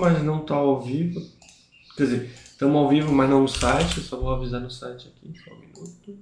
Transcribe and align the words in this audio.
mas 0.00 0.22
não 0.22 0.44
tá 0.44 0.54
ao 0.54 0.80
vivo. 0.80 1.20
Quer 1.96 2.04
dizer, 2.04 2.30
estamos 2.44 2.76
ao 2.76 2.88
vivo, 2.88 3.12
mas 3.12 3.28
não 3.28 3.42
no 3.42 3.48
site. 3.48 4.00
Só 4.00 4.18
vou 4.18 4.30
avisar 4.30 4.60
no 4.60 4.70
site 4.70 5.08
aqui, 5.08 5.32
só 5.38 5.52
um 5.52 5.58
minuto. 5.60 6.18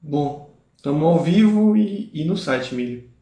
Bom, 0.00 0.54
estamos 0.76 1.02
ao 1.02 1.18
vivo 1.22 1.76
e, 1.76 2.10
e 2.14 2.24
no 2.24 2.36
site, 2.36 2.74
Milho. 2.74 3.15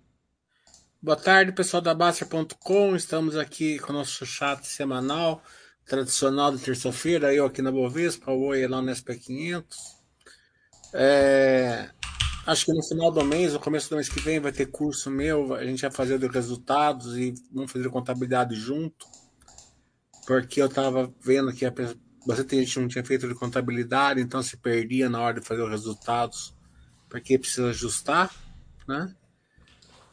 Boa 1.05 1.19
tarde, 1.19 1.53
pessoal 1.53 1.83
da 1.83 1.93
Baster.com. 1.93 2.97
Estamos 2.97 3.37
aqui 3.37 3.79
com 3.79 3.93
o 3.93 3.97
nosso 3.97 4.25
chat 4.25 4.67
semanal, 4.67 5.43
tradicional 5.85 6.51
de 6.51 6.65
terça-feira. 6.65 7.35
Eu 7.35 7.45
aqui 7.45 7.61
na 7.61 7.71
Bovespa, 7.71 8.33
o 8.33 8.47
Oi 8.47 8.67
lá 8.67 8.81
no 8.81 8.91
SP500. 8.91 9.67
É, 10.95 11.91
acho 12.47 12.65
que 12.65 12.73
no 12.73 12.83
final 12.83 13.13
do 13.13 13.23
mês, 13.23 13.53
no 13.53 13.61
começo 13.61 13.91
do 13.91 13.97
mês 13.97 14.09
que 14.09 14.19
vem, 14.19 14.41
vai 14.41 14.51
ter 14.51 14.65
curso 14.65 15.11
meu. 15.11 15.53
A 15.53 15.63
gente 15.63 15.83
vai 15.83 15.91
fazer 15.91 16.15
os 16.15 16.35
resultados 16.35 17.19
e 17.19 17.35
vamos 17.53 17.71
fazer 17.71 17.91
contabilidade 17.91 18.55
junto. 18.55 19.07
Porque 20.27 20.63
eu 20.63 20.69
estava 20.69 21.13
vendo 21.21 21.53
que 21.53 21.67
a, 21.67 21.73
você 22.27 22.43
tem 22.43 22.61
gente 22.61 22.81
não 22.81 22.89
tinha 22.89 23.05
feito 23.05 23.29
de 23.29 23.35
contabilidade, 23.35 24.23
então 24.23 24.43
se 24.43 24.57
perdia 24.57 25.11
na 25.11 25.21
hora 25.21 25.39
de 25.39 25.47
fazer 25.47 25.65
os 25.65 25.71
resultados, 25.71 26.57
porque 27.11 27.39
precisa 27.39 27.69
ajustar, 27.69 28.35
né? 28.89 29.15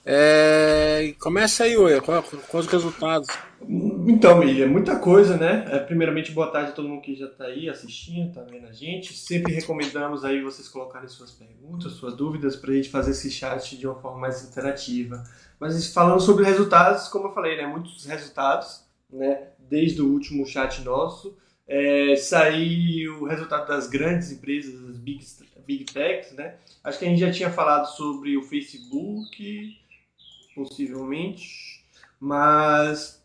É, 0.03 1.13
começa 1.19 1.63
aí, 1.63 1.77
Ué, 1.77 1.99
com, 2.01 2.57
os 2.57 2.67
resultados. 2.67 3.27
Então, 4.07 4.39
Miriam, 4.39 4.67
muita 4.67 4.97
coisa, 4.97 5.37
né? 5.37 5.67
É, 5.69 5.77
primeiramente, 5.77 6.31
boa 6.31 6.47
tarde 6.47 6.71
a 6.71 6.73
todo 6.73 6.89
mundo 6.89 7.01
que 7.01 7.15
já 7.15 7.27
está 7.27 7.45
aí 7.45 7.69
assistindo, 7.69 8.33
tá 8.33 8.41
vendo 8.41 8.65
a 8.65 8.71
gente. 8.71 9.13
Sempre 9.13 9.53
recomendamos 9.53 10.25
aí 10.25 10.41
vocês 10.41 10.67
colocarem 10.67 11.07
suas 11.07 11.31
perguntas, 11.31 11.91
suas 11.93 12.15
dúvidas, 12.15 12.55
para 12.55 12.71
a 12.71 12.75
gente 12.75 12.89
fazer 12.89 13.11
esse 13.11 13.29
chat 13.29 13.77
de 13.77 13.85
uma 13.85 13.95
forma 13.95 14.19
mais 14.19 14.43
interativa. 14.43 15.23
Mas 15.59 15.93
falando 15.93 16.19
sobre 16.19 16.45
resultados, 16.45 17.07
como 17.07 17.27
eu 17.27 17.33
falei, 17.33 17.57
né? 17.57 17.67
Muitos 17.67 18.03
resultados, 18.05 18.83
né? 19.11 19.49
Desde 19.59 20.01
o 20.01 20.11
último 20.11 20.47
chat 20.47 20.81
nosso. 20.81 21.37
É, 21.67 22.15
saiu 22.15 23.21
o 23.21 23.27
resultado 23.27 23.67
das 23.67 23.87
grandes 23.87 24.31
empresas, 24.31 24.81
das 24.81 24.97
big, 24.97 25.23
big 25.65 25.85
techs, 25.85 26.33
né? 26.33 26.55
Acho 26.83 26.97
que 26.97 27.05
a 27.05 27.07
gente 27.07 27.19
já 27.19 27.31
tinha 27.31 27.51
falado 27.51 27.85
sobre 27.85 28.35
o 28.35 28.41
Facebook, 28.41 29.79
possivelmente, 30.63 31.83
mas 32.19 33.23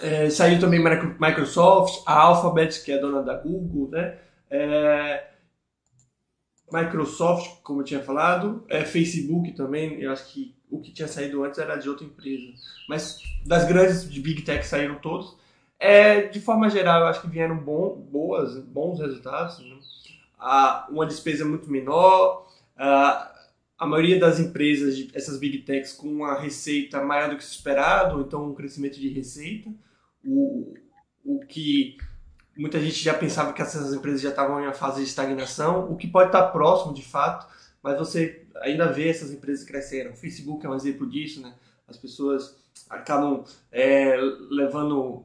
é, 0.00 0.28
saiu 0.30 0.60
também 0.60 0.82
Microsoft, 0.82 2.02
a 2.06 2.14
Alphabet, 2.14 2.82
que 2.84 2.92
é 2.92 2.98
dona 2.98 3.22
da 3.22 3.34
Google, 3.34 3.88
né? 3.90 4.18
É, 4.50 5.28
Microsoft, 6.70 7.62
como 7.62 7.80
eu 7.80 7.84
tinha 7.84 8.00
falado, 8.00 8.64
é, 8.68 8.84
Facebook 8.84 9.52
também, 9.52 10.00
eu 10.00 10.12
acho 10.12 10.26
que 10.32 10.54
o 10.70 10.80
que 10.80 10.92
tinha 10.92 11.08
saído 11.08 11.42
antes 11.44 11.58
era 11.58 11.76
de 11.76 11.88
outra 11.88 12.04
empresa, 12.04 12.52
mas 12.88 13.18
das 13.46 13.66
grandes 13.66 14.10
de 14.10 14.20
Big 14.20 14.42
Tech 14.42 14.66
saíram 14.66 14.96
todos. 14.96 15.36
É, 15.78 16.22
de 16.22 16.40
forma 16.40 16.68
geral, 16.68 17.02
eu 17.02 17.06
acho 17.06 17.20
que 17.20 17.28
vieram 17.28 17.56
bom, 17.56 17.96
boas, 18.10 18.58
bons 18.58 18.98
resultados. 18.98 19.58
Né? 19.60 19.76
Ah, 20.38 20.86
uma 20.90 21.06
despesa 21.06 21.44
muito 21.44 21.70
menor, 21.70 22.48
ah, 22.76 23.32
a 23.78 23.86
maioria 23.86 24.18
das 24.18 24.40
empresas, 24.40 25.06
essas 25.14 25.38
big 25.38 25.58
techs, 25.58 25.92
com 25.92 26.08
uma 26.08 26.38
receita 26.38 27.02
maior 27.02 27.30
do 27.30 27.36
que 27.36 27.42
esperado, 27.44 28.20
então 28.20 28.50
um 28.50 28.54
crescimento 28.54 28.98
de 28.98 29.08
receita, 29.08 29.70
o, 30.24 30.74
o 31.24 31.38
que 31.46 31.96
muita 32.56 32.80
gente 32.80 33.00
já 33.00 33.14
pensava 33.14 33.52
que 33.52 33.62
essas 33.62 33.94
empresas 33.94 34.20
já 34.20 34.30
estavam 34.30 34.60
em 34.60 34.64
uma 34.64 34.74
fase 34.74 35.00
de 35.00 35.08
estagnação, 35.08 35.92
o 35.92 35.96
que 35.96 36.08
pode 36.08 36.30
estar 36.30 36.48
próximo 36.48 36.92
de 36.92 37.04
fato, 37.04 37.46
mas 37.80 37.96
você 37.96 38.44
ainda 38.56 38.90
vê 38.90 39.08
essas 39.08 39.30
empresas 39.30 39.64
crescendo. 39.64 40.10
O 40.10 40.16
Facebook 40.16 40.66
é 40.66 40.68
um 40.68 40.74
exemplo 40.74 41.08
disso, 41.08 41.40
né? 41.40 41.54
As 41.86 41.96
pessoas 41.96 42.56
acabam 42.90 43.44
é, 43.70 44.16
levando 44.50 45.24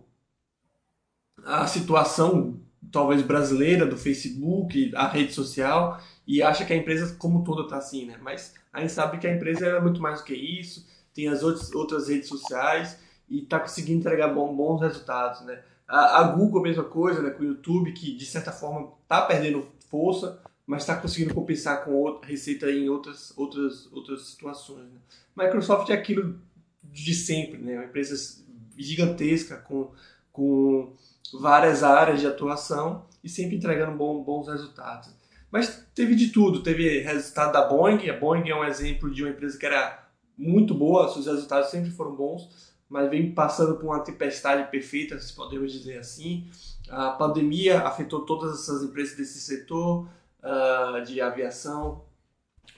a 1.44 1.66
situação 1.66 2.62
talvez 2.92 3.24
brasileira 3.24 3.88
do 3.88 3.98
Facebook, 3.98 4.92
a 4.96 5.08
rede 5.08 5.34
social, 5.34 6.00
e 6.26 6.42
acha 6.42 6.66
que 6.66 6.74
a 6.74 6.76
empresa 6.76 7.16
como 7.16 7.44
toda 7.44 7.64
está 7.64 7.78
assim, 7.78 8.06
né? 8.06 8.18
Mas 8.22 8.54
a 8.72 8.80
gente 8.82 8.94
sabe 8.94 9.18
que 9.18 9.28
a 9.28 9.34
empresa 9.34 9.66
é 9.66 9.80
muito 9.80 10.02
mais 10.02 10.20
do 10.20 10.26
que 10.26 10.34
isso, 10.34 10.88
tem 11.14 11.28
as 11.28 11.44
outras, 11.44 11.72
outras 11.74 12.08
redes 12.08 12.28
sociais 12.28 13.00
e 13.30 13.44
está 13.44 13.60
conseguindo 13.60 14.00
entregar 14.00 14.30
bons 14.30 14.82
resultados, 14.82 15.42
né? 15.42 15.62
A, 15.88 16.22
a, 16.22 16.24
Google 16.24 16.62
a 16.62 16.64
mesma 16.64 16.84
coisa, 16.84 17.22
né? 17.22 17.30
Com 17.30 17.44
o 17.44 17.48
YouTube, 17.48 17.92
que 17.92 18.16
de 18.16 18.26
certa 18.26 18.52
forma 18.52 18.94
está 19.04 19.22
perdendo 19.22 19.68
força, 19.90 20.42
mas 20.66 20.84
está 20.84 20.96
conseguindo 20.96 21.34
compensar 21.34 21.84
com 21.84 21.92
outra 21.92 22.28
receita 22.28 22.72
em 22.72 22.90
outras, 22.90 23.34
outras, 23.38 23.92
outras 23.92 24.28
situações. 24.28 24.86
Né? 24.86 25.00
Microsoft 25.36 25.90
é 25.90 25.94
aquilo 25.94 26.40
de 26.84 27.14
sempre, 27.14 27.58
né? 27.60 27.76
Uma 27.76 27.86
empresa 27.86 28.44
gigantesca 28.78 29.58
com, 29.58 29.92
com 30.32 30.94
várias 31.34 31.84
áreas 31.84 32.22
de 32.22 32.28
atuação 32.28 33.06
e 33.24 33.30
sempre 33.30 33.58
entregando 33.58 33.98
bom, 33.98 34.24
bons 34.24 34.48
resultados. 34.48 35.10
Mas 35.54 35.86
teve 35.94 36.16
de 36.16 36.30
tudo. 36.30 36.64
Teve 36.64 37.02
resultado 37.02 37.54
da 37.54 37.62
Boeing. 37.62 38.10
A 38.10 38.18
Boeing 38.18 38.50
é 38.50 38.56
um 38.56 38.64
exemplo 38.64 39.12
de 39.12 39.22
uma 39.22 39.30
empresa 39.30 39.56
que 39.56 39.68
era 39.68 40.04
muito 40.36 40.74
boa, 40.74 41.08
seus 41.14 41.28
resultados 41.28 41.70
sempre 41.70 41.92
foram 41.92 42.16
bons, 42.16 42.74
mas 42.90 43.08
vem 43.08 43.32
passando 43.32 43.76
por 43.76 43.86
uma 43.86 44.00
tempestade 44.00 44.72
perfeita, 44.72 45.20
se 45.20 45.32
podemos 45.32 45.72
dizer 45.72 46.00
assim. 46.00 46.48
A 46.90 47.12
pandemia 47.12 47.82
afetou 47.82 48.26
todas 48.26 48.62
essas 48.62 48.82
empresas 48.82 49.16
desse 49.16 49.40
setor 49.42 50.10
uh, 50.42 51.06
de 51.06 51.22
aviação, 51.22 52.04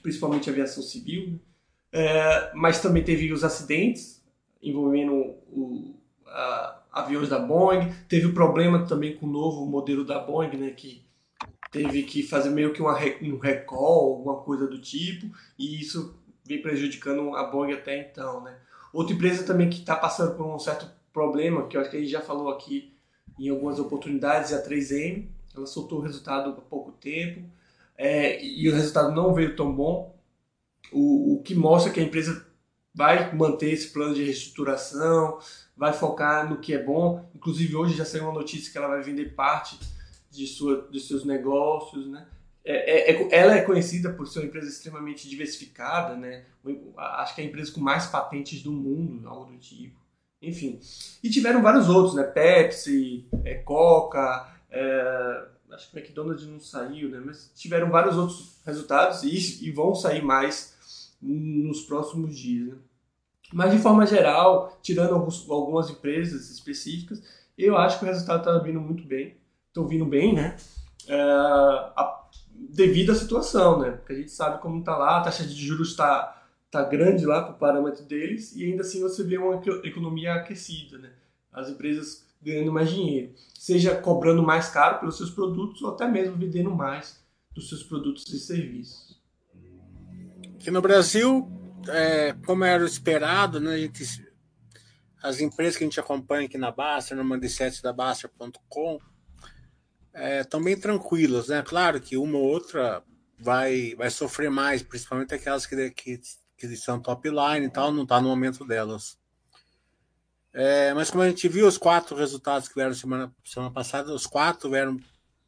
principalmente 0.03 0.49
aviação 0.49 0.83
civil. 0.83 1.29
Né? 1.29 1.39
É, 1.93 2.51
mas 2.53 2.81
também 2.81 3.05
teve 3.05 3.31
os 3.31 3.45
acidentes 3.45 4.21
envolvendo 4.61 5.13
o, 5.49 5.95
aviões 6.91 7.29
da 7.29 7.39
Boeing. 7.39 7.89
Teve 8.09 8.25
o 8.25 8.33
problema 8.33 8.85
também 8.85 9.15
com 9.15 9.27
o 9.27 9.31
novo 9.31 9.65
modelo 9.65 10.03
da 10.03 10.19
Boeing, 10.19 10.57
né, 10.57 10.71
que 10.71 11.04
teve 11.75 12.03
que 12.03 12.23
fazer 12.23 12.49
meio 12.51 12.71
que 12.71 12.81
uma, 12.81 12.97
um 13.21 13.37
recall, 13.37 14.13
alguma 14.13 14.37
coisa 14.37 14.65
do 14.65 14.79
tipo, 14.79 15.27
e 15.59 15.81
isso 15.81 16.17
vem 16.45 16.61
prejudicando 16.61 17.35
a 17.35 17.43
Boeing 17.43 17.73
até 17.73 17.99
então, 17.99 18.41
né? 18.41 18.55
Outra 18.93 19.13
empresa 19.13 19.43
também 19.43 19.69
que 19.69 19.79
está 19.79 19.93
passando 19.93 20.37
por 20.37 20.45
um 20.45 20.57
certo 20.57 20.89
problema, 21.11 21.67
que 21.67 21.75
eu 21.75 21.81
acho 21.81 21.89
que 21.89 21.97
a 21.97 21.99
gente 21.99 22.11
já 22.11 22.21
falou 22.21 22.49
aqui 22.49 22.93
em 23.37 23.49
algumas 23.49 23.77
oportunidades, 23.77 24.53
é 24.53 24.55
a 24.55 24.63
3M. 24.63 25.27
Ela 25.53 25.65
soltou 25.65 25.99
o 25.99 26.01
resultado 26.01 26.49
há 26.51 26.53
pouco 26.53 26.93
tempo 26.93 27.41
é, 27.97 28.41
e 28.41 28.69
o 28.69 28.73
resultado 28.73 29.13
não 29.13 29.33
veio 29.33 29.55
tão 29.55 29.73
bom, 29.73 30.15
o, 30.93 31.35
o 31.35 31.43
que 31.43 31.53
mostra 31.53 31.91
que 31.91 31.99
a 31.99 32.03
empresa 32.03 32.45
vai 32.93 33.35
manter 33.35 33.71
esse 33.71 33.89
plano 33.89 34.13
de 34.13 34.23
reestruturação, 34.23 35.39
vai 35.75 35.91
focar 35.91 36.49
no 36.49 36.59
que 36.59 36.73
é 36.73 36.81
bom. 36.81 37.29
Inclusive 37.35 37.75
hoje 37.75 37.97
já 37.97 38.05
saiu 38.05 38.23
uma 38.23 38.33
notícia 38.33 38.71
que 38.71 38.77
ela 38.77 38.87
vai 38.87 39.01
vender 39.01 39.35
parte 39.35 39.77
de, 40.35 40.47
sua, 40.47 40.87
de 40.91 40.99
seus 40.99 41.23
negócios, 41.23 42.07
né? 42.07 42.27
É, 42.63 43.11
é, 43.11 43.11
é, 43.11 43.29
ela 43.31 43.55
é 43.55 43.61
conhecida 43.61 44.11
por 44.11 44.27
ser 44.27 44.39
uma 44.39 44.47
empresa 44.47 44.67
extremamente 44.67 45.29
diversificada, 45.29 46.15
né? 46.15 46.45
Acho 46.97 47.35
que 47.35 47.41
é 47.41 47.43
a 47.43 47.47
empresa 47.47 47.71
com 47.71 47.79
mais 47.79 48.07
patentes 48.07 48.63
do 48.63 48.71
mundo, 48.71 49.29
algo 49.29 49.51
do 49.51 49.57
tipo. 49.59 49.99
Enfim. 50.41 50.79
E 51.23 51.29
tiveram 51.29 51.61
vários 51.61 51.87
outros, 51.87 52.15
né? 52.15 52.23
Pepsi, 52.23 53.27
é, 53.43 53.55
Coca, 53.55 54.51
é, 54.71 55.47
acho 55.71 55.91
que 55.91 55.97
McDonald's 55.99 56.47
não 56.47 56.59
saiu, 56.59 57.09
né? 57.09 57.21
Mas 57.23 57.51
tiveram 57.55 57.91
vários 57.91 58.17
outros 58.17 58.59
resultados 58.65 59.21
e, 59.23 59.67
e 59.67 59.71
vão 59.71 59.93
sair 59.93 60.23
mais 60.23 60.75
nos 61.21 61.81
próximos 61.81 62.37
dias, 62.37 62.69
né? 62.69 62.77
Mas 63.53 63.71
de 63.71 63.77
forma 63.77 64.07
geral, 64.07 64.77
tirando 64.81 65.13
alguns, 65.13 65.47
algumas 65.47 65.89
empresas 65.89 66.49
específicas, 66.49 67.21
eu 67.55 67.77
acho 67.77 67.99
que 67.99 68.05
o 68.05 68.07
resultado 68.07 68.39
está 68.39 68.57
vindo 68.57 68.81
muito 68.81 69.03
bem 69.05 69.37
estão 69.75 69.85
vindo 69.85 70.05
bem, 70.05 70.33
né? 70.33 70.55
É, 71.07 71.21
a, 71.21 72.23
devido 72.69 73.11
à 73.11 73.15
situação, 73.15 73.79
né? 73.79 73.91
Porque 73.91 74.13
a 74.13 74.15
gente 74.15 74.31
sabe 74.31 74.61
como 74.61 74.79
está 74.79 74.97
lá, 74.97 75.17
a 75.17 75.21
taxa 75.21 75.45
de 75.45 75.53
juros 75.53 75.89
está 75.89 76.41
tá 76.71 76.83
grande 76.83 77.25
lá 77.25 77.43
para 77.43 77.53
o 77.53 77.57
parâmetro 77.57 78.03
deles 78.05 78.55
e 78.55 78.63
ainda 78.63 78.81
assim 78.81 79.01
você 79.01 79.23
vê 79.23 79.37
uma 79.37 79.61
economia 79.83 80.35
aquecida, 80.35 80.97
né? 80.97 81.11
As 81.51 81.69
empresas 81.69 82.25
ganhando 82.41 82.71
mais 82.71 82.89
dinheiro, 82.89 83.33
seja 83.53 83.95
cobrando 83.95 84.43
mais 84.43 84.69
caro 84.69 84.99
pelos 84.99 85.17
seus 85.17 85.31
produtos 85.31 85.81
ou 85.81 85.89
até 85.89 86.07
mesmo 86.07 86.37
vendendo 86.37 86.71
mais 86.71 87.19
dos 87.53 87.69
seus 87.69 87.83
produtos 87.83 88.27
e 88.31 88.39
serviços. 88.39 89.19
Aqui 90.55 90.69
no 90.69 90.81
Brasil, 90.81 91.49
é, 91.87 92.33
como 92.45 92.63
era 92.63 92.85
esperado, 92.85 93.59
né, 93.59 93.77
gente, 93.77 94.03
as 95.23 95.39
empresas 95.39 95.75
que 95.75 95.83
a 95.83 95.87
gente 95.87 95.99
acompanha 95.99 96.45
aqui 96.45 96.57
na 96.57 96.71
Basta, 96.71 97.15
no 97.15 97.23
Mandicete 97.23 97.81
da 97.81 97.91
Basta.com, 97.91 98.99
estão 100.15 100.61
é, 100.61 100.63
bem 100.63 100.79
tranquilas, 100.79 101.47
né? 101.47 101.61
Claro 101.61 101.99
que 101.99 102.17
uma 102.17 102.37
ou 102.37 102.45
outra 102.45 103.03
vai, 103.37 103.93
vai 103.95 104.09
sofrer 104.09 104.49
mais, 104.49 104.81
principalmente 104.81 105.33
aquelas 105.33 105.65
que, 105.65 105.91
que, 105.91 106.19
que 106.57 106.75
são 106.77 106.99
top 106.99 107.29
line 107.29 107.65
e 107.65 107.69
tal, 107.69 107.91
não 107.91 108.03
está 108.03 108.21
no 108.21 108.29
momento 108.29 108.65
delas. 108.65 109.17
É, 110.53 110.93
mas 110.93 111.11
como 111.11 111.21
a 111.21 111.27
gente 111.27 111.49
viu 111.49 111.67
os 111.67 111.77
quatro 111.77 112.15
resultados 112.15 112.69
que 112.69 112.75
vieram 112.75 112.93
semana, 112.93 113.33
semana 113.43 113.73
passada, 113.73 114.13
os 114.13 114.25
quatro 114.25 114.69
vieram 114.69 114.97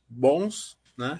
bons, 0.09 0.77
né? 0.97 1.17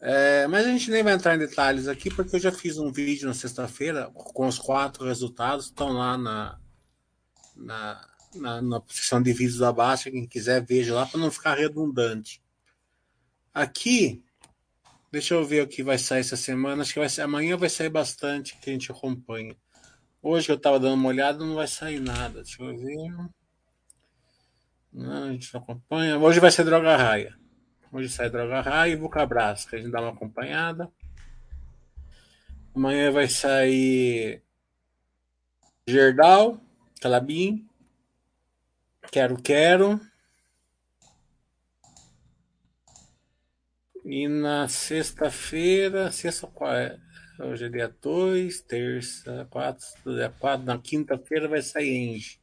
É, 0.00 0.46
mas 0.46 0.64
a 0.64 0.70
gente 0.70 0.90
nem 0.90 1.02
vai 1.02 1.12
entrar 1.12 1.34
em 1.34 1.38
detalhes 1.38 1.86
aqui, 1.86 2.08
porque 2.08 2.36
eu 2.36 2.40
já 2.40 2.52
fiz 2.52 2.78
um 2.78 2.90
vídeo 2.90 3.26
na 3.26 3.34
sexta-feira 3.34 4.10
com 4.14 4.46
os 4.46 4.58
quatro 4.58 5.04
resultados, 5.04 5.66
estão 5.66 5.88
lá 5.88 6.16
na, 6.16 6.58
na, 7.56 8.08
na, 8.34 8.62
na 8.62 8.82
seção 8.88 9.22
de 9.22 9.32
vídeos 9.32 9.58
da 9.58 9.72
Baixa, 9.72 10.10
quem 10.10 10.26
quiser 10.26 10.64
veja 10.64 10.94
lá 10.94 11.06
para 11.06 11.20
não 11.20 11.30
ficar 11.30 11.54
redundante. 11.54 12.42
Aqui, 13.52 14.22
deixa 15.10 15.34
eu 15.34 15.44
ver 15.44 15.62
o 15.62 15.68
que 15.68 15.82
vai 15.82 15.98
sair 15.98 16.20
essa 16.20 16.36
semana, 16.36 16.82
acho 16.82 16.92
que 16.92 16.98
vai 16.98 17.08
ser, 17.08 17.22
amanhã 17.22 17.56
vai 17.56 17.68
sair 17.68 17.88
bastante 17.88 18.56
que 18.58 18.70
a 18.70 18.72
gente 18.72 18.90
acompanha. 18.92 19.56
Hoje 20.20 20.50
eu 20.50 20.56
estava 20.56 20.80
dando 20.80 20.94
uma 20.94 21.08
olhada, 21.08 21.44
não 21.44 21.54
vai 21.54 21.68
sair 21.68 22.00
nada. 22.00 22.42
Deixa 22.42 22.60
eu 22.60 22.76
ver. 22.76 23.30
Não, 24.92 25.24
a 25.28 25.32
gente 25.32 25.54
não 25.54 25.60
acompanha. 25.60 26.18
Hoje 26.18 26.40
vai 26.40 26.50
ser 26.50 26.64
Droga 26.64 26.96
Raia. 26.96 27.38
Hoje 27.92 28.08
sai 28.08 28.28
Droga 28.28 28.60
Raia 28.60 28.92
e 28.92 28.96
Vulcabras, 28.96 29.64
que 29.64 29.76
a 29.76 29.78
gente 29.78 29.92
dá 29.92 30.00
uma 30.00 30.10
acompanhada. 30.10 30.90
Amanhã 32.74 33.12
vai 33.12 33.28
sair 33.28 34.42
Gerdal, 35.86 36.60
Calabim, 37.00 37.67
Quero 39.10 39.36
Quero. 39.40 40.00
E 44.04 44.28
na 44.28 44.68
sexta-feira, 44.68 46.10
sexta 46.10 46.46
qual 46.46 46.72
é? 46.72 46.98
Hoje 47.40 47.66
é 47.66 47.68
dia 47.68 47.94
2, 48.00 48.60
terça, 48.62 49.46
4, 49.50 49.86
dia 50.14 50.30
4, 50.38 50.66
na 50.66 50.78
quinta-feira 50.78 51.48
vai 51.48 51.62
sair 51.62 51.88
Enge. 51.88 52.40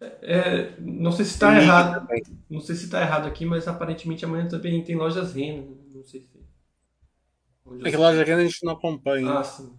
É, 0.00 0.74
não 0.80 1.12
sei 1.12 1.24
se 1.24 1.32
está 1.32 1.54
errado. 1.54 2.00
Também. 2.00 2.22
Não 2.48 2.60
sei 2.60 2.74
se 2.74 2.84
está 2.84 3.02
errado 3.02 3.26
aqui, 3.28 3.44
mas 3.44 3.68
aparentemente 3.68 4.24
amanhã 4.24 4.48
também 4.48 4.82
tem 4.82 4.96
lojas 4.96 5.34
Rena. 5.34 5.66
Não 5.94 6.02
sei 6.02 6.22
se. 6.22 6.40
É 7.84 7.90
que 7.90 7.96
loja 7.96 8.24
Rena 8.24 8.40
a 8.40 8.46
gente 8.46 8.64
não 8.64 8.72
acompanha. 8.72 9.38
Ah, 9.38 9.44
sim. 9.44 9.78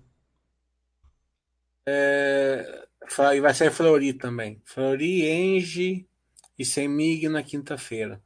É, 1.87 2.87
e 3.35 3.41
vai 3.41 3.53
sair 3.53 3.71
Flori 3.71 4.13
também. 4.13 4.61
Flori, 4.65 5.25
Enge 5.27 6.07
e 6.57 6.65
Semig 6.65 7.27
na 7.27 7.43
quinta-feira. 7.43 8.21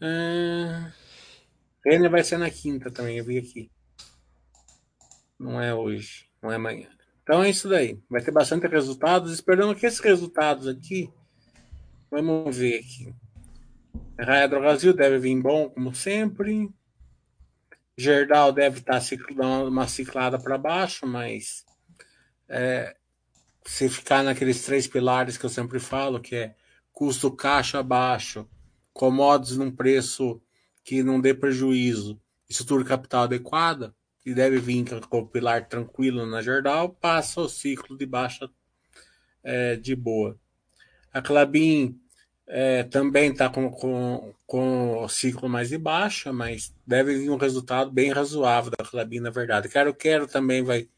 Ah, 0.00 0.92
Renner 1.84 2.10
vai 2.10 2.24
ser 2.24 2.38
na 2.38 2.50
quinta 2.50 2.90
também, 2.90 3.18
eu 3.18 3.24
vi 3.24 3.38
aqui. 3.38 3.70
Não 5.38 5.60
é 5.60 5.74
hoje, 5.74 6.28
não 6.40 6.50
é 6.50 6.56
amanhã. 6.56 6.88
Então 7.22 7.42
é 7.42 7.50
isso 7.50 7.68
daí. 7.68 8.00
Vai 8.10 8.22
ter 8.22 8.30
bastante 8.30 8.66
resultados. 8.66 9.32
Esperando 9.32 9.74
que 9.74 9.86
esses 9.86 10.00
resultados 10.00 10.66
aqui. 10.66 11.12
Vamos 12.10 12.56
ver 12.56 12.78
aqui. 12.78 13.14
Raia 14.18 14.48
do 14.48 14.60
Brasil 14.60 14.92
deve 14.92 15.18
vir 15.18 15.40
bom, 15.40 15.68
como 15.70 15.94
sempre. 15.94 16.68
Gerdal 17.96 18.52
deve 18.52 18.78
estar 18.78 19.00
dando 19.34 19.68
uma 19.68 19.86
ciclada 19.86 20.38
para 20.38 20.58
baixo, 20.58 21.06
mas 21.06 21.64
é, 22.52 22.94
se 23.64 23.88
ficar 23.88 24.22
naqueles 24.22 24.62
três 24.62 24.86
pilares 24.86 25.38
que 25.38 25.46
eu 25.46 25.50
sempre 25.50 25.80
falo, 25.80 26.20
que 26.20 26.36
é 26.36 26.54
custo 26.92 27.30
caixa 27.30 27.82
baixo, 27.82 28.46
commodities 28.92 29.56
num 29.56 29.70
preço 29.70 30.40
que 30.84 31.02
não 31.02 31.18
dê 31.18 31.32
prejuízo, 31.32 32.20
estrutura 32.48 32.84
capital 32.84 33.22
adequada, 33.22 33.94
que 34.20 34.34
deve 34.34 34.58
vir 34.58 34.84
com 35.08 35.20
o 35.20 35.26
pilar 35.26 35.66
tranquilo 35.66 36.26
na 36.26 36.42
Jordal, 36.42 36.90
passa 36.90 37.40
o 37.40 37.48
ciclo 37.48 37.96
de 37.96 38.04
baixa 38.04 38.48
é, 39.42 39.74
de 39.76 39.96
boa. 39.96 40.38
A 41.12 41.22
Clabin 41.22 41.98
é, 42.46 42.82
também 42.84 43.30
está 43.30 43.48
com, 43.48 43.70
com, 43.70 44.34
com 44.46 44.98
o 45.02 45.08
ciclo 45.08 45.48
mais 45.48 45.70
de 45.70 45.78
baixa, 45.78 46.32
mas 46.32 46.74
deve 46.86 47.16
vir 47.18 47.30
um 47.30 47.36
resultado 47.36 47.90
bem 47.90 48.12
razoável 48.12 48.70
da 48.70 48.84
Clabin, 48.84 49.20
na 49.20 49.30
verdade. 49.30 49.68
Quero 49.68 49.94
Quero 49.94 50.26
também 50.26 50.62
vai 50.62 50.88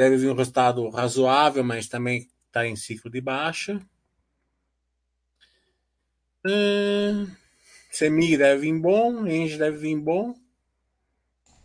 deve 0.00 0.16
vir 0.16 0.30
um 0.30 0.34
resultado 0.34 0.88
razoável, 0.88 1.62
mas 1.62 1.86
também 1.86 2.26
está 2.46 2.66
em 2.66 2.74
ciclo 2.74 3.10
de 3.10 3.20
baixa. 3.20 3.78
Hum, 6.42 7.30
Semig 7.90 8.38
deve 8.38 8.62
vir 8.62 8.80
bom, 8.80 9.26
Enge 9.26 9.58
deve 9.58 9.76
vir 9.76 10.00
bom, 10.00 10.34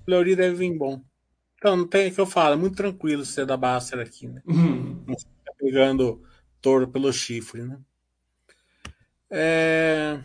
Fleury 0.03 0.35
deve 0.35 0.53
vir 0.53 0.77
bom. 0.77 1.01
Então, 1.57 1.77
não 1.77 1.87
tem 1.87 2.09
o 2.09 2.13
que 2.13 2.19
eu 2.19 2.25
falo, 2.25 2.55
é 2.55 2.57
muito 2.57 2.75
tranquilo 2.75 3.23
ser 3.23 3.45
da 3.45 3.55
Baster 3.55 3.99
aqui, 3.99 4.27
né? 4.27 4.41
Uhum. 4.45 5.05
Não 5.07 5.17
fica 5.17 5.53
pegando 5.57 6.21
touro 6.61 6.89
pelo 6.89 7.13
chifre, 7.13 7.63
né? 7.63 7.79
É... 9.31 10.19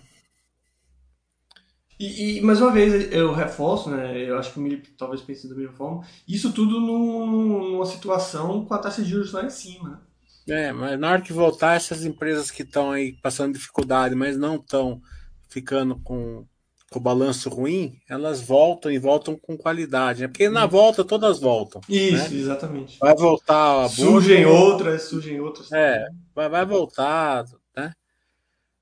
E, 2.01 2.39
e, 2.39 2.41
mais 2.41 2.63
uma 2.63 2.73
vez 2.73 3.13
eu 3.13 3.31
reforço, 3.31 3.91
né? 3.91 4.25
Eu 4.27 4.39
acho 4.39 4.55
que 4.55 4.59
o 4.59 4.63
Milip 4.63 4.89
talvez 4.97 5.21
pense 5.21 5.47
da 5.47 5.55
mesma 5.55 5.75
forma. 5.75 6.03
Isso 6.27 6.51
tudo 6.51 6.81
numa 6.81 7.85
situação 7.85 8.65
com 8.65 8.73
a 8.73 8.79
taxa 8.79 9.03
de 9.03 9.11
juros 9.11 9.33
lá 9.33 9.45
em 9.45 9.51
cima. 9.51 10.03
Né? 10.47 10.69
É, 10.69 10.73
mas 10.73 10.99
na 10.99 11.11
hora 11.11 11.21
que 11.21 11.35
voltar, 11.35 11.77
essas 11.77 12.07
empresas 12.07 12.51
que 12.51 12.63
estão 12.63 12.91
aí 12.91 13.13
passando 13.21 13.53
dificuldade, 13.53 14.15
mas 14.15 14.39
não 14.39 14.57
estão 14.57 15.03
ficando 15.51 15.95
com, 15.97 16.47
com 16.91 16.99
o 16.99 17.03
balanço 17.03 17.51
ruim, 17.51 18.01
elas 18.09 18.41
voltam 18.41 18.91
e 18.91 18.99
voltam 18.99 19.37
com 19.37 19.55
qualidade, 19.59 20.23
né? 20.23 20.29
Porque 20.29 20.49
na 20.49 20.65
volta 20.65 21.05
todas 21.05 21.39
voltam. 21.39 21.83
Isso, 21.87 22.33
né? 22.33 22.41
exatamente. 22.41 22.99
Vai 22.99 23.15
voltar 23.15 23.85
a 23.85 23.89
Surgem 23.91 24.47
outras, 24.47 25.03
surgem 25.03 25.39
outras. 25.39 25.71
É, 25.71 26.07
vai, 26.35 26.49
vai 26.49 26.65
voltar, 26.65 27.45
né? 27.77 27.93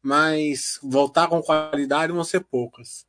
Mas 0.01 0.79
voltar 0.81 1.27
com 1.27 1.43
qualidade 1.43 2.13
vão 2.13 2.23
ser 2.23 2.45
poucas. 2.45 3.08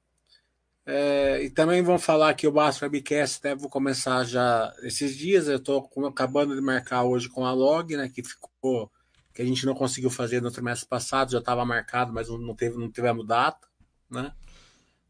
É, 0.92 1.44
e 1.44 1.52
também 1.52 1.84
vão 1.84 2.00
falar 2.00 2.34
que 2.34 2.48
o 2.48 2.52
Basso 2.52 2.84
Webcast 2.84 3.44
deve 3.44 3.70
começar 3.70 4.24
já 4.24 4.74
esses 4.82 5.16
dias. 5.16 5.48
Eu 5.48 5.58
estou 5.58 5.88
acabando 6.08 6.56
de 6.56 6.62
marcar 6.62 7.04
hoje 7.04 7.30
com 7.30 7.46
a 7.46 7.52
Log, 7.54 7.96
né? 7.96 8.10
Que 8.10 8.24
ficou 8.24 8.92
que 9.32 9.44
a 9.44 9.46
gente 9.46 9.68
não 9.68 9.76
conseguiu 9.76 10.10
fazer 10.10 10.42
no 10.42 10.50
trimestre 10.50 10.90
passado, 10.90 11.32
já 11.32 11.38
estava 11.38 11.64
marcado, 11.64 12.12
mas 12.12 12.28
não 12.28 12.56
teve, 12.56 12.76
não 12.76 12.90
tivemos 12.90 13.28
data, 13.28 13.68
né? 14.10 14.34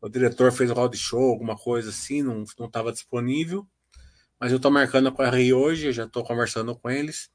O 0.01 0.09
diretor 0.09 0.51
fez 0.51 0.69
um 0.69 0.93
show, 0.93 1.31
alguma 1.31 1.55
coisa 1.55 1.91
assim, 1.91 2.21
não 2.21 2.43
estava 2.43 2.91
disponível. 2.91 3.65
Mas 4.37 4.51
eu 4.51 4.57
estou 4.57 4.69
marcando 4.69 5.13
com 5.13 5.21
a 5.21 5.29
RI 5.29 5.53
hoje, 5.53 5.93
já 5.93 6.03
estou 6.03 6.25
conversando 6.25 6.75
com 6.75 6.89
eles. 6.89 7.31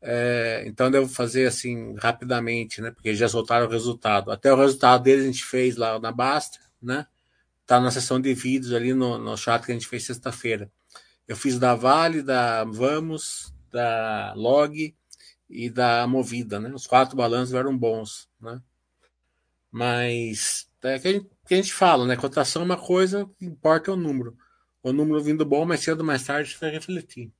É, 0.00 0.62
então 0.68 0.88
devo 0.88 1.08
fazer 1.08 1.46
assim 1.46 1.96
rapidamente, 1.96 2.80
né? 2.80 2.92
Porque 2.92 3.12
já 3.12 3.28
soltaram 3.28 3.66
o 3.66 3.70
resultado. 3.70 4.30
Até 4.30 4.52
o 4.52 4.56
resultado 4.56 5.02
deles 5.02 5.24
a 5.24 5.26
gente 5.26 5.44
fez 5.44 5.76
lá 5.76 5.98
na 5.98 6.12
Basta, 6.12 6.60
né? 6.80 7.08
Tá 7.66 7.80
na 7.80 7.90
sessão 7.90 8.20
de 8.20 8.32
vídeos 8.32 8.72
ali 8.72 8.94
no, 8.94 9.18
no 9.18 9.36
chat 9.36 9.64
que 9.64 9.72
a 9.72 9.74
gente 9.74 9.88
fez 9.88 10.04
sexta-feira. 10.04 10.70
Eu 11.26 11.36
fiz 11.36 11.58
da 11.58 11.74
Vale, 11.74 12.22
da 12.22 12.64
Vamos, 12.64 13.52
da 13.70 14.32
Log 14.36 14.94
e 15.50 15.68
da 15.68 16.06
Movida, 16.06 16.60
né? 16.60 16.72
Os 16.72 16.86
quatro 16.86 17.16
balanços 17.16 17.54
eram 17.54 17.76
bons, 17.76 18.28
né? 18.40 18.62
Mas 19.70 20.70
é 20.82 20.98
que 20.98 21.08
a, 21.08 21.12
gente, 21.12 21.30
que 21.46 21.54
a 21.54 21.56
gente 21.56 21.74
fala, 21.74 22.06
né? 22.06 22.16
Cotação 22.16 22.62
é 22.62 22.64
uma 22.64 22.76
coisa, 22.76 23.28
importa 23.40 23.92
o 23.92 23.96
número. 23.96 24.36
O 24.82 24.92
número 24.92 25.22
vindo 25.22 25.44
bom, 25.44 25.66
mais 25.66 25.80
cedo 25.80 26.00
ou 26.00 26.06
mais 26.06 26.24
tarde 26.24 26.56
vai 26.60 26.70
refletir. 26.70 27.32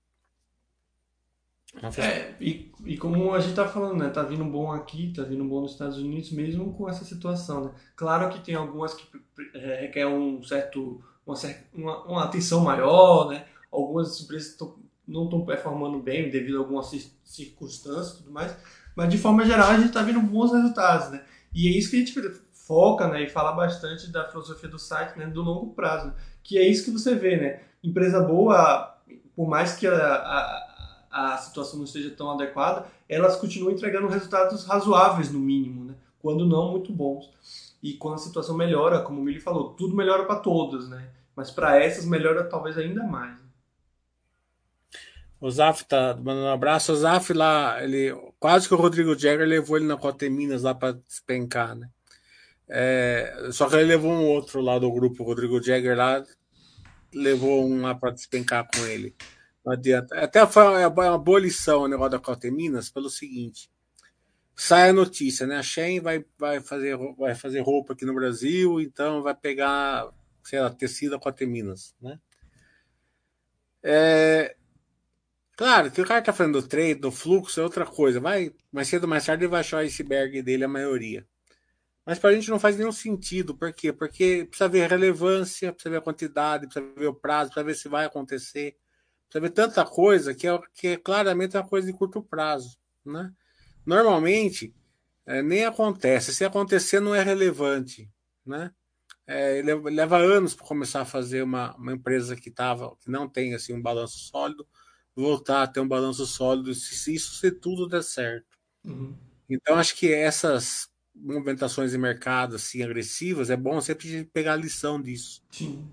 É, 1.98 2.34
e, 2.40 2.72
e 2.84 2.96
como 2.96 3.34
a 3.34 3.40
gente 3.40 3.54
tá 3.54 3.68
falando, 3.68 3.98
né? 3.98 4.08
Tá 4.08 4.22
vindo 4.22 4.44
bom 4.44 4.72
aqui, 4.72 5.12
tá 5.14 5.22
vindo 5.22 5.44
bom 5.44 5.60
nos 5.60 5.72
Estados 5.72 5.98
Unidos, 5.98 6.30
mesmo 6.32 6.72
com 6.72 6.88
essa 6.88 7.04
situação, 7.04 7.64
né? 7.64 7.70
Claro 7.94 8.30
que 8.30 8.40
tem 8.40 8.54
algumas 8.54 8.94
que 8.94 9.06
é, 9.54 9.82
requer 9.82 10.06
um 10.06 10.42
certo, 10.42 11.02
uma, 11.26 11.36
uma, 11.74 12.04
uma, 12.04 12.24
atenção 12.24 12.60
maior, 12.60 13.28
né? 13.28 13.44
Algumas 13.70 14.20
empresas 14.20 14.56
tão, 14.56 14.76
não 15.06 15.24
estão 15.24 15.44
performando 15.44 15.98
bem 15.98 16.30
devido 16.30 16.56
a 16.56 16.60
algumas 16.60 16.90
circunstâncias 17.24 18.14
e 18.14 18.16
tudo 18.18 18.32
mais, 18.32 18.56
mas 18.96 19.10
de 19.10 19.18
forma 19.18 19.44
geral 19.44 19.70
a 19.70 19.78
gente 19.78 19.92
tá 19.92 20.02
vendo 20.02 20.20
bons 20.20 20.52
resultados, 20.52 21.10
né? 21.10 21.22
E 21.54 21.68
é 21.68 21.70
isso 21.70 21.90
que 21.90 21.96
a 21.96 21.98
gente 21.98 22.14
foca, 22.52 23.06
né? 23.08 23.22
E 23.22 23.28
fala 23.28 23.52
bastante 23.52 24.10
da 24.10 24.28
filosofia 24.28 24.68
do 24.68 24.78
site, 24.78 25.18
né? 25.18 25.26
Do 25.26 25.42
longo 25.42 25.74
prazo, 25.74 26.08
né? 26.08 26.14
que 26.46 26.56
é 26.56 26.66
isso 26.66 26.84
que 26.84 26.90
você 26.92 27.14
vê, 27.16 27.36
né? 27.36 27.60
Empresa 27.82 28.20
boa, 28.20 28.96
por 29.34 29.48
mais 29.48 29.74
que 29.74 29.86
a, 29.86 29.92
a 29.96 30.65
a 31.16 31.38
situação 31.38 31.78
não 31.78 31.84
esteja 31.84 32.10
tão 32.10 32.30
adequada, 32.30 32.86
elas 33.08 33.36
continuam 33.36 33.72
entregando 33.72 34.08
resultados 34.08 34.64
razoáveis 34.64 35.32
no 35.32 35.38
mínimo, 35.38 35.84
né? 35.84 35.94
quando 36.26 36.44
não 36.44 36.72
muito 36.72 36.92
bons. 36.92 37.30
E 37.80 37.92
quando 37.92 38.14
a 38.14 38.18
situação 38.18 38.56
melhora, 38.56 39.00
como 39.00 39.20
o 39.20 39.24
Mili 39.24 39.38
falou, 39.38 39.74
tudo 39.74 39.94
melhora 39.94 40.24
para 40.24 40.40
todas, 40.40 40.88
né? 40.88 41.08
Mas 41.36 41.52
para 41.52 41.80
essas 41.80 42.04
melhora 42.04 42.42
talvez 42.42 42.76
ainda 42.76 43.04
mais. 43.04 43.38
O 45.40 45.48
Zaf 45.48 45.84
tá 45.84 46.16
mandando 46.16 46.46
um 46.46 46.52
abraço. 46.52 46.92
O 46.92 46.96
Zaf 46.96 47.32
lá, 47.32 47.80
ele 47.80 48.12
quase 48.40 48.66
que 48.66 48.74
o 48.74 48.76
Rodrigo 48.76 49.16
Jagger 49.16 49.46
levou 49.46 49.76
ele 49.76 49.86
na 49.86 49.96
Cota 49.96 50.28
Minas 50.28 50.64
lá 50.64 50.74
para 50.74 50.94
despencar, 50.94 51.76
né? 51.76 51.88
É, 52.68 53.48
só 53.52 53.68
que 53.68 53.76
ele 53.76 53.84
levou 53.84 54.10
um 54.10 54.26
outro 54.26 54.60
lá 54.60 54.78
do 54.80 54.90
grupo, 54.90 55.22
o 55.22 55.26
Rodrigo 55.26 55.62
Jagger 55.62 55.96
lá, 55.96 56.24
levou 57.14 57.64
um 57.64 57.82
lá 57.82 57.94
para 57.94 58.10
despencar 58.10 58.66
com 58.74 58.84
ele. 58.84 59.14
Não 59.66 59.72
adianta. 59.72 60.16
Até 60.20 60.46
foi 60.46 60.80
é 60.80 60.86
uma 60.86 61.18
boa 61.18 61.40
lição 61.40 61.82
o 61.82 61.88
negócio 61.88 62.12
da 62.12 62.20
Cote 62.20 62.48
Minas, 62.52 62.88
pelo 62.88 63.10
seguinte. 63.10 63.68
Sai 64.54 64.90
a 64.90 64.92
notícia, 64.92 65.44
né? 65.44 65.56
A 65.56 65.62
Shein 65.62 66.00
vai, 66.00 66.24
vai, 66.38 66.60
fazer, 66.60 66.96
vai 67.18 67.34
fazer 67.34 67.60
roupa 67.60 67.92
aqui 67.92 68.04
no 68.06 68.14
Brasil, 68.14 68.80
então 68.80 69.22
vai 69.22 69.34
pegar, 69.34 70.08
sei 70.44 70.60
lá, 70.60 70.70
tecido 70.70 71.18
Cote 71.18 71.44
Minas, 71.44 71.96
né? 72.00 72.20
É, 73.82 74.56
claro, 75.56 75.90
que 75.90 76.00
o 76.00 76.06
cara 76.06 76.22
tá 76.22 76.32
falando 76.32 76.60
do 76.60 76.68
trade, 76.68 76.94
do 77.00 77.10
fluxo, 77.10 77.60
é 77.60 77.64
outra 77.64 77.84
coisa. 77.84 78.20
Vai, 78.20 78.52
mais 78.70 78.86
cedo 78.86 79.02
ou 79.04 79.10
mais 79.10 79.26
tarde 79.26 79.44
ele 79.44 79.50
vai 79.50 79.60
achar 79.60 79.78
o 79.78 79.80
iceberg 79.80 80.42
dele, 80.42 80.64
a 80.64 80.68
maioria. 80.68 81.26
Mas 82.04 82.20
para 82.20 82.30
a 82.30 82.34
gente 82.34 82.50
não 82.50 82.60
faz 82.60 82.76
nenhum 82.76 82.92
sentido. 82.92 83.52
Por 83.56 83.72
quê? 83.72 83.92
Porque 83.92 84.46
precisa 84.48 84.68
ver 84.68 84.84
a 84.84 84.88
relevância, 84.88 85.72
precisa 85.72 85.90
ver 85.90 85.96
a 85.98 86.02
quantidade, 86.02 86.68
precisa 86.68 86.94
ver 86.96 87.08
o 87.08 87.14
prazo, 87.14 87.50
precisa 87.50 87.66
ver 87.66 87.74
se 87.74 87.88
vai 87.88 88.04
acontecer. 88.06 88.76
Precisa 89.28 89.40
ver 89.40 89.50
tanta 89.50 89.84
coisa 89.84 90.34
que 90.34 90.46
é, 90.46 90.58
que 90.74 90.88
é 90.88 90.96
claramente 90.96 91.56
uma 91.56 91.66
coisa 91.66 91.86
de 91.86 91.92
curto 91.92 92.22
prazo. 92.22 92.78
Né? 93.04 93.32
Normalmente, 93.84 94.74
é, 95.26 95.42
nem 95.42 95.64
acontece. 95.64 96.34
Se 96.34 96.44
acontecer, 96.44 97.00
não 97.00 97.14
é 97.14 97.22
relevante. 97.22 98.10
Né? 98.44 98.70
É, 99.26 99.60
leva, 99.62 99.90
leva 99.90 100.16
anos 100.18 100.54
para 100.54 100.66
começar 100.66 101.02
a 101.02 101.06
fazer 101.06 101.42
uma, 101.42 101.74
uma 101.76 101.92
empresa 101.92 102.36
que, 102.36 102.50
tava, 102.50 102.96
que 102.96 103.10
não 103.10 103.28
tem 103.28 103.54
assim, 103.54 103.74
um 103.74 103.82
balanço 103.82 104.18
sólido, 104.18 104.66
voltar 105.14 105.62
a 105.62 105.66
ter 105.66 105.80
um 105.80 105.88
balanço 105.88 106.24
sólido, 106.26 106.72
se, 106.74 106.94
se 106.94 107.14
isso 107.14 107.34
se 107.34 107.50
tudo 107.50 107.88
der 107.88 108.04
certo. 108.04 108.46
Uhum. 108.84 109.16
Então, 109.48 109.76
acho 109.76 109.96
que 109.96 110.12
essas 110.12 110.88
movimentações 111.14 111.92
de 111.92 111.98
mercado 111.98 112.56
assim 112.56 112.82
agressivas, 112.82 113.50
é 113.50 113.56
bom 113.56 113.80
sempre 113.80 114.24
pegar 114.32 114.52
a 114.52 114.56
lição 114.56 115.00
disso. 115.00 115.42
Sim. 115.50 115.88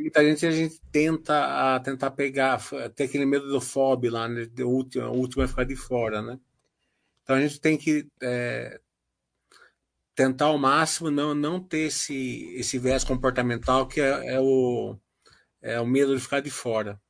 Muita 0.00 0.24
gente 0.24 0.46
a 0.46 0.50
gente 0.50 0.80
tenta 0.92 1.74
a, 1.74 1.80
tentar 1.80 2.10
pegar, 2.10 2.60
ter 2.94 3.04
aquele 3.04 3.26
medo 3.26 3.48
do 3.48 3.60
FOB 3.60 4.08
lá, 4.10 4.28
né? 4.28 4.48
O 4.60 4.68
último, 4.68 5.06
o 5.06 5.16
último 5.16 5.42
vai 5.42 5.48
ficar 5.48 5.64
de 5.64 5.76
fora, 5.76 6.22
né? 6.22 6.38
Então 7.22 7.36
a 7.36 7.40
gente 7.40 7.60
tem 7.60 7.76
que 7.76 8.06
é, 8.22 8.80
tentar 10.14 10.46
ao 10.46 10.58
máximo 10.58 11.10
não, 11.10 11.34
não 11.34 11.60
ter 11.60 11.88
esse, 11.88 12.54
esse 12.54 12.78
viés 12.78 13.04
comportamental 13.04 13.86
que 13.86 14.00
é, 14.00 14.34
é, 14.34 14.40
o, 14.40 14.96
é 15.60 15.80
o 15.80 15.86
medo 15.86 16.14
de 16.14 16.22
ficar 16.22 16.40
de 16.40 16.50
fora. 16.50 17.00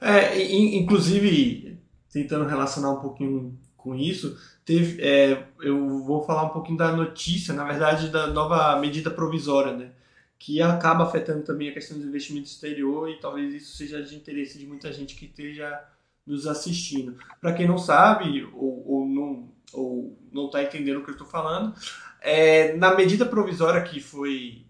É, 0.00 0.42
inclusive, 0.76 1.80
tentando 2.12 2.46
relacionar 2.46 2.90
um 2.90 3.00
pouquinho 3.00 3.58
com 3.76 3.94
isso, 3.94 4.36
teve, 4.64 5.00
é, 5.02 5.46
eu 5.60 6.02
vou 6.04 6.24
falar 6.24 6.44
um 6.44 6.50
pouquinho 6.50 6.78
da 6.78 6.92
notícia, 6.92 7.54
na 7.54 7.64
verdade, 7.64 8.08
da 8.08 8.26
nova 8.26 8.78
medida 8.80 9.10
provisória, 9.10 9.72
né? 9.76 9.92
Que 10.38 10.60
acaba 10.60 11.04
afetando 11.04 11.44
também 11.44 11.68
a 11.68 11.72
questão 11.72 11.98
do 11.98 12.06
investimento 12.06 12.46
exterior 12.46 13.08
e 13.08 13.18
talvez 13.20 13.54
isso 13.54 13.76
seja 13.76 14.02
de 14.02 14.14
interesse 14.14 14.58
de 14.58 14.66
muita 14.66 14.92
gente 14.92 15.14
que 15.14 15.26
esteja 15.26 15.82
nos 16.26 16.46
assistindo. 16.46 17.16
Para 17.40 17.52
quem 17.52 17.66
não 17.66 17.78
sabe 17.78 18.44
ou, 18.52 18.86
ou 18.86 19.06
não 19.06 19.54
ou 19.72 20.16
não 20.32 20.46
está 20.46 20.62
entendendo 20.62 21.00
o 21.00 21.04
que 21.04 21.10
eu 21.10 21.14
estou 21.14 21.26
falando, 21.26 21.74
é, 22.20 22.76
na 22.76 22.94
medida 22.94 23.26
provisória 23.26 23.82
que 23.82 24.00
foi 24.00 24.64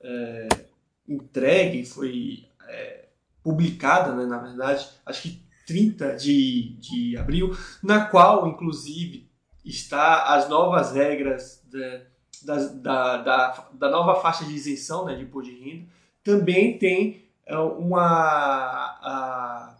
é, 0.00 0.48
entregue, 1.08 1.84
foi 1.84 2.46
é, 2.68 3.08
publicada, 3.42 4.14
né, 4.14 4.24
na 4.24 4.38
verdade, 4.38 4.88
acho 5.04 5.22
que 5.22 5.42
30 5.66 6.16
de, 6.16 6.76
de 6.78 7.16
abril, 7.16 7.56
na 7.82 8.06
qual, 8.06 8.46
inclusive, 8.46 9.28
está 9.64 10.34
as 10.34 10.48
novas 10.48 10.92
regras 10.92 11.62
da, 12.44 13.16
da, 13.16 13.68
da, 13.72 13.90
nova 13.90 14.20
faixa 14.20 14.44
de 14.44 14.54
isenção 14.54 15.04
né, 15.04 15.14
de 15.14 15.22
imposto 15.22 15.50
de 15.50 15.58
renda, 15.58 15.86
também 16.22 16.78
tem 16.78 17.22
é, 17.46 17.56
uma. 17.56 18.00
A, 18.00 19.76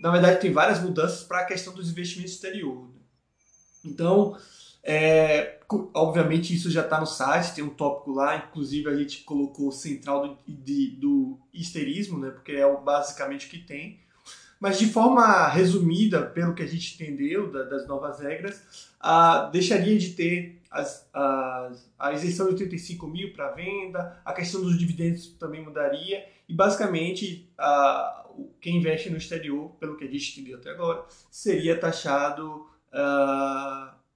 na 0.00 0.10
verdade, 0.10 0.40
tem 0.40 0.52
várias 0.52 0.80
mudanças 0.80 1.22
para 1.22 1.40
a 1.40 1.44
questão 1.44 1.72
dos 1.72 1.90
investimentos 1.90 2.32
exterior. 2.32 2.84
Né? 2.84 3.00
Então, 3.84 4.36
é, 4.82 5.58
obviamente, 5.94 6.54
isso 6.54 6.70
já 6.70 6.82
está 6.82 7.00
no 7.00 7.06
site, 7.06 7.54
tem 7.54 7.64
um 7.64 7.70
tópico 7.70 8.12
lá, 8.12 8.36
inclusive 8.36 8.88
a 8.88 8.94
gente 8.94 9.22
colocou 9.22 9.72
central 9.72 10.28
do, 10.28 10.38
de, 10.46 10.90
do 10.90 11.38
histerismo, 11.52 12.18
né, 12.18 12.30
porque 12.30 12.52
é 12.52 12.76
basicamente 12.76 13.46
o 13.46 13.50
que 13.50 13.58
tem. 13.58 13.98
Mas 14.58 14.78
de 14.78 14.86
forma 14.86 15.48
resumida, 15.48 16.22
pelo 16.22 16.54
que 16.54 16.62
a 16.62 16.66
gente 16.66 16.94
entendeu 16.94 17.50
da, 17.50 17.64
das 17.64 17.86
novas 17.86 18.20
regras, 18.20 18.90
ah, 19.00 19.50
deixaria 19.52 19.98
de 19.98 20.10
ter 20.10 20.60
as, 20.70 21.08
a 21.98 22.12
isenção 22.12 22.46
de 22.46 22.52
85 22.52 23.06
mil 23.06 23.32
para 23.32 23.52
venda, 23.52 24.20
a 24.24 24.32
questão 24.32 24.60
dos 24.62 24.78
dividendos 24.78 25.28
também 25.38 25.64
mudaria, 25.64 26.26
e 26.48 26.54
basicamente 26.54 27.50
quem 28.60 28.76
investe 28.76 29.10
no 29.10 29.16
exterior, 29.16 29.70
pelo 29.80 29.96
que 29.96 30.04
a 30.04 30.10
gente 30.10 30.32
entendeu 30.32 30.58
até 30.58 30.70
agora, 30.70 31.04
seria 31.30 31.78
taxado 31.78 32.66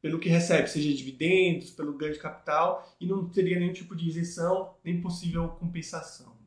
pelo 0.00 0.18
que 0.18 0.28
recebe, 0.28 0.68
seja 0.68 0.92
dividendos, 0.94 1.70
pelo 1.70 1.96
ganho 1.96 2.12
de 2.12 2.18
capital, 2.18 2.88
e 3.00 3.06
não 3.06 3.28
teria 3.28 3.58
nenhum 3.58 3.72
tipo 3.72 3.94
de 3.94 4.08
isenção, 4.08 4.74
nem 4.84 5.00
possível 5.00 5.48
compensação. 5.48 6.39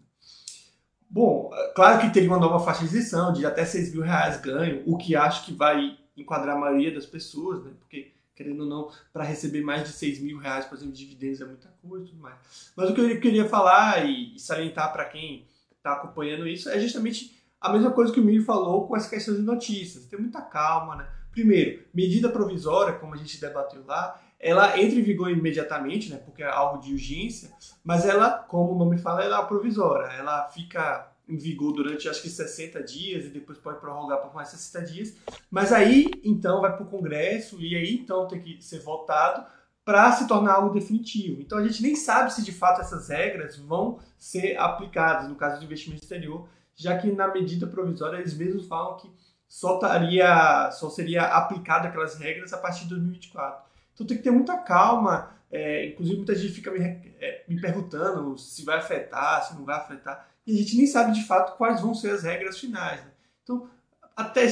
Bom, 1.13 1.51
claro 1.75 2.01
que 2.01 2.11
teria 2.11 2.27
uma 2.27 2.39
nova 2.39 2.65
faixa 2.65 2.79
de 2.79 2.85
isenção 2.87 3.31
de 3.31 3.45
até 3.45 3.63
6 3.63 3.93
mil 3.93 4.01
reais 4.01 4.41
ganho, 4.41 4.81
o 4.87 4.97
que 4.97 5.15
acho 5.15 5.45
que 5.45 5.53
vai 5.53 5.95
enquadrar 6.17 6.55
a 6.55 6.59
maioria 6.59 6.91
das 6.91 7.05
pessoas, 7.05 7.63
né? 7.63 7.71
Porque, 7.79 8.11
querendo 8.33 8.61
ou 8.61 8.65
não, 8.65 8.89
para 9.13 9.23
receber 9.23 9.61
mais 9.61 9.83
de 9.83 9.89
6 9.89 10.19
mil 10.23 10.39
reais, 10.39 10.65
por 10.65 10.73
exemplo, 10.75 10.91
de 10.91 11.05
dividendos 11.05 11.39
é 11.39 11.45
muita 11.45 11.71
coisa 11.83 12.05
e 12.05 12.07
tudo 12.07 12.19
mais. 12.19 12.71
Mas 12.75 12.89
o 12.89 12.95
que 12.95 13.01
eu 13.01 13.21
queria 13.21 13.47
falar 13.47 14.03
e 14.03 14.39
salientar 14.39 14.91
para 14.91 15.05
quem 15.05 15.45
está 15.77 15.93
acompanhando 15.93 16.47
isso 16.47 16.67
é 16.67 16.79
justamente 16.79 17.39
a 17.61 17.71
mesma 17.71 17.91
coisa 17.91 18.11
que 18.11 18.19
o 18.19 18.23
Milho 18.23 18.43
falou 18.43 18.87
com 18.87 18.97
essa 18.97 19.07
questão 19.07 19.35
de 19.35 19.41
notícias. 19.43 20.05
Tem 20.05 20.19
muita 20.19 20.41
calma, 20.41 20.95
né? 20.95 21.07
Primeiro, 21.31 21.83
medida 21.93 22.27
provisória, 22.27 22.97
como 22.97 23.13
a 23.13 23.17
gente 23.17 23.39
debateu 23.39 23.85
lá, 23.85 24.19
ela 24.43 24.77
entra 24.77 24.99
em 24.99 25.01
vigor 25.01 25.31
imediatamente, 25.31 26.11
né, 26.11 26.17
porque 26.17 26.43
é 26.43 26.47
algo 26.47 26.81
de 26.81 26.91
urgência, 26.91 27.49
mas 27.81 28.05
ela, 28.05 28.29
como 28.29 28.73
o 28.73 28.77
nome 28.77 28.97
fala, 28.97 29.23
ela 29.23 29.41
é 29.41 29.45
provisória. 29.45 30.07
Ela 30.07 30.49
fica 30.49 31.09
em 31.29 31.37
vigor 31.37 31.71
durante 31.71 32.09
acho 32.09 32.21
que 32.21 32.29
60 32.29 32.83
dias 32.83 33.25
e 33.25 33.29
depois 33.29 33.57
pode 33.57 33.79
prorrogar 33.79 34.19
por 34.19 34.35
mais 34.35 34.49
60 34.49 34.85
dias. 34.85 35.15
Mas 35.49 35.71
aí 35.71 36.11
então 36.25 36.59
vai 36.59 36.75
para 36.75 36.83
o 36.83 36.89
Congresso 36.89 37.59
e 37.61 37.73
aí 37.73 37.95
então 37.95 38.27
tem 38.27 38.41
que 38.41 38.61
ser 38.61 38.79
votado 38.79 39.45
para 39.85 40.11
se 40.11 40.27
tornar 40.27 40.55
algo 40.55 40.73
definitivo. 40.73 41.41
Então 41.41 41.57
a 41.57 41.65
gente 41.65 41.81
nem 41.81 41.95
sabe 41.95 42.33
se 42.33 42.43
de 42.43 42.51
fato 42.51 42.81
essas 42.81 43.07
regras 43.07 43.57
vão 43.57 43.99
ser 44.19 44.57
aplicadas 44.57 45.29
no 45.29 45.35
caso 45.35 45.59
do 45.59 45.65
investimento 45.65 46.03
exterior, 46.03 46.49
já 46.75 46.97
que 46.97 47.09
na 47.09 47.29
medida 47.29 47.65
provisória 47.65 48.17
eles 48.17 48.37
mesmos 48.37 48.67
falam 48.67 48.97
que 48.97 49.09
só, 49.47 49.77
taria, 49.77 50.69
só 50.71 50.89
seria 50.89 51.23
aplicada 51.23 51.87
aquelas 51.87 52.15
regras 52.15 52.51
a 52.51 52.57
partir 52.57 52.83
de 52.83 52.89
2024. 52.89 53.72
Então 53.93 54.05
tem 54.05 54.17
que 54.17 54.23
ter 54.23 54.31
muita 54.31 54.57
calma. 54.57 55.31
É, 55.51 55.87
inclusive, 55.87 56.17
muita 56.17 56.35
gente 56.35 56.53
fica 56.53 56.71
me, 56.71 56.79
é, 56.79 57.43
me 57.47 57.61
perguntando 57.61 58.37
se 58.37 58.65
vai 58.65 58.77
afetar, 58.77 59.43
se 59.43 59.53
não 59.53 59.63
vai 59.63 59.75
afetar. 59.75 60.27
E 60.45 60.53
a 60.53 60.57
gente 60.57 60.75
nem 60.75 60.87
sabe 60.87 61.13
de 61.13 61.23
fato 61.25 61.57
quais 61.57 61.81
vão 61.81 61.93
ser 61.93 62.09
as 62.09 62.23
regras 62.23 62.59
finais. 62.59 63.01
Né? 63.01 63.11
Então, 63.43 63.69
até 64.15 64.47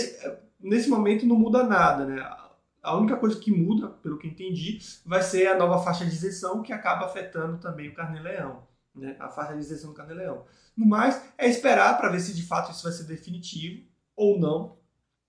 nesse 0.59 0.89
momento 0.89 1.25
não 1.25 1.35
muda 1.35 1.63
nada. 1.63 2.05
Né? 2.05 2.23
A 2.81 2.95
única 2.95 3.17
coisa 3.17 3.39
que 3.39 3.51
muda, 3.51 3.89
pelo 3.89 4.17
que 4.17 4.27
entendi, 4.27 4.79
vai 5.05 5.21
ser 5.21 5.47
a 5.47 5.57
nova 5.57 5.83
faixa 5.83 6.05
de 6.05 6.11
isenção 6.11 6.61
que 6.61 6.71
acaba 6.71 7.05
afetando 7.05 7.57
também 7.57 7.89
o 7.89 7.93
carnê-leão. 7.93 8.63
Né? 8.95 9.15
A 9.19 9.29
faixa 9.29 9.53
de 9.53 9.59
isenção 9.59 9.89
do 9.89 9.95
carnê-leão. 9.95 10.45
No 10.75 10.85
mais, 10.85 11.21
é 11.37 11.47
esperar 11.49 11.97
para 11.97 12.09
ver 12.09 12.19
se 12.19 12.33
de 12.33 12.43
fato 12.43 12.71
isso 12.71 12.83
vai 12.83 12.91
ser 12.91 13.03
definitivo 13.03 13.85
ou 14.15 14.39
não. 14.39 14.77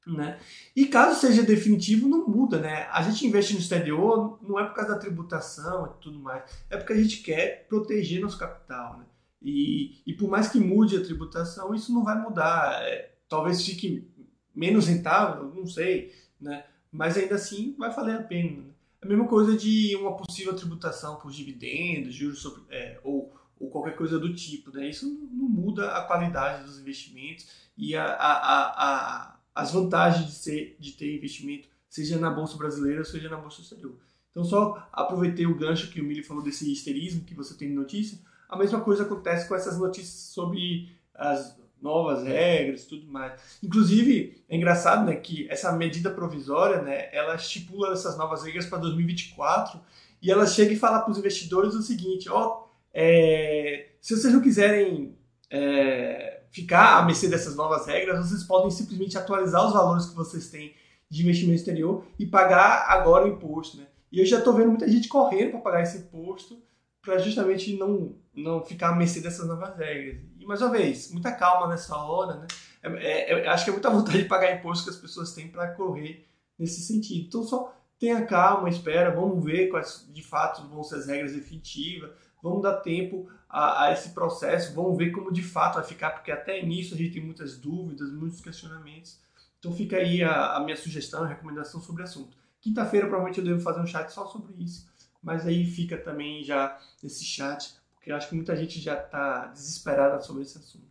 Né? 0.05 0.41
E 0.75 0.87
caso 0.87 1.21
seja 1.21 1.43
definitivo, 1.43 2.09
não 2.09 2.27
muda. 2.27 2.59
Né? 2.59 2.89
A 2.91 3.03
gente 3.03 3.27
investe 3.27 3.55
no 3.55 3.61
exterior 3.61 4.39
não 4.43 4.59
é 4.59 4.65
por 4.65 4.75
causa 4.75 4.95
da 4.95 4.99
tributação 4.99 5.87
e 5.87 6.03
tudo 6.03 6.19
mais, 6.19 6.43
é 6.69 6.77
porque 6.77 6.93
a 6.93 7.01
gente 7.01 7.23
quer 7.23 7.67
proteger 7.69 8.21
nosso 8.21 8.39
capital. 8.39 8.99
Né? 8.99 9.05
E, 9.41 10.03
e 10.07 10.13
por 10.13 10.29
mais 10.29 10.49
que 10.49 10.59
mude 10.59 10.97
a 10.97 11.05
tributação, 11.05 11.75
isso 11.75 11.93
não 11.93 12.05
vai 12.05 12.21
mudar. 12.21 12.83
É, 12.83 13.15
talvez 13.29 13.65
fique 13.65 14.09
menos 14.55 14.87
rentável, 14.87 15.53
não 15.55 15.67
sei, 15.67 16.13
né? 16.41 16.65
mas 16.91 17.17
ainda 17.17 17.37
assim 17.37 17.75
vai 17.79 17.91
valer 17.91 18.17
a 18.17 18.23
pena. 18.23 18.63
Né? 18.63 18.73
A 19.01 19.07
mesma 19.07 19.27
coisa 19.27 19.57
de 19.57 19.97
uma 19.97 20.17
possível 20.17 20.55
tributação 20.55 21.17
por 21.17 21.33
dividendos, 21.33 22.15
juros 22.15 22.41
sobre, 22.41 22.63
é, 22.71 23.01
ou, 23.03 23.35
ou 23.59 23.71
qualquer 23.71 23.97
coisa 23.97 24.19
do 24.19 24.35
tipo. 24.35 24.71
Né? 24.71 24.89
Isso 24.89 25.07
não 25.33 25.49
muda 25.49 25.93
a 25.93 26.05
qualidade 26.05 26.65
dos 26.65 26.79
investimentos 26.79 27.47
e 27.77 27.97
a, 27.97 28.05
a, 28.05 28.33
a, 28.33 29.32
a 29.32 29.32
as 29.55 29.73
vantagens 29.73 30.27
de, 30.27 30.33
ser, 30.33 30.77
de 30.79 30.93
ter 30.93 31.15
investimento, 31.15 31.69
seja 31.89 32.19
na 32.19 32.31
Bolsa 32.31 32.57
Brasileira, 32.57 33.05
seja 33.05 33.29
na 33.29 33.37
Bolsa 33.37 33.61
Exterior. 33.61 33.95
Então, 34.31 34.45
só 34.45 34.89
aproveitei 34.93 35.47
o 35.47 35.57
gancho 35.57 35.91
que 35.91 36.01
o 36.01 36.05
Mili 36.05 36.23
falou 36.23 36.43
desse 36.43 36.71
histerismo 36.71 37.25
que 37.25 37.35
você 37.35 37.55
tem 37.55 37.69
de 37.69 37.75
notícia. 37.75 38.19
A 38.49 38.57
mesma 38.57 38.81
coisa 38.81 39.03
acontece 39.03 39.47
com 39.47 39.55
essas 39.55 39.79
notícias 39.79 40.33
sobre 40.33 40.91
as 41.15 41.61
novas 41.83 42.23
regras 42.23 42.87
tudo 42.87 43.07
mais. 43.07 43.59
Inclusive, 43.63 44.43
é 44.49 44.57
engraçado 44.57 45.05
né, 45.05 45.17
que 45.17 45.49
essa 45.51 45.73
medida 45.73 46.11
provisória, 46.11 46.81
né, 46.81 47.09
ela 47.13 47.35
estipula 47.35 47.93
essas 47.93 48.17
novas 48.17 48.45
regras 48.45 48.67
para 48.67 48.79
2024 48.79 49.81
e 50.23 50.31
ela 50.31 50.47
chega 50.47 50.73
e 50.73 50.79
fala 50.79 51.01
para 51.01 51.11
os 51.11 51.19
investidores 51.19 51.75
o 51.75 51.83
seguinte, 51.83 52.29
ó, 52.31 52.65
é, 52.95 53.89
se 54.01 54.17
vocês 54.17 54.33
não 54.33 54.41
quiserem 54.41 55.17
é, 55.51 56.32
ficar 56.53 56.99
à 56.99 57.05
mercê 57.05 57.29
dessas 57.29 57.57
novas 57.57 57.87
regras, 57.87 58.29
vocês 58.29 58.45
podem 58.45 58.71
simplesmente 58.71 59.17
atualizar 59.17 59.67
os 59.67 59.73
valores 59.73 60.07
que 60.07 60.15
vocês 60.15 60.51
têm 60.51 60.75
de 61.09 61.23
investimento 61.23 61.59
exterior 61.59 62.05
e 62.19 62.27
pagar 62.27 62.87
agora 62.89 63.25
o 63.25 63.29
imposto. 63.29 63.79
Né? 63.79 63.87
E 64.13 64.21
eu 64.21 64.27
já 64.27 64.39
estou 64.39 64.53
vendo 64.53 64.69
muita 64.69 64.89
gente 64.89 65.09
correndo 65.09 65.53
para 65.53 65.61
pagar 65.61 65.83
esse 65.83 65.99
imposto 65.99 66.63
para 67.01 67.19
justamente 67.19 67.77
não, 67.77 68.15
não 68.35 68.63
ficar 68.65 68.91
à 68.91 68.95
mercê 68.95 69.21
dessas 69.21 69.49
novas 69.49 69.77
regras. 69.77 70.21
E 70.39 70.47
mais 70.47 70.61
uma 70.63 70.71
vez, 70.71 71.11
muita 71.11 71.33
calma 71.33 71.67
nessa 71.67 71.97
hora, 71.97 72.37
né? 72.37 72.47
É, 72.83 73.33
é, 73.33 73.45
é 73.45 73.49
acho 73.49 73.65
que 73.65 73.71
é 73.71 73.73
muita 73.73 73.91
vontade 73.91 74.19
de 74.19 74.25
pagar 74.27 74.55
imposto 74.55 74.85
que 74.85 74.91
as 74.91 74.97
pessoas 74.97 75.35
têm 75.35 75.49
para 75.49 75.73
correr 75.75 76.27
nesse 76.59 76.81
sentido. 76.83 77.27
Então 77.27 77.43
só 77.43 77.75
tenha 77.99 78.25
calma, 78.27 78.69
espera, 78.69 79.11
vamos 79.11 79.45
ver 79.45 79.69
quais 79.69 80.07
de 80.13 80.23
fato 80.23 80.67
vão 80.69 80.85
ser 80.85 80.97
as 80.97 81.07
regras 81.07 81.35
efetivas, 81.35 82.11
vamos 82.43 82.63
dar 82.63 82.75
tempo 82.81 83.29
a, 83.53 83.85
a, 83.85 83.93
esse 83.93 84.15
processo, 84.15 84.75
vamos 84.75 84.97
ver 84.97 85.11
como 85.11 85.31
de 85.31 85.43
fato 85.43 85.75
vai 85.75 85.85
ficar, 85.85 86.13
porque 86.13 86.33
até 86.33 86.63
nisso 86.65 86.95
a 86.95 86.97
gente 86.97 87.13
tem 87.13 87.23
muitas 87.23 87.59
dúvidas, 87.59 88.11
muitos 88.11 88.41
questionamentos. 88.41 89.21
Então 89.59 89.71
fica 89.71 89.97
aí 89.97 90.23
a, 90.23 90.57
a 90.57 90.61
minha 90.61 90.77
sugestão, 90.77 91.23
a 91.23 91.27
recomendação 91.27 91.79
sobre 91.79 92.01
o 92.01 92.05
assunto. 92.05 92.35
Quinta-feira 92.63 93.07
provavelmente 93.07 93.39
eu 93.39 93.45
devo 93.45 93.61
fazer 93.61 93.81
um 93.81 93.87
chat 93.87 94.09
só 94.09 94.27
sobre 94.27 94.55
isso, 94.55 94.91
mas 95.23 95.47
aí 95.47 95.67
fica 95.67 95.99
também 95.99 96.43
já 96.43 96.81
esse 97.05 97.25
chat, 97.25 97.75
porque 97.95 98.11
eu 98.11 98.17
acho 98.17 98.31
que 98.31 98.35
muita 98.35 98.57
gente 98.57 98.81
já 98.81 98.99
está 98.99 99.49
desesperada 99.49 100.19
sobre 100.21 100.43
esse 100.43 100.57
assunto. 100.57 100.91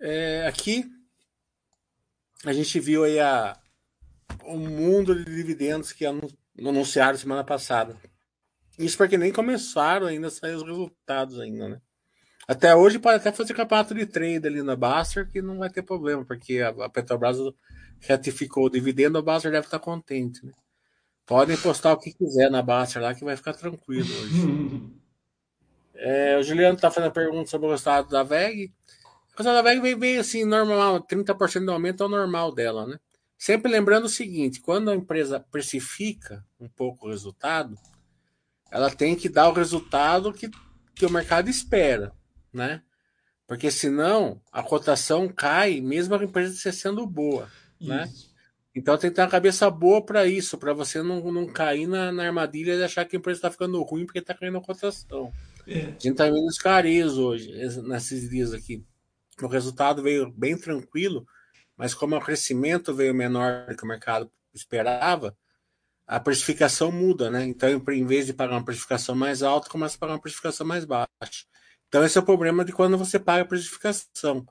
É, 0.00 0.46
aqui 0.48 0.90
a 2.44 2.52
gente 2.52 2.80
viu 2.80 3.04
aí 3.04 3.20
a, 3.20 3.56
o 4.42 4.58
mundo 4.58 5.14
de 5.14 5.24
dividendos 5.24 5.92
que 5.92 6.04
anunciaram 6.58 7.16
semana 7.16 7.44
passada. 7.44 7.96
Isso 8.78 8.96
porque 8.96 9.16
nem 9.16 9.32
começaram 9.32 10.06
ainda 10.06 10.28
a 10.28 10.30
sair 10.30 10.54
os 10.54 10.62
resultados 10.62 11.38
ainda, 11.38 11.68
né? 11.68 11.80
Até 12.46 12.74
hoje 12.74 12.98
pode 12.98 13.16
até 13.16 13.32
fazer 13.32 13.54
campeonato 13.54 13.94
de 13.94 14.04
trade 14.04 14.46
ali 14.46 14.62
na 14.62 14.76
Baster 14.76 15.28
que 15.30 15.40
não 15.40 15.58
vai 15.58 15.70
ter 15.70 15.82
problema, 15.82 16.24
porque 16.24 16.60
a 16.60 16.88
Petrobras 16.88 17.38
ratificou 18.06 18.66
o 18.66 18.70
dividendo, 18.70 19.16
a 19.16 19.22
Baster 19.22 19.50
deve 19.50 19.66
estar 19.66 19.78
contente, 19.78 20.44
né? 20.44 20.52
Podem 21.26 21.56
postar 21.56 21.94
o 21.94 21.98
que 21.98 22.12
quiser 22.12 22.50
na 22.50 22.60
Baster 22.60 23.00
lá 23.00 23.14
que 23.14 23.24
vai 23.24 23.34
ficar 23.34 23.54
tranquilo 23.54 24.06
hoje. 24.06 24.82
é, 25.96 26.36
o 26.38 26.42
Juliano 26.42 26.74
está 26.74 26.90
fazendo 26.90 27.12
pergunta 27.12 27.48
sobre 27.48 27.66
o 27.66 27.70
resultado 27.70 28.10
da 28.10 28.22
VEG. 28.22 28.74
O 29.32 29.38
resultado 29.38 29.54
da 29.54 29.62
VEG 29.62 29.80
vem 29.80 29.98
bem 29.98 30.18
assim, 30.18 30.44
normal, 30.44 31.00
30% 31.00 31.64
do 31.64 31.72
aumento 31.72 32.02
é 32.02 32.06
o 32.06 32.10
normal 32.10 32.52
dela, 32.52 32.86
né? 32.86 32.98
Sempre 33.38 33.72
lembrando 33.72 34.04
o 34.04 34.08
seguinte, 34.08 34.60
quando 34.60 34.90
a 34.90 34.94
empresa 34.94 35.40
precifica 35.40 36.44
um 36.60 36.68
pouco 36.68 37.06
o 37.06 37.10
resultado, 37.10 37.76
ela 38.70 38.90
tem 38.90 39.14
que 39.14 39.28
dar 39.28 39.48
o 39.48 39.52
resultado 39.52 40.32
que, 40.32 40.50
que 40.94 41.06
o 41.06 41.10
mercado 41.10 41.48
espera, 41.48 42.12
né? 42.52 42.82
Porque 43.46 43.70
senão 43.70 44.40
a 44.50 44.62
cotação 44.62 45.28
cai, 45.28 45.80
mesmo 45.80 46.14
a 46.14 46.24
empresa 46.24 46.72
sendo 46.72 47.06
boa, 47.06 47.48
né? 47.80 48.04
isso. 48.06 48.28
né? 48.28 48.34
Então 48.74 48.98
tem 48.98 49.08
que 49.08 49.16
ter 49.16 49.22
uma 49.22 49.28
cabeça 49.28 49.70
boa 49.70 50.04
para 50.04 50.26
isso, 50.26 50.58
para 50.58 50.72
você 50.72 51.00
não, 51.00 51.30
não 51.30 51.46
cair 51.46 51.86
na, 51.86 52.10
na, 52.10 52.24
armadilha 52.24 52.76
de 52.76 52.82
achar 52.82 53.04
que 53.04 53.14
a 53.14 53.18
empresa 53.18 53.38
está 53.38 53.50
ficando 53.50 53.80
ruim 53.82 54.04
porque 54.04 54.18
está 54.18 54.34
caindo 54.34 54.58
a 54.58 54.62
cotação. 54.62 55.32
É. 55.66 55.80
A 55.80 55.84
gente 55.84 56.08
está 56.08 56.24
vendo 56.24 56.48
escarejo 56.48 57.22
hoje, 57.22 57.52
nesses 57.82 58.28
dias 58.28 58.52
aqui. 58.52 58.84
O 59.40 59.46
resultado 59.46 60.02
veio 60.02 60.30
bem 60.32 60.58
tranquilo, 60.58 61.24
mas 61.76 61.94
como 61.94 62.16
o 62.16 62.20
crescimento 62.20 62.92
veio 62.92 63.14
menor 63.14 63.66
do 63.66 63.76
que 63.76 63.84
o 63.84 63.88
mercado 63.88 64.30
esperava, 64.52 65.36
a 66.06 66.20
precificação 66.20 66.92
muda, 66.92 67.30
né? 67.30 67.44
Então, 67.44 67.68
em 67.88 68.06
vez 68.06 68.26
de 68.26 68.32
pagar 68.32 68.54
uma 68.56 68.64
precificação 68.64 69.14
mais 69.14 69.42
alta, 69.42 69.70
começa 69.70 69.96
a 69.96 69.98
pagar 69.98 70.14
uma 70.14 70.20
precificação 70.20 70.66
mais 70.66 70.84
baixa. 70.84 71.08
Então, 71.88 72.04
esse 72.04 72.18
é 72.18 72.20
o 72.20 72.24
problema 72.24 72.64
de 72.64 72.72
quando 72.72 72.98
você 72.98 73.18
paga 73.18 73.42
a 73.42 73.46
precificação. 73.46 74.46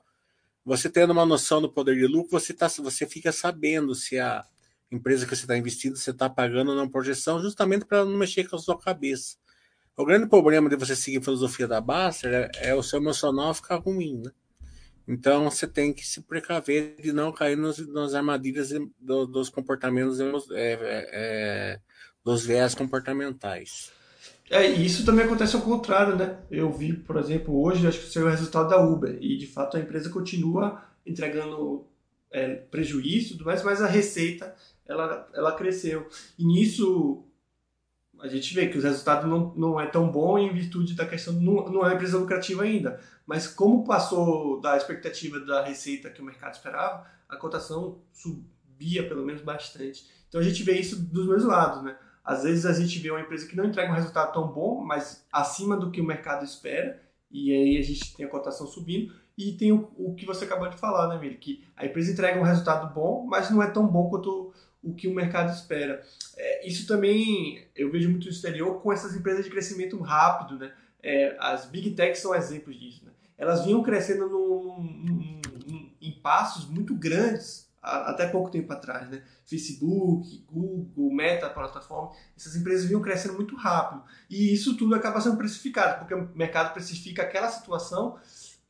Você 0.64 0.88
tendo 0.88 1.12
uma 1.12 1.26
noção 1.26 1.60
do 1.60 1.70
poder 1.70 1.94
de 1.94 2.06
lucro, 2.06 2.30
você, 2.30 2.54
tá, 2.54 2.68
você 2.68 3.06
fica 3.06 3.30
sabendo 3.30 3.94
se 3.94 4.18
a 4.18 4.44
empresa 4.90 5.26
que 5.26 5.36
você 5.36 5.44
está 5.44 5.56
investindo, 5.56 5.96
você 5.96 6.10
está 6.10 6.28
pagando 6.28 6.70
ou 6.70 6.76
não 6.76 6.88
projeção, 6.88 7.40
justamente 7.40 7.84
para 7.84 8.04
não 8.04 8.16
mexer 8.16 8.48
com 8.48 8.56
a 8.56 8.58
sua 8.58 8.78
cabeça. 8.78 9.36
O 9.96 10.04
grande 10.04 10.26
problema 10.26 10.68
de 10.68 10.76
você 10.76 10.96
seguir 10.96 11.18
a 11.18 11.22
filosofia 11.22 11.68
da 11.68 11.80
Baster 11.80 12.32
é, 12.32 12.70
é 12.70 12.74
o 12.74 12.82
seu 12.82 12.98
emocional 12.98 13.54
ficar 13.54 13.76
ruim, 13.76 14.22
né? 14.24 14.30
Então 15.06 15.50
você 15.50 15.66
tem 15.66 15.92
que 15.92 16.06
se 16.06 16.22
precaver 16.22 16.96
de 17.00 17.12
não 17.12 17.30
cair 17.30 17.56
nos, 17.56 17.86
nas 17.88 18.14
armadilhas 18.14 18.70
do, 18.98 19.26
dos 19.26 19.48
comportamentos, 19.50 20.18
é, 20.20 20.72
é, 20.72 20.78
é, 21.12 21.80
dos 22.24 22.44
viés 22.44 22.74
comportamentais. 22.74 23.92
É, 24.50 24.66
isso 24.66 25.04
também 25.04 25.24
acontece 25.24 25.56
ao 25.56 25.62
contrário, 25.62 26.16
né? 26.16 26.38
Eu 26.50 26.70
vi, 26.72 26.92
por 26.92 27.16
exemplo, 27.16 27.60
hoje, 27.62 27.86
acho 27.86 28.00
que 28.00 28.10
saiu 28.10 28.26
o 28.26 28.30
resultado 28.30 28.68
da 28.68 28.80
Uber, 28.80 29.16
e 29.20 29.36
de 29.36 29.46
fato 29.46 29.76
a 29.76 29.80
empresa 29.80 30.10
continua 30.10 30.82
entregando 31.06 31.86
é, 32.30 32.54
prejuízo 32.54 33.28
e 33.28 33.36
tudo 33.36 33.46
mais, 33.46 33.62
mas 33.62 33.80
a 33.80 33.86
receita 33.86 34.54
ela, 34.86 35.28
ela 35.34 35.52
cresceu. 35.52 36.08
E 36.38 36.44
nisso 36.44 37.24
a 38.24 38.28
gente 38.28 38.54
vê 38.54 38.68
que 38.68 38.78
os 38.78 38.84
resultados 38.84 39.28
não, 39.28 39.54
não 39.54 39.78
é 39.78 39.86
tão 39.86 40.10
bom 40.10 40.38
em 40.38 40.50
virtude 40.50 40.94
da 40.94 41.04
questão, 41.04 41.34
não, 41.34 41.66
não 41.66 41.82
é 41.82 41.88
uma 41.88 41.94
empresa 41.94 42.16
lucrativa 42.16 42.62
ainda. 42.62 42.98
Mas 43.26 43.46
como 43.46 43.84
passou 43.84 44.58
da 44.62 44.78
expectativa 44.78 45.38
da 45.38 45.62
receita 45.62 46.08
que 46.08 46.22
o 46.22 46.24
mercado 46.24 46.54
esperava, 46.54 47.06
a 47.28 47.36
cotação 47.36 48.00
subia 48.10 49.06
pelo 49.06 49.26
menos 49.26 49.42
bastante. 49.42 50.06
Então 50.26 50.40
a 50.40 50.44
gente 50.44 50.62
vê 50.62 50.72
isso 50.72 51.04
dos 51.04 51.26
dois 51.26 51.44
lados, 51.44 51.82
né? 51.82 51.98
Às 52.24 52.44
vezes 52.44 52.64
a 52.64 52.72
gente 52.72 52.98
vê 52.98 53.10
uma 53.10 53.20
empresa 53.20 53.46
que 53.46 53.54
não 53.54 53.66
entrega 53.66 53.92
um 53.92 53.94
resultado 53.94 54.32
tão 54.32 54.48
bom, 54.48 54.82
mas 54.82 55.26
acima 55.30 55.76
do 55.76 55.90
que 55.90 56.00
o 56.00 56.06
mercado 56.06 56.46
espera, 56.46 57.02
e 57.30 57.52
aí 57.52 57.76
a 57.76 57.82
gente 57.82 58.16
tem 58.16 58.24
a 58.24 58.30
cotação 58.30 58.66
subindo. 58.66 59.12
E 59.36 59.52
tem 59.52 59.70
o, 59.70 59.92
o 59.98 60.14
que 60.14 60.24
você 60.24 60.46
acabou 60.46 60.70
de 60.70 60.78
falar, 60.78 61.08
né, 61.08 61.18
Miri? 61.18 61.36
Que 61.36 61.62
a 61.76 61.84
empresa 61.84 62.10
entrega 62.10 62.40
um 62.40 62.44
resultado 62.44 62.94
bom, 62.94 63.26
mas 63.26 63.50
não 63.50 63.62
é 63.62 63.68
tão 63.68 63.86
bom 63.86 64.08
quanto 64.08 64.54
o 64.84 64.94
que 64.94 65.08
o 65.08 65.14
mercado 65.14 65.52
espera. 65.52 66.04
É, 66.36 66.68
isso 66.68 66.86
também 66.86 67.66
eu 67.74 67.90
vejo 67.90 68.10
muito 68.10 68.24
no 68.24 68.30
exterior 68.30 68.80
com 68.80 68.92
essas 68.92 69.16
empresas 69.16 69.44
de 69.44 69.50
crescimento 69.50 69.98
rápido, 70.00 70.58
né? 70.58 70.72
É, 71.02 71.36
as 71.38 71.66
big 71.66 71.90
techs 71.92 72.20
são 72.20 72.34
exemplos 72.34 72.78
disso. 72.78 73.04
Né? 73.04 73.12
Elas 73.36 73.64
vinham 73.64 73.82
crescendo 73.82 74.30
em 76.00 76.12
passos 76.22 76.66
muito 76.66 76.94
grandes 76.94 77.64
até 77.82 78.26
pouco 78.26 78.50
tempo 78.50 78.72
atrás, 78.72 79.10
né? 79.10 79.22
Facebook, 79.44 80.42
Google, 80.50 81.12
Meta, 81.12 81.50
plataforma, 81.50 82.12
essas 82.34 82.56
empresas 82.56 82.86
vinham 82.86 83.02
crescendo 83.02 83.34
muito 83.34 83.54
rápido. 83.56 84.02
E 84.30 84.54
isso 84.54 84.76
tudo 84.76 84.94
acaba 84.94 85.20
sendo 85.20 85.36
precificado, 85.36 85.98
porque 85.98 86.14
o 86.14 86.30
mercado 86.34 86.72
precifica 86.72 87.22
aquela 87.22 87.50
situação 87.50 88.18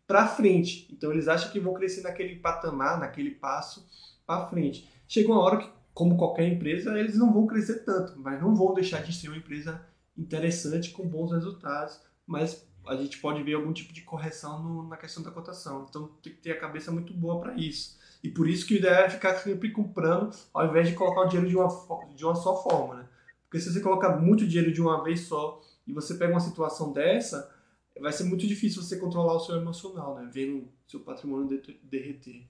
para 0.07 0.27
frente. 0.27 0.89
Então 0.91 1.13
eles 1.13 1.29
acham 1.29 1.51
que 1.53 1.61
vão 1.61 1.75
crescer 1.75 2.03
naquele 2.03 2.37
patamar, 2.37 2.99
naquele 2.99 3.31
passo 3.31 3.87
para 4.27 4.49
frente. 4.49 4.89
Chega 5.07 5.31
uma 5.31 5.41
hora 5.41 5.59
que 5.59 5.71
como 5.95 6.17
qualquer 6.17 6.49
empresa, 6.49 6.99
eles 6.99 7.17
não 7.17 7.33
vão 7.33 7.47
crescer 7.47 7.85
tanto, 7.85 8.19
mas 8.19 8.41
não 8.41 8.55
vão 8.55 8.75
deixar 8.75 9.01
de 9.03 9.15
ser 9.15 9.29
uma 9.29 9.37
empresa 9.37 9.81
interessante 10.19 10.91
com 10.91 11.09
bons 11.09 11.31
resultados, 11.31 12.01
mas 12.27 12.67
a 12.87 12.97
gente 12.97 13.19
pode 13.19 13.43
ver 13.43 13.55
algum 13.55 13.73
tipo 13.73 13.93
de 13.93 14.03
correção 14.03 14.63
no, 14.63 14.89
na 14.89 14.97
questão 14.97 15.23
da 15.23 15.31
cotação. 15.31 15.87
Então 15.89 16.09
tem 16.23 16.33
que 16.33 16.41
ter 16.41 16.51
a 16.51 16.61
cabeça 16.61 16.91
muito 16.91 17.15
boa 17.15 17.41
para 17.41 17.55
isso. 17.55 17.97
E 18.23 18.29
por 18.29 18.49
isso 18.49 18.67
que 18.67 18.75
o 18.75 18.77
ideal 18.79 19.05
é 19.05 19.11
ficar 19.11 19.37
sempre 19.37 19.71
comprando, 19.71 20.35
ao 20.53 20.67
invés 20.67 20.89
de 20.89 20.95
colocar 20.95 21.23
o 21.23 21.29
dinheiro 21.29 21.49
de 21.49 21.57
uma, 21.57 21.69
de 22.15 22.25
uma 22.25 22.35
só 22.35 22.63
forma. 22.63 22.97
Né? 22.97 23.09
Porque 23.45 23.61
se 23.61 23.73
você 23.73 23.81
colocar 23.81 24.17
muito 24.17 24.47
dinheiro 24.47 24.73
de 24.73 24.83
uma 24.83 25.03
vez 25.03 25.21
só 25.21 25.63
e 25.87 25.93
você 25.93 26.15
pega 26.15 26.33
uma 26.33 26.41
situação 26.41 26.93
dessa, 26.93 27.51
vai 28.01 28.13
ser 28.13 28.25
muito 28.25 28.47
difícil 28.47 28.83
você 28.83 28.97
controlar 28.97 29.35
o 29.35 29.41
seu 29.41 29.57
emocional, 29.57 30.17
né? 30.17 30.29
vendo 30.33 30.69
seu 30.87 31.01
patrimônio 31.01 31.63
derreter. 31.83 32.49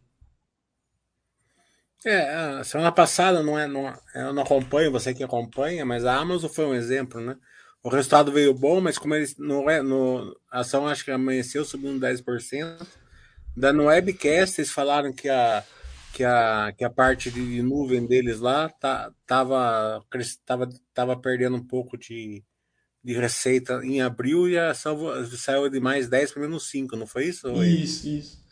É, 2.04 2.34
a 2.58 2.64
semana 2.64 2.92
passada, 2.92 3.42
não 3.42 3.58
é, 3.58 3.66
não, 3.66 3.92
eu 4.14 4.32
não 4.32 4.42
acompanho, 4.42 4.92
você 4.92 5.14
que 5.14 5.24
acompanha, 5.24 5.86
mas 5.86 6.04
a 6.04 6.14
Amazon 6.16 6.50
foi 6.50 6.66
um 6.66 6.74
exemplo, 6.74 7.20
né? 7.20 7.36
O 7.82 7.88
resultado 7.88 8.30
veio 8.30 8.52
bom, 8.52 8.80
mas 8.80 8.98
como 8.98 9.14
eles 9.14 9.36
não 9.38 9.68
é, 9.70 9.82
no, 9.82 10.34
a 10.50 10.60
ação 10.60 10.86
acho 10.86 11.04
que 11.04 11.10
amanheceu 11.10 11.64
subindo 11.64 12.00
10%. 12.00 12.86
Da 13.56 13.72
no 13.72 13.84
webcast 13.84 14.60
eles 14.60 14.70
falaram 14.70 15.12
que 15.12 15.28
a, 15.28 15.64
que 16.12 16.24
a, 16.24 16.72
que 16.76 16.84
a 16.84 16.90
parte 16.90 17.30
de 17.30 17.62
nuvem 17.62 18.06
deles 18.06 18.40
lá 18.40 18.68
tá, 18.68 19.12
tava, 19.26 20.02
tava, 20.44 20.68
tava 20.92 21.16
perdendo 21.20 21.56
um 21.56 21.66
pouco 21.66 21.96
de, 21.96 22.42
de 23.02 23.12
receita 23.14 23.80
em 23.84 24.00
abril 24.00 24.48
e 24.48 24.58
a 24.58 24.70
ação 24.70 24.96
saiu 25.36 25.68
de 25.68 25.80
mais 25.80 26.08
10 26.08 26.32
para 26.32 26.42
menos 26.42 26.68
5, 26.70 26.96
não 26.96 27.06
foi 27.06 27.26
isso? 27.26 27.48
Isso, 27.64 28.08
isso. 28.08 28.43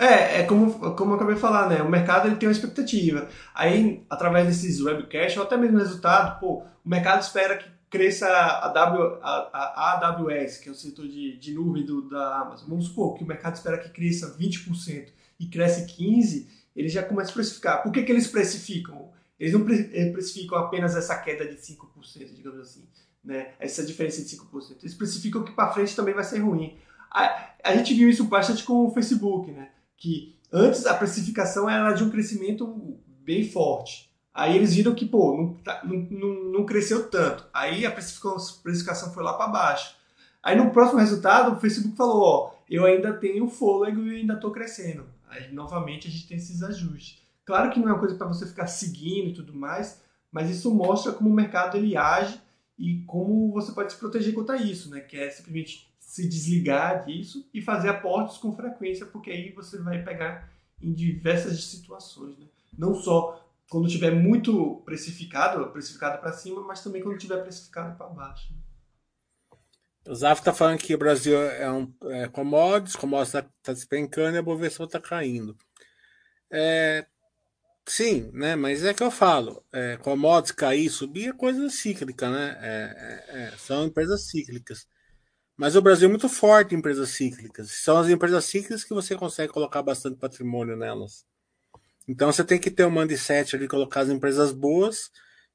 É, 0.00 0.40
é 0.40 0.42
como, 0.44 0.94
como 0.96 1.12
eu 1.12 1.16
acabei 1.16 1.34
de 1.34 1.40
falar, 1.42 1.68
né? 1.68 1.82
O 1.82 1.90
mercado 1.90 2.26
ele 2.26 2.36
tem 2.36 2.48
uma 2.48 2.54
expectativa. 2.54 3.28
Aí, 3.54 4.02
através 4.08 4.46
desses 4.46 4.80
webcasts, 4.80 5.36
ou 5.36 5.42
até 5.42 5.58
mesmo 5.58 5.76
resultado, 5.76 6.40
pô, 6.40 6.62
o 6.82 6.88
mercado 6.88 7.20
espera 7.20 7.58
que 7.58 7.68
cresça 7.90 8.26
a, 8.26 8.68
w, 8.68 9.18
a, 9.22 9.50
a 9.52 10.08
AWS, 10.08 10.56
que 10.56 10.70
é 10.70 10.72
o 10.72 10.74
setor 10.74 11.06
de, 11.06 11.36
de 11.36 11.52
nuvem 11.52 11.84
do, 11.84 12.08
da 12.08 12.38
Amazon. 12.38 12.70
Vamos 12.70 12.86
supor 12.86 13.14
que 13.14 13.24
o 13.24 13.26
mercado 13.26 13.56
espera 13.56 13.76
que 13.76 13.90
cresça 13.90 14.34
20% 14.38 15.08
e 15.38 15.46
cresce 15.46 15.84
15%, 15.86 16.46
ele 16.74 16.88
já 16.88 17.02
começa 17.02 17.30
a 17.30 17.34
precificar. 17.34 17.82
Por 17.82 17.92
que, 17.92 18.02
que 18.02 18.10
eles 18.10 18.26
precificam? 18.26 19.10
Eles 19.38 19.52
não 19.52 19.64
precificam 19.64 20.56
apenas 20.56 20.96
essa 20.96 21.18
queda 21.18 21.46
de 21.46 21.56
5%, 21.56 22.34
digamos 22.34 22.60
assim, 22.60 22.86
né? 23.22 23.52
essa 23.58 23.84
diferença 23.84 24.22
de 24.22 24.34
5%. 24.34 24.76
Eles 24.80 24.94
precificam 24.94 25.42
que 25.42 25.52
para 25.52 25.72
frente 25.72 25.94
também 25.94 26.14
vai 26.14 26.24
ser 26.24 26.38
ruim. 26.38 26.78
A, 27.10 27.50
a 27.64 27.76
gente 27.76 27.92
viu 27.92 28.08
isso 28.08 28.24
bastante 28.24 28.64
com 28.64 28.86
o 28.86 28.90
Facebook, 28.94 29.50
né? 29.50 29.68
Que 30.00 30.36
antes 30.52 30.84
a 30.84 30.94
precificação 30.94 31.70
era 31.70 31.92
de 31.92 32.02
um 32.02 32.10
crescimento 32.10 32.98
bem 33.24 33.48
forte. 33.48 34.10
Aí 34.34 34.56
eles 34.56 34.74
viram 34.74 34.94
que, 34.94 35.06
pô, 35.06 35.36
não, 35.36 35.54
tá, 35.54 35.82
não, 35.84 36.50
não, 36.50 36.66
cresceu 36.66 37.08
tanto. 37.08 37.44
Aí 37.52 37.86
a 37.86 37.92
precificação 37.92 39.12
foi 39.12 39.22
lá 39.22 39.34
para 39.34 39.46
baixo. 39.46 39.94
Aí 40.42 40.56
no 40.56 40.70
próximo 40.70 40.98
resultado, 40.98 41.52
o 41.52 41.60
Facebook 41.60 41.96
falou, 41.96 42.22
ó, 42.22 42.54
eu 42.68 42.84
ainda 42.84 43.12
tenho 43.12 43.48
fôlego 43.48 44.02
e 44.06 44.20
ainda 44.20 44.34
estou 44.34 44.50
crescendo. 44.50 45.04
Aí 45.28 45.52
novamente 45.52 46.08
a 46.08 46.10
gente 46.10 46.26
tem 46.26 46.36
esses 46.36 46.62
ajustes. 46.62 47.18
Claro 47.44 47.70
que 47.70 47.78
não 47.78 47.88
é 47.88 47.92
uma 47.92 47.98
coisa 47.98 48.14
para 48.14 48.28
você 48.28 48.46
ficar 48.46 48.66
seguindo 48.66 49.30
e 49.30 49.34
tudo 49.34 49.52
mais, 49.52 50.00
mas 50.32 50.48
isso 50.48 50.72
mostra 50.74 51.12
como 51.12 51.28
o 51.28 51.34
mercado 51.34 51.76
ele 51.76 51.96
age 51.96 52.40
e 52.78 53.02
como 53.06 53.52
você 53.52 53.72
pode 53.72 53.92
se 53.92 53.98
proteger 53.98 54.32
contra 54.32 54.56
isso, 54.56 54.88
né? 54.88 55.00
Que 55.00 55.18
é 55.18 55.28
simplesmente 55.28 55.89
se 56.10 56.28
desligar 56.28 57.04
disso 57.04 57.48
e 57.54 57.62
fazer 57.62 57.88
aportes 57.88 58.36
com 58.36 58.52
frequência, 58.52 59.06
porque 59.06 59.30
aí 59.30 59.52
você 59.52 59.78
vai 59.78 60.02
pegar 60.02 60.50
em 60.82 60.92
diversas 60.92 61.62
situações, 61.62 62.36
né? 62.36 62.46
Não 62.76 62.96
só 62.96 63.48
quando 63.70 63.88
tiver 63.88 64.10
muito 64.10 64.82
precificado, 64.84 65.64
precificado 65.70 66.20
para 66.20 66.32
cima, 66.32 66.62
mas 66.62 66.82
também 66.82 67.00
quando 67.00 67.16
tiver 67.16 67.40
precificado 67.44 67.96
para 67.96 68.08
baixo. 68.08 68.52
Né? 68.52 68.58
O 70.08 70.14
Zaf 70.16 70.40
está 70.40 70.52
falando 70.52 70.80
que 70.80 70.92
o 70.92 70.98
Brasil 70.98 71.40
é 71.40 71.70
um 71.70 71.94
é, 72.06 72.26
commodities, 72.26 72.96
commodities 72.96 73.36
está 73.36 73.48
tá 73.62 73.72
despencando 73.72 74.34
e 74.34 74.38
a 74.40 74.42
Bovespa 74.42 74.82
está 74.82 74.98
caindo. 74.98 75.56
É, 76.50 77.06
sim, 77.86 78.32
né? 78.32 78.56
Mas 78.56 78.82
é 78.82 78.92
que 78.92 79.04
eu 79.04 79.12
falo, 79.12 79.64
é, 79.72 79.96
commodities 79.98 80.50
cair, 80.50 80.90
subir 80.90 81.28
é 81.28 81.32
coisa 81.32 81.70
cíclica, 81.70 82.28
né? 82.28 82.58
É, 82.60 83.28
é, 83.28 83.42
é, 83.42 83.50
são 83.58 83.86
empresas 83.86 84.26
cíclicas. 84.26 84.88
Mas 85.60 85.76
o 85.76 85.82
Brasil 85.82 86.06
é 86.06 86.08
muito 86.08 86.26
forte 86.26 86.74
em 86.74 86.78
empresas 86.78 87.10
cíclicas. 87.10 87.70
São 87.70 87.98
as 87.98 88.08
empresas 88.08 88.46
cíclicas 88.46 88.82
que 88.82 88.94
você 88.94 89.14
consegue 89.14 89.52
colocar 89.52 89.82
bastante 89.82 90.16
patrimônio 90.16 90.74
nelas. 90.74 91.26
Então 92.08 92.32
você 92.32 92.42
tem 92.42 92.58
que 92.58 92.70
ter 92.70 92.86
um 92.86 92.90
mindset 92.90 93.56
ali, 93.56 93.68
colocar 93.68 94.00
as 94.00 94.08
empresas 94.08 94.52
boas 94.52 95.10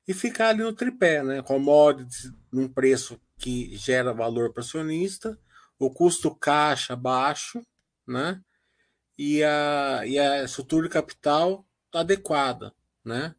e 0.08 0.14
ficar 0.14 0.50
ali 0.50 0.62
no 0.62 0.74
tripé, 0.74 1.24
né? 1.24 1.42
Commodities 1.42 2.32
num 2.52 2.68
preço 2.68 3.20
que 3.40 3.76
gera 3.76 4.14
valor 4.14 4.54
para 4.54 4.62
o 4.62 4.64
acionista, 4.64 5.40
o 5.80 5.90
custo 5.90 6.36
caixa 6.36 6.96
baixo, 6.96 7.66
né? 8.08 8.40
E 9.18 9.44
a, 9.44 10.04
e 10.06 10.20
a 10.20 10.44
estrutura 10.44 10.88
de 10.88 10.94
capital 10.94 11.66
adequada, 11.92 12.72
né? 13.04 13.34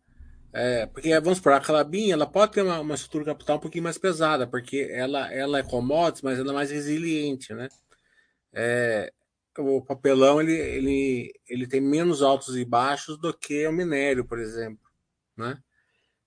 É, 0.58 0.86
porque 0.86 1.20
vamos 1.20 1.38
por 1.38 1.52
a 1.52 1.60
Calabinha, 1.60 2.14
ela 2.14 2.26
pode 2.26 2.52
ter 2.52 2.62
uma, 2.62 2.80
uma, 2.80 2.94
estrutura 2.94 3.26
capital 3.26 3.58
um 3.58 3.60
pouquinho 3.60 3.84
mais 3.84 3.98
pesada, 3.98 4.46
porque 4.46 4.88
ela, 4.90 5.30
ela 5.30 5.58
é 5.58 5.62
commodities, 5.62 6.22
mas 6.22 6.38
ela 6.38 6.50
é 6.50 6.54
mais 6.54 6.70
resiliente, 6.70 7.52
né? 7.52 7.68
É, 8.54 9.12
o 9.58 9.82
papelão 9.82 10.40
ele, 10.40 10.54
ele, 10.54 11.40
ele 11.46 11.66
tem 11.66 11.78
menos 11.78 12.22
altos 12.22 12.56
e 12.56 12.64
baixos 12.64 13.18
do 13.18 13.36
que 13.36 13.66
o 13.66 13.72
minério, 13.72 14.24
por 14.24 14.38
exemplo, 14.38 14.80
né? 15.36 15.58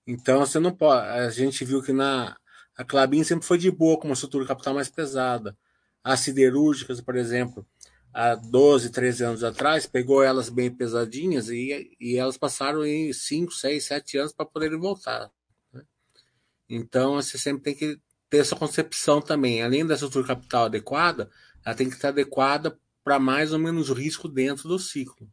Então 0.06 0.38
você 0.38 0.60
não 0.60 0.72
pode. 0.76 1.08
A 1.08 1.28
gente 1.30 1.64
viu 1.64 1.82
que 1.82 1.92
na 1.92 2.36
a 2.76 2.84
Clabin 2.84 3.24
sempre 3.24 3.44
foi 3.44 3.58
de 3.58 3.68
boa 3.68 3.98
com 3.98 4.06
uma 4.06 4.14
estrutura 4.14 4.46
capital 4.46 4.74
mais 4.74 4.88
pesada. 4.88 5.58
As 6.04 6.20
siderúrgicas, 6.20 7.00
por 7.00 7.16
exemplo, 7.16 7.66
há 8.12 8.34
12, 8.34 8.90
13 8.90 9.24
anos 9.24 9.44
atrás, 9.44 9.86
pegou 9.86 10.22
elas 10.22 10.48
bem 10.48 10.70
pesadinhas 10.70 11.48
e, 11.48 11.96
e 12.00 12.16
elas 12.16 12.36
passaram 12.36 12.84
em 12.84 13.12
5, 13.12 13.52
6, 13.52 13.84
7 13.84 14.18
anos 14.18 14.32
para 14.32 14.46
poderem 14.46 14.78
voltar. 14.78 15.30
Né? 15.72 15.82
Então 16.68 17.14
você 17.14 17.38
sempre 17.38 17.62
tem 17.62 17.74
que 17.74 18.00
ter 18.28 18.38
essa 18.38 18.56
concepção 18.56 19.20
também. 19.20 19.62
Além 19.62 19.86
da 19.86 19.94
estrutura 19.94 20.26
capital 20.26 20.66
adequada, 20.66 21.30
ela 21.64 21.74
tem 21.74 21.88
que 21.88 21.96
estar 21.96 22.08
adequada 22.08 22.78
para 23.02 23.18
mais 23.18 23.52
ou 23.52 23.58
menos 23.58 23.90
risco 23.90 24.28
dentro 24.28 24.68
do 24.68 24.78
ciclo. 24.78 25.28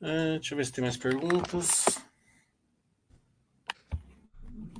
Uh, 0.00 0.38
deixa 0.38 0.54
eu 0.54 0.58
ver 0.58 0.66
se 0.66 0.72
tem 0.72 0.82
mais 0.82 0.96
perguntas. 0.96 1.84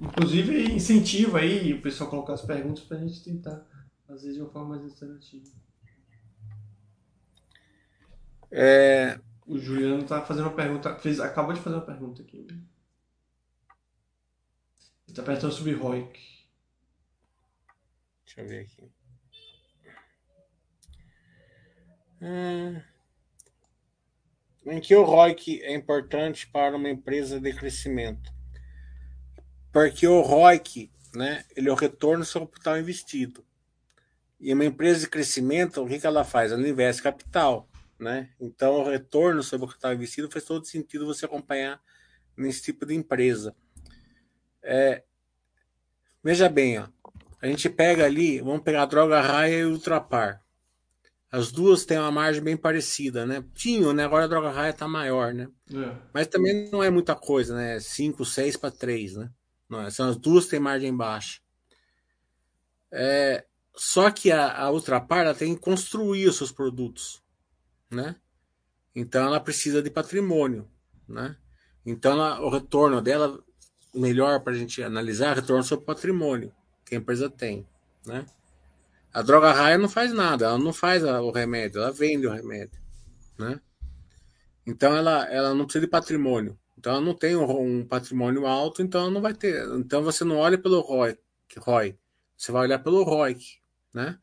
Inclusive, 0.00 0.72
incentiva 0.72 1.38
aí 1.38 1.72
o 1.72 1.80
pessoal 1.80 2.08
a 2.08 2.10
colocar 2.10 2.34
as 2.34 2.42
perguntas 2.42 2.84
para 2.84 2.98
a 2.98 3.00
gente 3.00 3.24
tentar, 3.24 3.66
às 4.08 4.22
vezes, 4.22 4.36
de 4.36 4.42
uma 4.42 4.50
forma 4.50 4.76
mais 4.76 4.84
alternativa. 4.84 5.50
É... 8.50 9.20
O 9.46 9.58
Juliano 9.58 10.02
está 10.02 10.22
fazendo 10.24 10.46
uma 10.46 10.56
pergunta, 10.56 10.96
fez, 10.96 11.20
acabou 11.20 11.52
de 11.52 11.60
fazer 11.60 11.76
uma 11.76 11.86
pergunta 11.86 12.22
aqui. 12.22 12.38
Ele 12.38 12.66
está 15.08 15.22
perguntando 15.22 15.52
sobre 15.52 15.72
ROIC. 15.72 16.18
Deixa 18.24 18.40
eu 18.40 18.48
ver 18.48 18.60
aqui. 18.62 18.90
Hum, 22.20 22.80
em 24.66 24.80
que 24.80 24.96
o 24.96 25.04
ROIC 25.04 25.62
é 25.62 25.74
importante 25.74 26.48
para 26.48 26.76
uma 26.76 26.90
empresa 26.90 27.38
de 27.40 27.52
crescimento? 27.52 28.32
Porque 29.72 30.06
o 30.08 30.22
ROIC, 30.22 30.90
né, 31.14 31.44
ele 31.54 31.68
é 31.68 31.72
o 31.72 31.76
retorno 31.76 32.24
sobre 32.24 32.48
o 32.48 32.50
capital 32.50 32.78
investido. 32.78 33.46
E 34.38 34.52
uma 34.52 34.64
empresa 34.64 35.00
de 35.00 35.08
crescimento, 35.08 35.82
o 35.82 35.88
que, 35.88 35.98
que 35.98 36.06
ela 36.06 36.24
faz? 36.24 36.52
Ela 36.52 36.68
investe 36.68 37.02
capital, 37.02 37.68
né? 37.98 38.30
Então, 38.40 38.74
o 38.74 38.84
retorno 38.90 39.42
sobre 39.42 39.66
o 39.66 39.68
capital 39.68 39.94
investido 39.94 40.30
faz 40.30 40.44
todo 40.44 40.66
sentido 40.66 41.06
você 41.06 41.24
acompanhar 41.24 41.80
nesse 42.36 42.62
tipo 42.62 42.84
de 42.84 42.94
empresa. 42.94 43.54
É, 44.62 45.02
veja 46.22 46.48
bem, 46.48 46.78
ó, 46.78 46.88
a 47.40 47.46
gente 47.46 47.70
pega 47.70 48.04
ali, 48.04 48.40
vamos 48.40 48.62
pegar 48.62 48.82
a 48.82 48.86
droga 48.86 49.20
raia 49.20 49.60
e 49.60 49.64
ultrapar. 49.64 50.42
As 51.30 51.52
duas 51.52 51.84
têm 51.84 51.98
uma 51.98 52.10
margem 52.10 52.42
bem 52.42 52.56
parecida, 52.56 53.26
né? 53.26 53.44
Tinham, 53.54 53.92
né? 53.92 54.04
Agora 54.04 54.24
a 54.24 54.28
droga 54.28 54.50
raia 54.50 54.70
está 54.70 54.88
maior, 54.88 55.32
né? 55.32 55.48
É. 55.72 55.96
Mas 56.12 56.26
também 56.26 56.68
não 56.70 56.82
é 56.82 56.90
muita 56.90 57.14
coisa, 57.14 57.54
né? 57.54 57.80
5, 57.80 58.24
6 58.24 58.56
para 58.56 58.70
3, 58.70 59.16
né? 59.16 59.30
Não 59.68 59.82
é? 59.82 59.90
São 59.90 60.08
as 60.08 60.16
duas 60.16 60.46
têm 60.46 60.60
margem 60.60 60.96
baixa. 60.96 61.40
É, 62.90 63.44
só 63.76 64.10
que 64.10 64.32
a, 64.32 64.56
a 64.56 64.70
Ultrapar 64.70 65.20
ela 65.26 65.34
tem 65.34 65.54
que 65.54 65.60
construir 65.60 66.26
os 66.26 66.36
seus 66.36 66.50
produtos, 66.50 67.22
né? 67.90 68.16
Então 68.94 69.26
ela 69.26 69.38
precisa 69.38 69.82
de 69.82 69.90
patrimônio, 69.90 70.68
né? 71.08 71.36
Então 71.84 72.12
ela, 72.12 72.40
o 72.40 72.48
retorno 72.48 73.00
dela 73.02 73.38
melhor 73.94 74.40
para 74.40 74.52
a 74.52 74.56
gente 74.56 74.82
analisar 74.82 75.32
é 75.32 75.34
retorno 75.34 75.62
sobre 75.62 75.84
patrimônio 75.84 76.52
que 76.84 76.94
a 76.94 76.98
empresa 76.98 77.28
tem, 77.28 77.66
né? 78.06 78.24
A 79.12 79.22
droga 79.22 79.52
raia 79.52 79.78
não 79.78 79.88
faz 79.88 80.12
nada, 80.12 80.46
ela 80.46 80.58
não 80.58 80.72
faz 80.72 81.02
o 81.02 81.30
remédio, 81.30 81.80
ela 81.80 81.92
vende 81.92 82.26
o 82.26 82.32
remédio, 82.32 82.80
né? 83.38 83.60
Então 84.66 84.96
ela, 84.96 85.24
ela 85.30 85.54
não 85.54 85.64
precisa 85.64 85.84
de 85.84 85.90
patrimônio. 85.90 86.58
Então 86.78 86.92
ela 86.92 87.00
não 87.00 87.14
tem 87.14 87.36
um, 87.36 87.80
um 87.80 87.86
patrimônio 87.86 88.46
alto, 88.46 88.82
então 88.82 89.10
não 89.10 89.20
vai 89.20 89.32
ter. 89.32 89.66
Então 89.78 90.02
você 90.02 90.24
não 90.24 90.36
olha 90.36 90.58
pelo 90.58 90.80
ROI, 90.80 91.18
ROI 91.58 91.98
você 92.36 92.52
vai 92.52 92.62
olhar 92.62 92.78
pelo 92.78 93.02
ROIC, 93.02 93.58
né? 93.96 94.18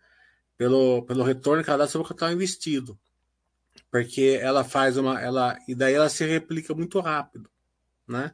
Pelo, 0.56 1.02
pelo 1.04 1.24
retorno 1.24 1.64
que 1.64 1.70
ela 1.70 1.80
dá 1.80 1.88
sobre 1.88 2.06
o 2.06 2.08
capital 2.08 2.32
investido. 2.32 2.98
Porque 3.90 4.38
ela 4.40 4.64
faz 4.64 4.98
uma. 4.98 5.20
Ela, 5.20 5.58
e 5.68 5.74
daí 5.74 5.96
ela 5.96 6.10
se 6.10 6.24
replica 6.26 6.76
muito 6.76 7.00
rápido, 7.00 7.50
né? 8.08 8.32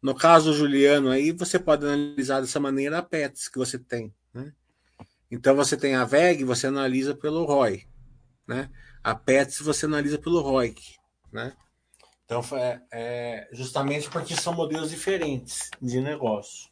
No 0.00 0.14
caso 0.14 0.50
do 0.50 0.56
Juliano 0.56 1.10
aí, 1.10 1.30
você 1.30 1.58
pode 1.58 1.84
analisar 1.84 2.40
dessa 2.40 2.58
maneira 2.58 2.98
a 2.98 3.02
PETs 3.02 3.48
que 3.48 3.58
você 3.58 3.78
tem, 3.78 4.14
né? 4.32 4.52
Então 5.30 5.54
você 5.54 5.76
tem 5.76 5.94
a 5.94 6.04
VEG, 6.04 6.42
você 6.42 6.68
analisa 6.68 7.14
pelo 7.14 7.44
ROI, 7.44 7.86
né? 8.46 8.70
A 9.04 9.14
PETs 9.14 9.60
você 9.60 9.84
analisa 9.84 10.18
pelo 10.18 10.40
ROIC, 10.40 10.80
né? 11.30 11.54
Então, 12.24 12.42
é, 12.52 12.82
é, 12.92 13.48
justamente 13.52 14.08
porque 14.08 14.34
são 14.34 14.54
modelos 14.54 14.90
diferentes 14.90 15.70
de 15.80 16.00
negócio. 16.00 16.70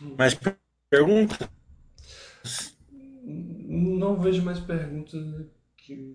Mais 0.00 0.38
perguntas? 0.90 1.48
Não 3.24 4.18
vejo 4.20 4.42
mais 4.42 4.60
perguntas 4.60 5.22
aqui. 5.74 6.14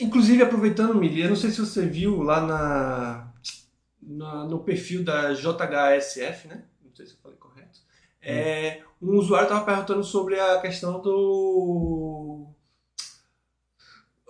Inclusive, 0.00 0.42
aproveitando, 0.42 0.94
Mili, 0.94 1.20
eu 1.20 1.28
não 1.28 1.36
sei 1.36 1.50
se 1.50 1.60
você 1.60 1.86
viu 1.86 2.22
lá 2.22 2.40
na 2.40 3.32
na, 4.02 4.44
no 4.44 4.64
perfil 4.64 5.04
da 5.04 5.32
JHSF, 5.32 6.48
né? 6.48 6.64
Não 6.82 6.94
sei 6.94 7.06
se 7.06 7.12
eu 7.12 7.18
falei 7.22 7.38
correto. 7.38 7.80
É, 8.20 8.82
um 9.00 9.16
usuário 9.16 9.46
estava 9.46 9.64
perguntando 9.64 10.02
sobre 10.02 10.38
a 10.38 10.60
questão 10.60 11.00
do. 11.00 12.48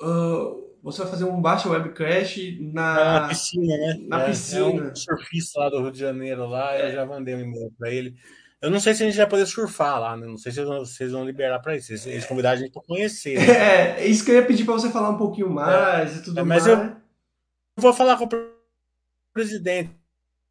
Uh, 0.00 0.71
você 0.82 1.02
vai 1.02 1.10
fazer 1.10 1.24
um 1.24 1.40
baixa 1.40 1.68
webcast 1.68 2.58
na, 2.60 3.20
na 3.20 3.28
piscina, 3.28 3.76
né? 3.76 3.98
Na 4.08 4.22
é, 4.22 4.26
piscina. 4.26 4.88
É 4.88 4.90
um 4.90 4.96
surfista 4.96 5.60
lá 5.60 5.70
do 5.70 5.80
Rio 5.80 5.92
de 5.92 5.98
Janeiro 6.00 6.46
lá, 6.48 6.74
é. 6.74 6.88
eu 6.90 6.94
já 6.94 7.06
mandei 7.06 7.34
um 7.36 7.40
e-mail 7.40 7.72
para 7.78 7.90
ele. 7.90 8.16
Eu 8.60 8.70
não 8.70 8.78
sei 8.78 8.94
se 8.94 9.02
a 9.02 9.06
gente 9.06 9.16
vai 9.16 9.28
poder 9.28 9.46
surfar 9.46 10.00
lá, 10.00 10.16
né? 10.16 10.26
Não 10.26 10.38
sei 10.38 10.52
se 10.52 10.64
vocês 10.64 11.10
vão 11.10 11.24
liberar 11.24 11.58
para 11.58 11.76
isso. 11.76 11.92
Eles, 11.92 12.06
eles 12.06 12.26
convidaram 12.26 12.56
a 12.56 12.60
gente 12.60 12.72
para 12.72 12.82
conhecer. 12.82 13.38
Né? 13.38 13.46
É, 13.98 14.06
isso 14.06 14.24
que 14.24 14.30
eu 14.30 14.36
ia 14.36 14.46
pedir 14.46 14.64
para 14.64 14.74
você 14.74 14.88
falar 14.88 15.10
um 15.10 15.18
pouquinho 15.18 15.50
mais 15.50 16.16
é, 16.16 16.18
e 16.18 16.22
tudo 16.22 16.38
é, 16.38 16.44
mas 16.44 16.64
mais. 16.66 16.78
Mas 16.78 16.88
eu 16.88 17.82
vou 17.82 17.92
falar 17.92 18.16
com 18.16 18.24
o 18.24 18.28
presidente. 19.32 19.90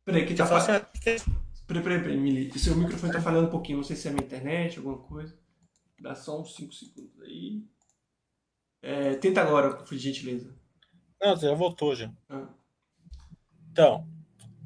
Peraí, 0.04 0.26
que 0.26 0.34
tá 0.34 0.46
falando. 0.46 0.70
Assim, 0.70 1.32
peraí, 1.66 1.84
peraí, 1.84 2.02
peraí, 2.02 2.18
Mili. 2.18 2.60
Seu 2.60 2.76
microfone 2.76 3.14
tá 3.14 3.22
falando 3.22 3.48
um 3.48 3.52
pouquinho. 3.52 3.78
Não 3.78 3.84
sei 3.84 3.96
se 3.96 4.10
é 4.10 4.12
minha 4.12 4.26
internet, 4.26 4.78
alguma 4.78 4.98
coisa. 4.98 5.34
Dá 6.02 6.14
só 6.14 6.42
uns 6.42 6.54
5 6.56 6.74
segundos 6.74 7.22
aí. 7.22 7.64
É, 9.22 9.30
tenta 9.30 9.42
agora, 9.42 9.76
por 9.76 9.96
gentileza. 9.96 10.52
Não, 11.22 11.36
já 11.36 11.54
voltou 11.54 11.96
já. 11.96 12.12
Ah. 12.28 12.48
Então, 13.72 14.08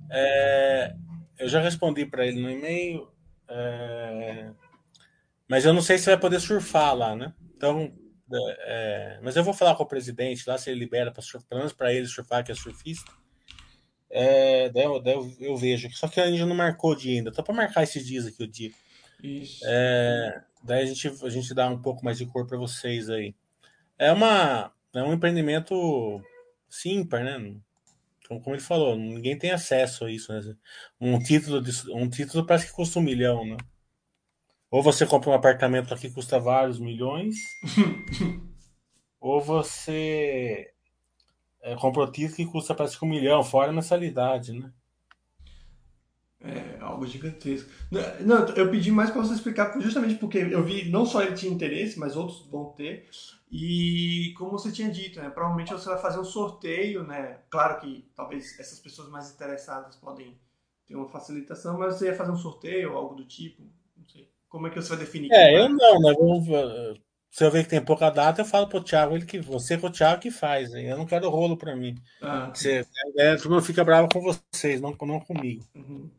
é, 0.10 0.96
eu 1.38 1.50
já 1.50 1.60
respondi 1.60 2.06
para 2.06 2.26
ele 2.26 2.42
no 2.42 2.50
e-mail. 2.50 3.12
É... 3.50 4.52
Mas 5.48 5.66
eu 5.66 5.74
não 5.74 5.82
sei 5.82 5.98
se 5.98 6.06
vai 6.06 6.18
poder 6.18 6.40
surfar 6.40 6.96
lá, 6.96 7.16
né? 7.16 7.34
Então, 7.56 7.94
é... 8.66 9.20
mas 9.22 9.36
eu 9.36 9.44
vou 9.44 9.54
falar 9.54 9.76
com 9.76 9.84
o 9.84 9.88
presidente 9.88 10.48
lá 10.48 10.58
se 10.58 10.72
ele 10.72 10.80
libera 10.80 11.12
para 11.12 11.22
surfar, 11.22 11.48
pelo 11.50 11.60
menos 11.60 11.74
para 11.74 11.94
ele 11.94 12.08
surfar 12.08 12.44
que 12.44 12.52
é 12.52 12.56
surfista. 12.56 13.12
É, 14.10 14.70
daí, 14.70 14.86
eu, 14.86 15.02
daí 15.02 15.14
eu, 15.14 15.36
eu, 15.42 15.58
vejo. 15.58 15.92
Só 15.92 16.08
que 16.08 16.22
a 16.22 16.32
gente 16.32 16.46
não 16.46 16.56
marcou 16.56 16.92
o 16.92 16.96
dia 16.96 17.18
ainda. 17.18 17.34
Tô 17.34 17.44
para 17.44 17.54
marcar 17.54 17.84
esses 17.84 18.06
dias 18.06 18.26
aqui 18.26 18.44
o 18.44 18.48
dia. 18.48 18.72
Isso. 19.22 19.62
É, 19.66 20.42
daí 20.64 20.84
a 20.84 20.86
gente, 20.86 21.08
a 21.08 21.30
gente 21.30 21.54
dá 21.54 21.68
um 21.68 21.82
pouco 21.82 22.06
mais 22.06 22.18
de 22.18 22.26
cor 22.26 22.48
para 22.48 22.58
vocês 22.58 23.10
aí. 23.10 23.36
É 23.98 24.12
uma 24.12 24.72
é 24.94 25.04
um 25.04 25.14
empreendimento 25.14 26.22
simples, 26.70 27.24
né? 27.24 27.58
Então, 28.20 28.40
como 28.40 28.56
ele 28.56 28.62
falou, 28.62 28.96
ninguém 28.96 29.38
tem 29.38 29.52
acesso 29.52 30.06
a 30.06 30.12
isso, 30.12 30.34
né? 30.34 30.42
Um 31.00 31.20
título, 31.20 31.62
de, 31.62 31.72
um 31.92 32.10
título 32.10 32.46
parece 32.46 32.68
que 32.68 32.74
custa 32.74 33.00
um 33.00 33.04
milhão, 33.04 33.46
né? 33.46 33.58
Ou 34.72 34.82
você 34.82 35.06
compra 35.06 35.30
um 35.30 35.34
apartamento 35.34 35.94
aqui 35.94 36.08
que 36.08 36.16
custa 36.16 36.40
vários 36.40 36.80
milhões, 36.80 37.36
ou 39.20 39.40
você 39.42 40.74
é, 41.62 41.76
compra 41.76 42.04
o 42.04 42.12
título 42.12 42.36
que 42.36 42.46
custa 42.46 42.74
parece 42.74 42.98
que 42.98 43.06
um 43.06 43.10
milhão, 43.10 43.44
fora 43.44 43.70
a 43.70 43.74
mensalidade, 43.74 44.54
né? 44.54 44.72
É 46.42 46.78
algo 46.80 47.08
gigantesco. 47.08 47.70
Não, 48.22 48.48
eu 48.50 48.70
pedi 48.70 48.92
mais 48.92 49.10
para 49.10 49.22
você 49.22 49.34
explicar, 49.34 49.80
justamente 49.82 50.16
porque 50.16 50.38
eu 50.38 50.64
vi 50.64 50.90
não 50.90 51.06
só 51.06 51.22
ele 51.22 51.36
tinha 51.36 51.52
interesse, 51.52 51.98
mas 51.98 52.16
outros 52.16 52.48
vão 52.50 52.66
ter. 52.74 53.10
E 53.52 54.34
como 54.38 54.52
você 54.52 54.72
tinha 54.72 54.90
dito, 54.90 55.20
né, 55.20 55.30
provavelmente 55.30 55.72
você 55.72 55.88
vai 55.88 56.02
fazer 56.02 56.20
um 56.20 56.26
sorteio, 56.26 57.04
né? 57.04 57.40
Claro 57.50 57.80
que 57.80 58.10
talvez 58.16 58.60
essas 58.60 58.80
pessoas 58.80 59.10
mais 59.10 59.32
interessadas 59.32 59.96
podem 59.96 60.38
ter 60.88 60.96
uma 60.96 61.08
facilitação, 61.08 61.78
mas 61.78 61.96
você 61.96 62.08
ia 62.08 62.16
fazer 62.16 62.32
um 62.32 62.38
sorteio 62.38 62.92
ou 62.92 62.98
algo 62.98 63.16
do 63.16 63.26
tipo, 63.26 63.64
não 63.96 64.06
sei. 64.06 64.30
Como 64.50 64.68
é 64.68 64.70
que 64.70 64.82
você 64.82 64.90
vai 64.90 65.00
definir? 65.00 65.32
É, 65.32 65.60
eu 65.60 65.70
não, 65.70 66.00
né? 66.00 66.14
Vou, 66.14 66.42
se 67.36 67.44
eu 67.44 67.52
ver 67.52 67.64
que 67.64 67.70
tem 67.70 67.84
pouca 67.84 68.10
data, 68.10 68.42
eu 68.42 68.46
falo 68.46 68.68
pro 68.68 68.82
Thiago, 68.82 69.14
ele 69.14 69.26
que 69.26 69.40
você 69.40 69.78
com 69.78 69.88
o 69.88 69.92
Thiago 69.92 70.22
que 70.22 70.32
faz, 70.32 70.74
hein? 70.74 70.86
eu 70.86 70.98
não 70.98 71.06
quero 71.06 71.30
rolo 71.30 71.58
para 71.58 71.76
mim. 71.76 71.96
Ah, 72.22 72.50
você, 72.54 72.86
é, 73.18 73.36
turma 73.36 73.62
fica 73.62 73.84
brava 73.84 74.08
com 74.08 74.22
vocês, 74.22 74.80
não, 74.80 74.96
não 75.02 75.20
comigo. 75.20 75.62
Uhum. 75.76 76.10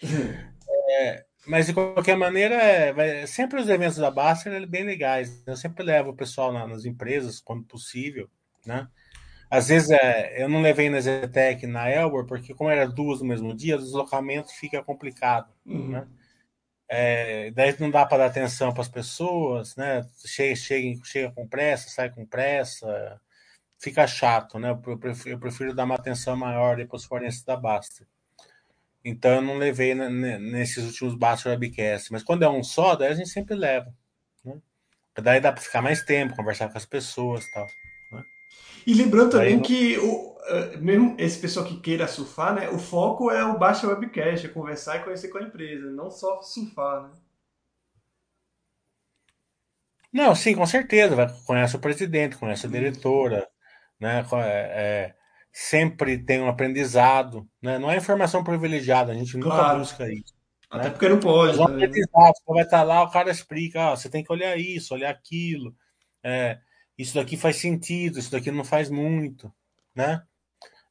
é, 0.90 1.26
mas 1.50 1.66
de 1.66 1.74
qualquer 1.74 2.16
maneira, 2.16 2.54
é, 2.54 3.26
sempre 3.26 3.60
os 3.60 3.68
eventos 3.68 3.96
da 3.96 4.08
Baster 4.08 4.52
é 4.52 4.64
bem 4.64 4.84
legais. 4.84 5.42
Eu 5.44 5.56
sempre 5.56 5.82
levo 5.82 6.10
o 6.10 6.16
pessoal 6.16 6.52
na, 6.52 6.64
nas 6.64 6.84
empresas 6.84 7.40
quando 7.40 7.64
possível, 7.64 8.30
né? 8.64 8.88
Às 9.50 9.66
vezes 9.66 9.90
é, 9.90 10.44
eu 10.44 10.48
não 10.48 10.62
levei 10.62 10.88
na 10.88 11.00
Zetec 11.00 11.66
na 11.66 11.90
Elbor, 11.90 12.24
porque 12.24 12.54
como 12.54 12.70
era 12.70 12.86
duas 12.86 13.20
no 13.20 13.26
mesmo 13.26 13.52
dia, 13.52 13.74
o 13.74 13.80
deslocamento 13.80 14.52
fica 14.52 14.80
complicado, 14.80 15.52
uhum. 15.66 15.88
né? 15.88 16.06
É, 16.88 17.50
daí 17.50 17.74
não 17.80 17.90
dá 17.90 18.06
para 18.06 18.18
dar 18.18 18.26
atenção 18.26 18.72
para 18.72 18.82
as 18.82 18.88
pessoas, 18.88 19.74
né? 19.74 20.08
Chega, 20.24 20.54
chega, 20.54 21.04
chega 21.04 21.32
com 21.32 21.48
pressa, 21.48 21.88
sai 21.90 22.10
com 22.10 22.24
pressa, 22.24 23.20
fica 23.76 24.06
chato, 24.06 24.56
né? 24.56 24.70
Eu 24.70 24.98
prefiro, 24.98 25.34
eu 25.34 25.40
prefiro 25.40 25.74
dar 25.74 25.82
uma 25.84 25.96
atenção 25.96 26.36
maior 26.36 26.76
depois 26.76 27.04
for 27.04 27.20
nesse 27.20 27.44
da 27.44 27.56
Baster. 27.56 28.06
Então 29.04 29.36
eu 29.36 29.42
não 29.42 29.56
levei 29.56 29.94
nesses 29.94 30.84
últimos 30.84 31.14
baixos 31.14 31.46
webcast. 31.46 32.12
Mas 32.12 32.22
quando 32.22 32.42
é 32.42 32.48
um 32.48 32.62
só, 32.62 32.94
daí 32.94 33.08
a 33.08 33.14
gente 33.14 33.30
sempre 33.30 33.54
leva. 33.54 33.92
Né? 34.44 34.60
Daí 35.20 35.40
dá 35.40 35.52
para 35.52 35.62
ficar 35.62 35.82
mais 35.82 36.02
tempo, 36.02 36.36
conversar 36.36 36.68
com 36.68 36.78
as 36.78 36.86
pessoas 36.86 37.44
e 37.44 37.52
tal. 37.52 37.66
Né? 38.12 38.22
E 38.86 38.94
lembrando 38.94 39.30
também 39.30 39.56
daí, 39.56 39.66
que 39.66 39.98
o, 39.98 40.36
eh, 40.46 40.76
mesmo 40.76 41.16
esse 41.18 41.38
pessoal 41.38 41.64
que 41.64 41.80
queira 41.80 42.06
surfar, 42.06 42.54
né, 42.54 42.68
o 42.68 42.78
foco 42.78 43.30
é 43.30 43.44
o 43.44 43.58
baixo 43.58 43.88
webcast, 43.88 44.46
é 44.46 44.50
conversar 44.50 44.96
e 44.96 45.04
conhecer 45.04 45.28
com 45.28 45.38
a 45.38 45.42
empresa, 45.42 45.90
não 45.90 46.10
só 46.10 46.42
surfar, 46.42 47.04
né? 47.04 47.10
Não, 50.12 50.34
sim, 50.34 50.54
com 50.54 50.66
certeza. 50.66 51.14
Vai, 51.14 51.28
conhece 51.46 51.76
o 51.76 51.78
presidente, 51.78 52.36
conhece 52.36 52.66
a 52.66 52.70
diretora, 52.70 53.48
né? 53.98 54.26
É, 54.44 55.14
sempre 55.52 56.18
tem 56.18 56.40
um 56.40 56.48
aprendizado, 56.48 57.48
né? 57.60 57.78
Não 57.78 57.90
é 57.90 57.96
informação 57.96 58.44
privilegiada, 58.44 59.12
a 59.12 59.14
gente 59.14 59.36
nunca 59.36 59.56
claro. 59.56 59.78
busca 59.78 60.10
isso. 60.10 60.34
Até 60.70 60.84
né? 60.84 60.90
porque 60.90 61.08
não 61.08 61.18
pode. 61.18 61.58
Mas 61.58 61.68
né? 61.68 61.74
aprendizado, 61.74 62.34
você 62.34 62.52
vai 62.54 62.62
estar 62.62 62.82
lá, 62.82 63.02
o 63.02 63.10
cara 63.10 63.30
explica, 63.30 63.90
ó, 63.90 63.96
você 63.96 64.08
tem 64.08 64.22
que 64.22 64.32
olhar 64.32 64.56
isso, 64.56 64.94
olhar 64.94 65.10
aquilo, 65.10 65.74
é, 66.22 66.58
isso 66.96 67.14
daqui 67.14 67.36
faz 67.36 67.56
sentido, 67.56 68.18
isso 68.18 68.30
daqui 68.30 68.50
não 68.50 68.64
faz 68.64 68.88
muito, 68.88 69.52
né? 69.94 70.22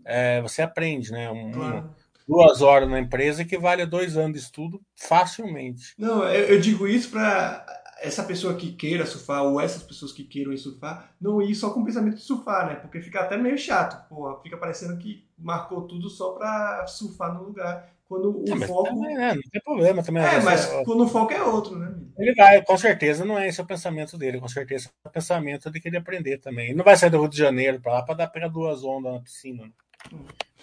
É, 0.06 0.42
você 0.42 0.62
aprende, 0.62 1.12
né? 1.12 1.30
Um, 1.30 1.52
claro. 1.52 1.96
duas 2.28 2.62
horas 2.62 2.90
na 2.90 3.00
empresa 3.00 3.42
equivale 3.42 3.82
a 3.82 3.86
dois 3.86 4.18
anos 4.18 4.34
de 4.34 4.44
estudo 4.46 4.82
facilmente. 4.96 5.94
Não, 5.98 6.24
eu, 6.24 6.56
eu 6.56 6.60
digo 6.60 6.88
isso 6.88 7.10
para 7.12 7.79
essa 8.02 8.24
pessoa 8.24 8.56
que 8.56 8.72
queira 8.74 9.06
surfar, 9.06 9.44
ou 9.44 9.60
essas 9.60 9.84
pessoas 9.84 10.12
que 10.12 10.24
queiram 10.24 10.54
ir 10.54 10.58
surfar, 10.58 11.14
não 11.20 11.42
ir 11.42 11.56
só 11.56 11.70
com 11.72 11.82
o 11.82 11.86
pensamento 11.86 12.16
de 12.16 12.22
surfar, 12.22 12.68
né? 12.68 12.76
Porque 12.76 13.02
fica 13.02 13.22
até 13.22 13.38
meio 13.38 13.58
chato, 13.58 14.08
pô, 14.08 14.40
fica 14.42 14.58
parecendo 14.58 14.98
que 14.98 15.26
marcou 15.38 15.84
tudo 15.84 16.10
só 16.10 16.32
pra 16.32 16.86
surfar 16.88 17.34
no 17.34 17.44
lugar. 17.44 17.90
Quando 18.08 18.40
o 18.40 18.64
é, 18.64 18.68
foco. 18.68 18.86
Também, 18.86 19.16
é, 19.16 19.36
não 19.36 19.42
tem 19.52 19.62
problema 19.64 20.02
também. 20.02 20.24
É, 20.24 20.42
mas 20.42 20.68
é... 20.68 20.84
quando 20.84 21.04
o 21.04 21.08
foco 21.08 21.32
é 21.32 21.44
outro, 21.44 21.78
né? 21.78 21.94
Ele 22.18 22.34
vai, 22.34 22.64
com 22.64 22.76
certeza 22.76 23.24
não 23.24 23.38
é 23.38 23.48
esse 23.48 23.62
o 23.62 23.66
pensamento 23.66 24.18
dele, 24.18 24.40
com 24.40 24.48
certeza 24.48 24.90
é 25.06 25.08
o 25.08 25.12
pensamento 25.12 25.70
de 25.70 25.80
querer 25.80 25.98
aprender 25.98 26.40
também. 26.40 26.70
Ele 26.70 26.78
não 26.78 26.84
vai 26.84 26.98
sair 26.98 27.12
do 27.12 27.20
Rio 27.20 27.30
de 27.30 27.38
Janeiro 27.38 27.80
pra 27.80 27.94
lá 27.94 28.02
pra 28.02 28.16
dar 28.16 28.28
pegar 28.28 28.48
duas 28.48 28.84
ondas 28.84 29.14
na 29.14 29.20
piscina. 29.20 29.64
Né? 29.64 29.72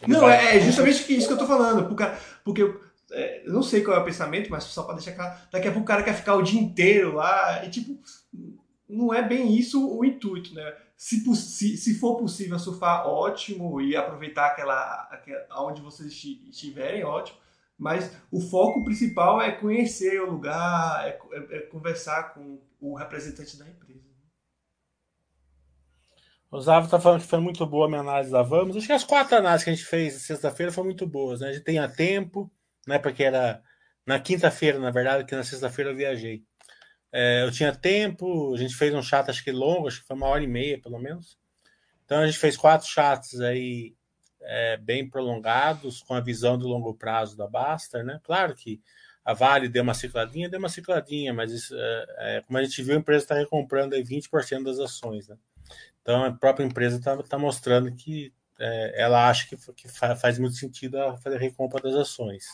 não, 0.09 0.20
vai... 0.22 0.57
é 0.57 0.61
justamente 0.61 1.16
isso 1.16 1.29
que 1.29 1.35
eu 1.35 1.38
tô 1.38 1.46
falando, 1.46 1.87
porque, 1.87 2.05
porque 2.44 2.75
é, 3.12 3.45
não 3.47 3.62
sei 3.62 3.83
qual 3.83 3.97
é 3.97 4.01
o 4.01 4.05
pensamento, 4.05 4.51
mas 4.51 4.64
só 4.64 4.83
para 4.83 4.95
deixar 4.95 5.12
claro, 5.12 5.38
daqui 5.51 5.69
a 5.69 5.73
pouco 5.73 5.85
o 5.85 5.88
cara 5.88 6.03
quer 6.03 6.14
ficar 6.14 6.35
o 6.35 6.42
dia 6.42 6.61
inteiro 6.61 7.14
lá, 7.14 7.64
e 7.64 7.71
tipo, 7.71 7.99
não 8.88 9.12
é 9.12 9.23
bem 9.23 9.55
isso 9.57 9.97
o 9.97 10.05
intuito, 10.05 10.55
né? 10.55 10.77
Se, 10.97 11.23
se, 11.77 11.95
for 11.99 12.16
possível 12.16 12.59
surfar, 12.59 13.07
ótimo, 13.07 13.81
e 13.83 13.95
aproveitar 13.95 14.47
aquela, 14.47 15.09
aquela 15.11 15.62
onde 15.62 15.83
vocês 15.83 16.11
estiverem, 16.49 17.05
ótimo, 17.05 17.38
mas 17.79 18.16
o 18.33 18.40
foco 18.40 18.83
principal 18.83 19.40
é 19.40 19.53
conhecer 19.53 20.21
o 20.23 20.31
lugar, 20.31 21.07
é, 21.07 21.19
é, 21.33 21.57
é 21.59 21.61
conversar 21.66 22.35
com 22.35 22.59
o 22.81 22.95
representante 22.95 23.59
da 23.59 23.69
empresa. 23.69 24.07
O 26.51 26.61
Zavo 26.61 26.88
tá 26.88 26.99
falando 26.99 27.21
que 27.21 27.27
foi 27.27 27.40
muito 27.40 27.66
boa 27.66 27.87
a 27.87 27.88
minha 27.88 28.01
análise 28.01 28.31
da 28.31 28.40
Vamos. 28.40 28.77
Acho 28.77 28.87
que 28.87 28.92
as 28.92 29.05
quatro 29.05 29.37
análises 29.37 29.64
que 29.64 29.71
a 29.71 29.75
gente 29.75 29.85
fez 29.85 30.14
sexta-feira 30.23 30.73
foram 30.73 30.87
muito 30.87 31.07
boas, 31.07 31.40
né? 31.40 31.49
A 31.49 31.53
gente 31.53 31.64
tem 31.64 31.79
a 31.79 31.88
tempo, 31.88 32.51
né? 32.87 32.99
Porque 32.99 33.25
era 33.25 33.62
na 34.07 34.18
quinta-feira, 34.20 34.79
na 34.79 34.90
verdade, 34.90 35.25
que 35.25 35.35
na 35.35 35.42
sexta-feira 35.44 35.90
eu 35.90 35.96
viajei. 35.96 36.44
É, 37.12 37.42
eu 37.42 37.51
tinha 37.51 37.75
tempo, 37.75 38.55
a 38.55 38.59
gente 38.59 38.75
fez 38.75 38.94
um 38.94 39.03
chat, 39.03 39.29
acho 39.31 39.42
que 39.42 39.51
longo, 39.51 39.88
acho 39.88 40.01
que 40.01 40.07
foi 40.07 40.16
uma 40.16 40.29
hora 40.29 40.42
e 40.44 40.46
meia, 40.46 40.81
pelo 40.81 40.99
menos. 40.99 41.38
Então 42.05 42.20
a 42.20 42.27
gente 42.27 42.38
fez 42.38 42.57
quatro 42.57 42.87
chats 42.87 43.40
aí 43.40 43.94
é, 44.42 44.77
bem 44.77 45.09
prolongados, 45.09 46.03
com 46.03 46.14
a 46.14 46.20
visão 46.20 46.57
do 46.59 46.68
longo 46.68 46.94
prazo 46.94 47.37
da 47.37 47.49
Baster, 47.49 48.05
né? 48.05 48.20
Claro 48.22 48.55
que 48.55 48.81
a 49.25 49.35
Vale 49.35 49.68
deu 49.68 49.83
uma 49.83 49.94
cicladinha, 49.94 50.49
deu 50.49 50.61
uma 50.61 50.68
cicladinha, 50.68 51.35
mas 51.35 51.51
isso, 51.51 51.75
é, 51.77 52.07
é 52.18 52.40
como 52.42 52.59
a 52.59 52.62
gente 52.62 52.81
viu, 52.83 52.94
a 52.94 52.99
empresa 52.99 53.25
está 53.25 53.35
recomprando 53.35 53.96
aí 53.96 54.05
20% 54.05 54.62
das 54.62 54.79
ações, 54.79 55.27
né? 55.27 55.37
Então 56.01 56.25
a 56.25 56.33
própria 56.33 56.64
empresa 56.64 56.96
está 56.99 57.20
tá 57.25 57.37
mostrando 57.37 57.92
que 57.92 58.33
é, 58.59 59.03
ela 59.03 59.29
acha 59.29 59.49
que, 59.49 59.57
que, 59.72 59.88
faz 59.88 60.38
muito 60.38 60.55
sentido 60.55 61.01
a 61.01 61.16
fazer 61.16 61.37
a 61.37 61.40
recompra 61.40 61.81
das 61.83 61.94
ações. 61.94 62.44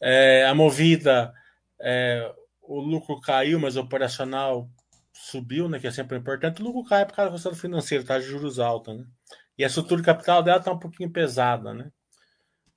É, 0.00 0.46
a 0.46 0.54
Movida, 0.54 1.32
é, 1.80 2.32
o 2.62 2.80
lucro 2.80 3.20
caiu, 3.20 3.58
mas 3.58 3.76
o 3.76 3.80
operacional 3.80 4.68
subiu, 5.12 5.68
né, 5.68 5.78
que 5.78 5.86
é 5.86 5.90
sempre 5.90 6.16
importante. 6.16 6.62
O 6.62 6.64
lucro 6.64 6.84
cai 6.84 7.04
por 7.04 7.14
causa 7.14 7.30
do 7.30 7.34
resultado 7.34 7.60
financeiro, 7.60 8.04
tá 8.04 8.18
de 8.18 8.24
juros 8.24 8.58
alta, 8.58 8.94
né? 8.94 9.04
E 9.58 9.64
a 9.64 9.66
estrutura 9.66 10.00
de 10.00 10.06
capital 10.06 10.42
dela 10.42 10.58
está 10.58 10.72
um 10.72 10.78
pouquinho 10.78 11.12
pesada, 11.12 11.74
né? 11.74 11.90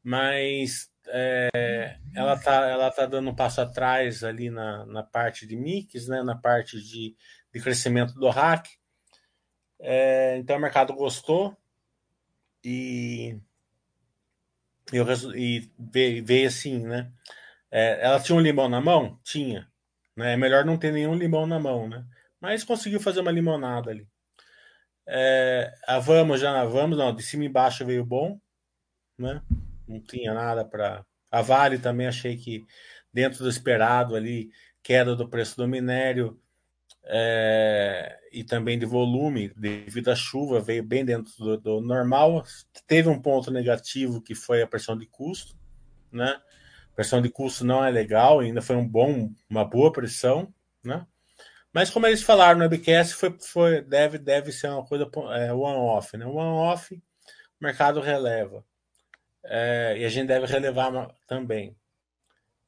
Mas 0.04 0.92
é, 1.08 1.98
ela 2.16 2.38
tá, 2.38 2.68
ela 2.68 2.92
tá 2.92 3.06
dando 3.06 3.30
um 3.30 3.36
passo 3.36 3.62
atrás 3.62 4.24
ali 4.24 4.50
na, 4.50 4.86
na 4.86 5.04
parte 5.04 5.48
de 5.48 5.56
mix, 5.56 6.08
né? 6.08 6.22
Na 6.24 6.36
parte 6.36 6.82
de, 6.82 7.16
de 7.54 7.62
crescimento 7.62 8.14
do 8.16 8.30
hack. 8.30 8.68
É, 9.80 10.38
então 10.38 10.58
o 10.58 10.60
mercado 10.60 10.94
gostou 10.94 11.56
e 12.64 13.38
eu, 14.91 15.06
e 15.36 15.72
veio, 16.24 16.48
assim, 16.48 16.80
né? 16.86 17.12
É, 17.72 18.06
ela 18.06 18.19
tinha 18.19 18.36
um 18.36 18.41
limão 18.41 18.69
na 18.69 18.82
mão? 18.82 19.19
Tinha. 19.24 19.67
Né? 20.15 20.34
É 20.34 20.38
melhor 20.38 20.65
não 20.65 20.78
ter 20.78 20.91
nenhum 20.91 21.15
limão 21.15 21.48
na 21.48 21.60
mão, 21.60 21.88
né? 21.88 22.06
Mas 22.39 22.63
conseguiu 22.63 23.00
fazer 23.00 23.22
uma 23.22 23.32
limonada 23.32 23.91
ali. 23.91 24.08
É, 25.08 25.74
a 25.88 26.00
Vamos 26.00 26.39
já 26.39 26.52
na 26.54 26.65
Vamos, 26.65 26.98
não, 26.98 27.13
de 27.15 27.24
cima 27.24 27.43
e 27.43 27.48
embaixo 27.48 27.86
veio 27.86 28.06
bom, 28.06 28.39
né? 29.17 29.41
Não 29.88 30.02
tinha 30.02 30.34
nada 30.34 30.65
para. 30.65 31.06
A 31.32 31.41
Vale 31.41 31.80
também 31.80 32.08
achei 32.08 32.38
que 32.38 32.65
dentro 33.12 33.43
do 33.43 33.50
esperado 33.50 34.15
ali, 34.15 34.50
queda 34.84 35.15
do 35.15 35.30
preço 35.30 35.58
do 35.58 35.67
minério 35.67 36.39
é, 37.06 38.18
e 38.32 38.44
também 38.44 38.80
de 38.80 38.86
volume 38.86 39.50
devido 39.56 40.10
à 40.10 40.16
chuva, 40.16 40.60
veio 40.60 40.84
bem 40.84 41.04
dentro 41.04 41.34
do, 41.38 41.58
do, 41.58 41.82
normal. 41.82 42.46
Teve 42.88 43.10
um 43.10 43.22
ponto 43.22 43.52
negativo 43.52 44.22
que 44.22 44.34
foi 44.34 44.62
a 44.62 44.68
pressão 44.68 44.98
de 44.98 45.06
custo, 45.06 45.56
né? 46.12 46.39
Pressão 46.96 47.22
de 47.22 47.30
custo 47.30 47.66
não 47.66 47.84
é 47.84 47.89
legal, 47.89 48.39
ainda 48.39 48.62
foi 48.62 48.76
um 48.76 48.88
bom, 48.88 49.32
uma 49.50 49.66
boa 49.66 49.92
pressão, 49.92 50.54
né? 50.84 51.06
Mas 51.74 51.89
como 51.89 52.06
eles 52.06 52.22
falaram 52.22 52.60
no 52.60 52.66
webcast, 52.66 53.16
foi, 53.16 53.36
foi, 53.39 53.82
deve, 53.82 54.20
deve 54.20 54.52
ser 54.52 54.70
uma 54.70 54.86
coisa 54.86 55.10
é, 55.36 55.52
one-off, 55.52 56.16
né? 56.16 56.26
One-off, 56.26 56.96
o 56.96 57.02
mercado 57.60 58.00
releva. 58.00 58.63
É, 59.44 59.96
e 59.98 60.06
a 60.06 60.10
gente 60.10 60.28
deve 60.28 60.46
relevar 60.46 61.13
também. 61.28 61.76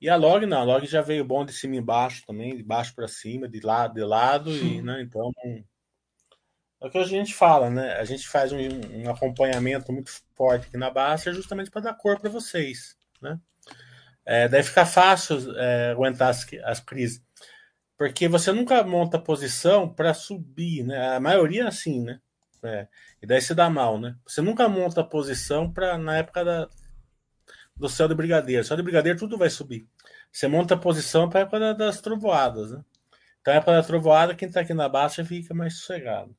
E 0.06 0.10
a 0.10 0.16
log 0.16 0.46
não, 0.46 0.60
a 0.60 0.64
log 0.64 0.86
já 0.86 1.02
veio 1.02 1.26
bom 1.26 1.44
de 1.44 1.52
cima 1.52 1.74
e 1.74 1.80
embaixo 1.80 2.24
também, 2.28 2.56
de 2.56 2.62
baixo 2.62 2.94
para 2.94 3.08
cima, 3.08 3.50
de 3.50 3.60
lado, 3.60 3.96
de 3.96 4.04
lado, 4.04 4.56
e 4.56 4.80
né, 4.80 5.02
então 5.02 5.32
é 6.80 6.86
o 6.86 6.92
que 6.92 7.00
a 7.00 7.04
gente 7.04 7.34
fala, 7.34 7.72
né? 7.72 7.94
A 7.94 8.06
gente 8.06 8.28
faz 8.28 8.52
um, 8.52 8.60
um 8.94 9.10
acompanhamento 9.10 9.92
muito 9.92 10.12
forte 10.36 10.68
aqui 10.68 10.78
na 10.78 10.92
base 10.92 11.34
justamente 11.34 11.72
para 11.72 11.82
dar 11.82 11.96
cor 11.96 12.20
para 12.20 12.30
vocês, 12.30 12.96
né? 13.20 13.40
É, 14.24 14.48
deve 14.48 14.68
ficar 14.68 14.86
fácil 14.86 15.40
é, 15.58 15.90
aguentar 15.90 16.30
as, 16.30 16.46
as 16.66 16.80
crises, 16.80 17.24
porque 17.98 18.28
você 18.28 18.52
nunca 18.52 18.84
monta 18.84 19.18
posição 19.18 19.92
para 19.92 20.14
subir, 20.14 20.84
né? 20.84 21.16
A 21.16 21.20
maioria 21.20 21.64
é 21.64 21.68
assim, 21.68 22.04
né? 22.04 22.22
É, 22.62 22.88
e 23.24 23.26
daí 23.26 23.42
se 23.42 23.56
dá 23.56 23.72
mal, 23.72 24.00
né? 24.00 24.16
Você 24.24 24.40
nunca 24.40 24.70
monta 24.70 25.04
posição 25.04 25.74
para 25.74 25.98
na 25.98 26.18
época 26.18 26.46
da, 26.46 26.70
do 27.76 27.90
céu 27.90 28.08
de 28.08 28.16
brigadeiro. 28.16 28.64
Céu 28.64 28.78
de 28.78 28.84
brigadeiro 28.84 29.18
tudo 29.18 29.36
vai 29.36 29.50
subir. 29.50 29.88
Você 30.36 30.50
monta 30.50 30.74
a 30.74 30.78
posição 30.78 31.30
para 31.30 31.40
a 31.40 31.44
época 31.44 31.74
das 31.74 32.02
trovoadas, 32.02 32.72
né? 32.72 32.84
Então, 33.40 33.54
a 33.54 33.58
época 33.58 33.72
da 33.72 33.82
trovoada, 33.82 34.36
quem 34.36 34.50
está 34.50 34.60
aqui 34.60 34.74
na 34.74 34.90
baixa 34.90 35.24
fica 35.24 35.54
mais 35.54 35.78
sossegado. 35.78 36.36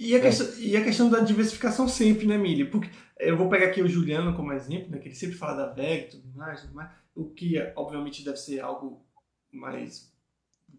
E 0.00 0.14
a, 0.14 0.18
é. 0.18 0.20
questão, 0.22 0.58
e 0.58 0.74
a 0.74 0.82
questão 0.82 1.10
da 1.10 1.20
diversificação 1.20 1.86
sempre, 1.86 2.26
né, 2.26 2.38
Mili? 2.38 2.64
Porque 2.64 2.88
eu 3.18 3.36
vou 3.36 3.50
pegar 3.50 3.66
aqui 3.66 3.82
o 3.82 3.88
Juliano 3.88 4.34
como 4.34 4.54
exemplo, 4.54 4.90
né, 4.90 4.98
que 4.98 5.08
ele 5.08 5.14
sempre 5.14 5.36
fala 5.36 5.66
da 5.66 5.70
VEG 5.70 6.06
e 6.06 6.10
tudo 6.12 6.28
mais, 6.34 6.62
tudo 6.62 6.74
mais, 6.74 6.90
o 7.14 7.26
que 7.26 7.58
obviamente 7.76 8.24
deve 8.24 8.38
ser 8.38 8.60
algo 8.60 9.04
mais 9.52 10.10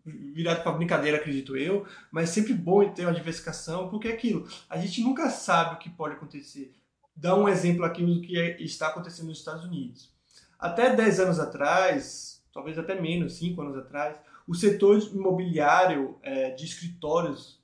virado 0.03 0.63
para 0.63 0.71
brincadeira, 0.71 1.17
acredito 1.17 1.55
eu, 1.55 1.85
mas 2.09 2.31
sempre 2.31 2.55
bom 2.55 2.91
ter 2.91 3.03
uma 3.03 3.13
diversificação, 3.13 3.87
porque 3.87 4.07
é 4.07 4.13
aquilo, 4.13 4.49
a 4.67 4.77
gente 4.77 5.01
nunca 5.01 5.29
sabe 5.29 5.75
o 5.75 5.77
que 5.77 5.91
pode 5.91 6.15
acontecer. 6.15 6.73
Dá 7.15 7.35
um 7.35 7.47
exemplo 7.47 7.85
aqui 7.85 8.03
do 8.03 8.19
que 8.19 8.39
é, 8.39 8.59
está 8.59 8.87
acontecendo 8.87 9.27
nos 9.27 9.37
Estados 9.37 9.63
Unidos. 9.63 10.11
Até 10.57 10.95
10 10.95 11.19
anos 11.19 11.39
atrás, 11.39 12.36
talvez 12.57 12.75
até 12.79 12.99
menos, 12.99 13.33
5 13.33 13.61
anos 13.61 13.77
atrás, 13.77 14.17
o 14.47 14.55
setor 14.55 14.97
imobiliário 15.13 16.17
é, 16.23 16.49
de 16.49 16.65
escritórios, 16.65 17.61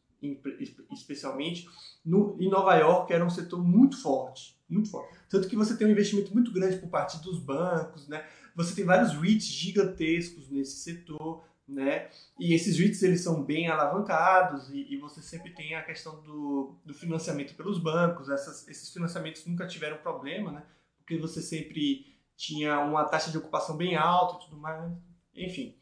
especialmente, 0.91 1.67
no, 2.05 2.37
em 2.39 2.47
Nova 2.47 2.75
York, 2.75 3.11
era 3.11 3.25
um 3.25 3.29
setor 3.29 3.57
muito 3.63 3.99
forte, 3.99 4.55
muito 4.69 4.91
forte. 4.91 5.17
Tanto 5.27 5.47
que 5.47 5.55
você 5.55 5.75
tem 5.75 5.87
um 5.87 5.89
investimento 5.89 6.31
muito 6.31 6.53
grande 6.53 6.77
por 6.77 6.89
parte 6.89 7.19
dos 7.23 7.39
bancos, 7.39 8.07
né? 8.07 8.23
Você 8.55 8.75
tem 8.75 8.85
vários 8.85 9.13
REITs 9.13 9.47
gigantescos 9.47 10.47
nesse 10.47 10.77
setor 10.77 11.43
né? 11.67 12.09
E 12.37 12.53
esses 12.53 12.77
REITs 12.77 13.01
eles 13.03 13.21
são 13.21 13.41
bem 13.41 13.67
alavancados 13.69 14.69
e, 14.69 14.93
e, 14.93 14.97
você 14.97 15.21
sempre 15.21 15.51
tem 15.51 15.75
a 15.75 15.81
questão 15.81 16.21
do, 16.21 16.75
do 16.85 16.93
financiamento 16.93 17.55
pelos 17.55 17.79
bancos. 17.79 18.29
Essas, 18.29 18.67
esses 18.67 18.91
financiamentos 18.91 19.45
nunca 19.45 19.65
tiveram 19.65 19.97
problema, 19.97 20.51
né? 20.51 20.63
Porque 20.97 21.17
você 21.17 21.41
sempre 21.41 22.12
tinha 22.35 22.79
uma 22.79 23.05
taxa 23.05 23.31
de 23.31 23.37
ocupação 23.37 23.77
bem 23.77 23.95
alta 23.95 24.35
e 24.35 24.45
tudo 24.45 24.57
mais. 24.61 24.91
Enfim, 25.35 25.75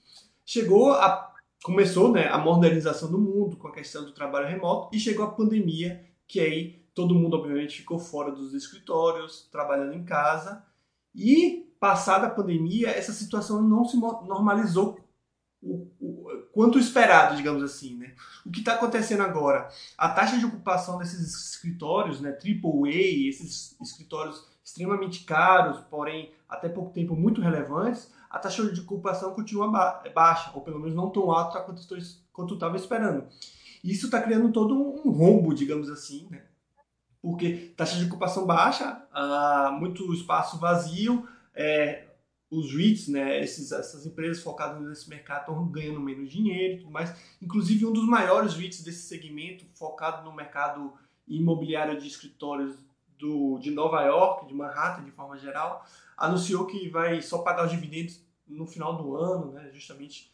chegou 0.46 0.92
a 0.92 1.32
começou, 1.64 2.12
né, 2.12 2.28
a 2.28 2.38
modernização 2.38 3.12
do 3.12 3.20
mundo 3.20 3.56
com 3.56 3.68
a 3.68 3.74
questão 3.74 4.04
do 4.04 4.12
trabalho 4.12 4.48
remoto 4.48 4.96
e 4.96 5.00
chegou 5.00 5.26
a 5.26 5.32
pandemia, 5.32 6.04
que 6.28 6.40
aí 6.40 6.82
todo 6.94 7.16
mundo 7.16 7.38
obviamente 7.38 7.78
ficou 7.78 8.00
fora 8.00 8.32
dos 8.32 8.54
escritórios, 8.54 9.48
trabalhando 9.52 9.94
em 9.94 10.04
casa. 10.04 10.66
E 11.14 11.72
passada 11.80 12.28
a 12.28 12.32
pandemia, 12.32 12.90
essa 12.90 13.12
situação 13.12 13.62
não 13.62 13.86
se 13.86 13.98
normalizou 13.98 15.00
o, 15.62 15.88
o, 16.00 16.48
quanto 16.52 16.80
esperado, 16.80 17.36
digamos 17.36 17.64
assim. 17.64 17.98
Né? 17.98 18.16
O 18.46 18.52
que 18.52 18.60
está 18.60 18.74
acontecendo 18.74 19.22
agora? 19.22 19.70
A 19.98 20.10
taxa 20.10 20.38
de 20.38 20.46
ocupação 20.46 20.98
desses 20.98 21.52
escritórios, 21.52 22.20
né, 22.20 22.32
AAA, 22.32 23.30
esses 23.30 23.80
escritórios 23.80 24.48
extremamente 24.72 25.24
caros, 25.26 25.80
porém 25.90 26.32
até 26.48 26.70
pouco 26.70 26.92
tempo 26.92 27.16
muito 27.16 27.42
relevantes, 27.42 28.12
a 28.30 28.40
taxa 28.40 28.64
de 28.72 28.80
ocupação 28.80 29.34
continua 29.34 29.70
ba 29.70 30.04
baixa, 30.16 30.52
ou 30.54 30.62
pelo 30.62 30.80
menos 30.80 30.96
não 30.96 31.10
tão 31.10 31.30
alta 31.30 31.60
quanto 32.32 32.54
estava 32.54 32.78
esperando. 32.78 33.28
Isso 33.84 34.06
está 34.06 34.22
criando 34.22 34.52
todo 34.52 34.74
um 34.76 35.12
rombo, 35.12 35.54
digamos 35.54 35.90
assim, 35.90 36.28
né? 36.30 36.44
porque 37.22 37.74
taxa 37.78 37.98
de 37.98 38.06
ocupação 38.06 38.46
baixa, 38.46 39.06
ah, 39.12 39.76
muito 39.78 40.12
espaço 40.14 40.58
vazio, 40.58 41.28
é, 41.54 42.08
os 42.50 42.74
REITs, 42.74 43.08
né, 43.08 43.42
esses, 43.42 43.72
essas 43.72 44.06
empresas 44.06 44.42
focadas 44.42 44.82
nesse 44.82 45.10
mercado 45.10 45.42
estão 45.42 45.68
ganhando 45.68 46.00
menos 46.02 46.30
dinheiro 46.30 46.76
e 46.76 46.78
tudo 46.80 46.92
mais. 46.92 47.14
Inclusive, 47.42 47.86
um 47.86 47.94
dos 47.94 48.06
maiores 48.08 48.56
REITs 48.56 48.84
desse 48.84 49.08
segmento, 49.08 49.66
focado 49.76 50.24
no 50.24 50.36
mercado 50.36 50.94
imobiliário 51.28 52.00
de 52.00 52.08
escritórios 52.08 52.76
do, 53.22 53.58
de 53.60 53.72
Nova 53.72 54.02
York, 54.02 54.48
de 54.48 54.54
Manhattan, 54.54 55.06
de 55.06 55.12
forma 55.12 55.38
geral, 55.38 55.86
anunciou 56.18 56.66
que 56.66 56.90
vai 56.90 57.22
só 57.22 57.38
pagar 57.40 57.66
os 57.66 57.72
dividendos 57.72 58.22
no 58.46 58.68
final 58.68 58.98
do 58.98 59.16
ano, 59.16 59.54
né, 59.54 59.70
justamente 59.74 60.30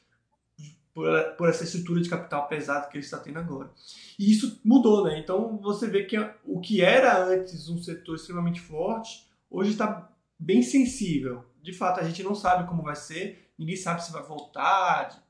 por, 0.94 1.06
por 1.38 1.48
essa 1.48 1.64
estrutura 1.64 2.02
de 2.02 2.10
capital 2.10 2.48
pesado 2.48 2.90
que 2.90 2.98
ele 2.98 3.06
está 3.06 3.20
tendo 3.20 3.38
agora. 3.38 3.70
E 4.18 4.32
isso 4.32 4.60
mudou, 4.66 5.04
né? 5.04 5.20
Então, 5.20 5.60
você 5.60 5.88
vê 5.88 6.06
que 6.06 6.18
o 6.44 6.60
que 6.60 6.82
era 6.82 7.24
antes 7.24 7.70
um 7.70 7.78
setor 7.78 8.16
extremamente 8.16 8.60
forte, 8.60 9.28
hoje 9.52 9.72
está 9.72 10.10
bem 10.40 10.64
sensível 10.64 11.46
de 11.68 11.74
fato, 11.74 12.00
a 12.00 12.04
gente 12.06 12.24
não 12.24 12.34
sabe 12.34 12.66
como 12.66 12.82
vai 12.82 12.96
ser, 12.96 13.52
ninguém 13.60 13.76
sabe 13.76 14.02
se 14.02 14.10
vai 14.10 14.24
voltar 14.24 15.22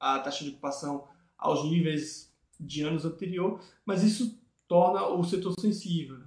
a 0.00 0.18
taxa 0.20 0.42
de 0.42 0.48
ocupação 0.48 1.06
aos 1.36 1.64
níveis 1.64 2.32
de 2.58 2.82
anos 2.82 3.04
anterior, 3.04 3.60
mas 3.84 4.02
isso 4.02 4.40
torna 4.66 5.06
o 5.06 5.22
setor 5.22 5.52
sensível. 5.60 6.22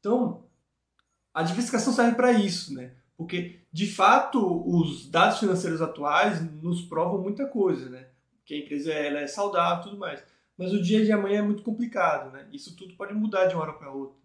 Então, 0.00 0.44
a 1.32 1.42
diversificação 1.42 1.92
serve 1.92 2.16
para 2.16 2.32
isso, 2.32 2.74
né? 2.74 2.92
Porque, 3.16 3.60
de 3.70 3.86
fato, 3.86 4.40
os 4.66 5.08
dados 5.08 5.38
financeiros 5.38 5.80
atuais 5.80 6.40
nos 6.62 6.82
provam 6.82 7.20
muita 7.20 7.46
coisa, 7.46 7.88
né? 7.88 8.08
Que 8.44 8.54
a 8.54 8.58
empresa 8.58 8.92
ela 8.92 9.20
é 9.20 9.26
saudável 9.26 9.84
tudo 9.84 9.98
mais. 9.98 10.24
Mas 10.56 10.72
o 10.72 10.82
dia 10.82 11.04
de 11.04 11.12
amanhã 11.12 11.38
é 11.38 11.42
muito 11.42 11.62
complicado, 11.62 12.32
né? 12.32 12.48
Isso 12.52 12.74
tudo 12.76 12.96
pode 12.96 13.14
mudar 13.14 13.46
de 13.46 13.54
uma 13.54 13.62
hora 13.62 13.72
para 13.74 13.92
outra. 13.92 14.18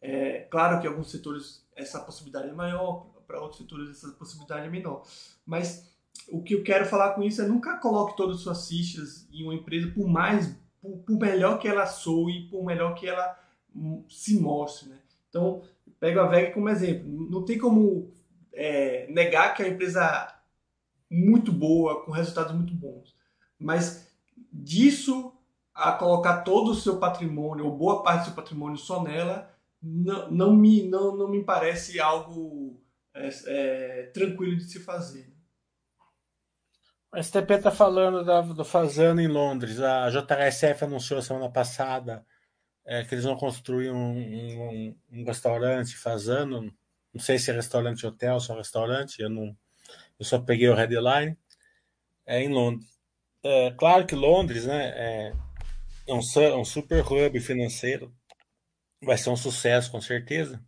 É 0.00 0.40
claro 0.50 0.80
que 0.80 0.86
alguns 0.86 1.10
setores 1.10 1.66
essa 1.74 2.00
possibilidade 2.00 2.48
é 2.48 2.52
maior, 2.52 3.06
para 3.26 3.40
outros 3.40 3.60
setores 3.60 3.90
essa 3.90 4.10
possibilidade 4.12 4.66
é 4.66 4.70
menor. 4.70 5.04
Mas 5.44 5.92
o 6.28 6.42
que 6.42 6.54
eu 6.54 6.62
quero 6.62 6.86
falar 6.86 7.14
com 7.14 7.22
isso 7.22 7.42
é 7.42 7.46
nunca 7.46 7.76
coloque 7.78 8.16
todas 8.16 8.36
as 8.36 8.42
suas 8.42 8.68
fichas 8.68 9.28
em 9.32 9.42
uma 9.42 9.54
empresa, 9.54 9.90
por 9.92 10.08
mais, 10.08 10.56
por, 10.80 10.98
por 10.98 11.18
melhor 11.18 11.58
que 11.58 11.68
ela 11.68 11.86
soe, 11.86 12.48
por 12.48 12.64
melhor 12.64 12.94
que 12.94 13.06
ela 13.06 13.38
hum, 13.74 14.04
se 14.08 14.40
mostre. 14.40 14.88
Né? 14.88 14.98
Então, 15.36 15.62
pego 16.00 16.20
a 16.20 16.26
VEG 16.26 16.54
como 16.54 16.70
exemplo. 16.70 17.30
Não 17.30 17.44
tem 17.44 17.58
como 17.58 18.10
é, 18.54 19.06
negar 19.10 19.54
que 19.54 19.62
é 19.62 19.66
uma 19.66 19.74
empresa 19.74 20.34
muito 21.10 21.52
boa, 21.52 22.04
com 22.04 22.10
resultados 22.10 22.54
muito 22.54 22.74
bons. 22.74 23.14
Mas 23.58 24.10
disso 24.50 25.32
a 25.74 25.92
colocar 25.92 26.38
todo 26.38 26.70
o 26.70 26.74
seu 26.74 26.98
patrimônio, 26.98 27.66
ou 27.66 27.76
boa 27.76 28.02
parte 28.02 28.20
do 28.20 28.24
seu 28.26 28.34
patrimônio 28.34 28.78
só 28.78 29.02
nela, 29.02 29.54
não, 29.82 30.30
não, 30.30 30.56
me, 30.56 30.88
não, 30.88 31.14
não 31.14 31.28
me 31.28 31.44
parece 31.44 32.00
algo 32.00 32.82
é, 33.14 33.28
é, 33.46 34.02
tranquilo 34.14 34.56
de 34.56 34.64
se 34.64 34.80
fazer. 34.80 35.30
O 37.12 37.22
STP 37.22 37.54
está 37.54 37.70
falando 37.70 38.24
da, 38.24 38.40
do 38.40 38.64
Fazano 38.64 39.20
em 39.20 39.28
Londres. 39.28 39.80
A 39.80 40.08
JSF 40.08 40.84
anunciou 40.84 41.20
semana 41.20 41.50
passada 41.50 42.24
é, 42.86 43.04
que 43.04 43.14
eles 43.14 43.24
vão 43.24 43.36
construir 43.36 43.90
um, 43.90 44.16
um, 44.16 44.96
um, 45.12 45.24
restaurante 45.24 45.96
Fazano. 45.96 46.72
Não 47.12 47.20
sei 47.20 47.38
se 47.38 47.50
é 47.50 47.54
restaurante 47.54 48.06
hotel, 48.06 48.38
só 48.38 48.56
restaurante. 48.56 49.20
Eu, 49.20 49.28
não, 49.28 49.56
eu 50.18 50.24
só 50.24 50.38
peguei 50.38 50.68
o 50.68 50.74
headline. 50.74 51.36
É 52.24 52.40
em 52.40 52.48
Londres. 52.48 52.88
É, 53.42 53.72
claro 53.72 54.06
que 54.06 54.14
Londres 54.14 54.66
né, 54.66 54.88
é, 54.96 55.32
é 56.08 56.14
um, 56.14 56.20
um 56.60 56.64
super 56.64 57.04
hub 57.04 57.40
financeiro. 57.40 58.14
Vai 59.02 59.18
ser 59.18 59.30
um 59.30 59.36
sucesso, 59.36 59.90
com 59.90 60.00
certeza. 60.00 60.62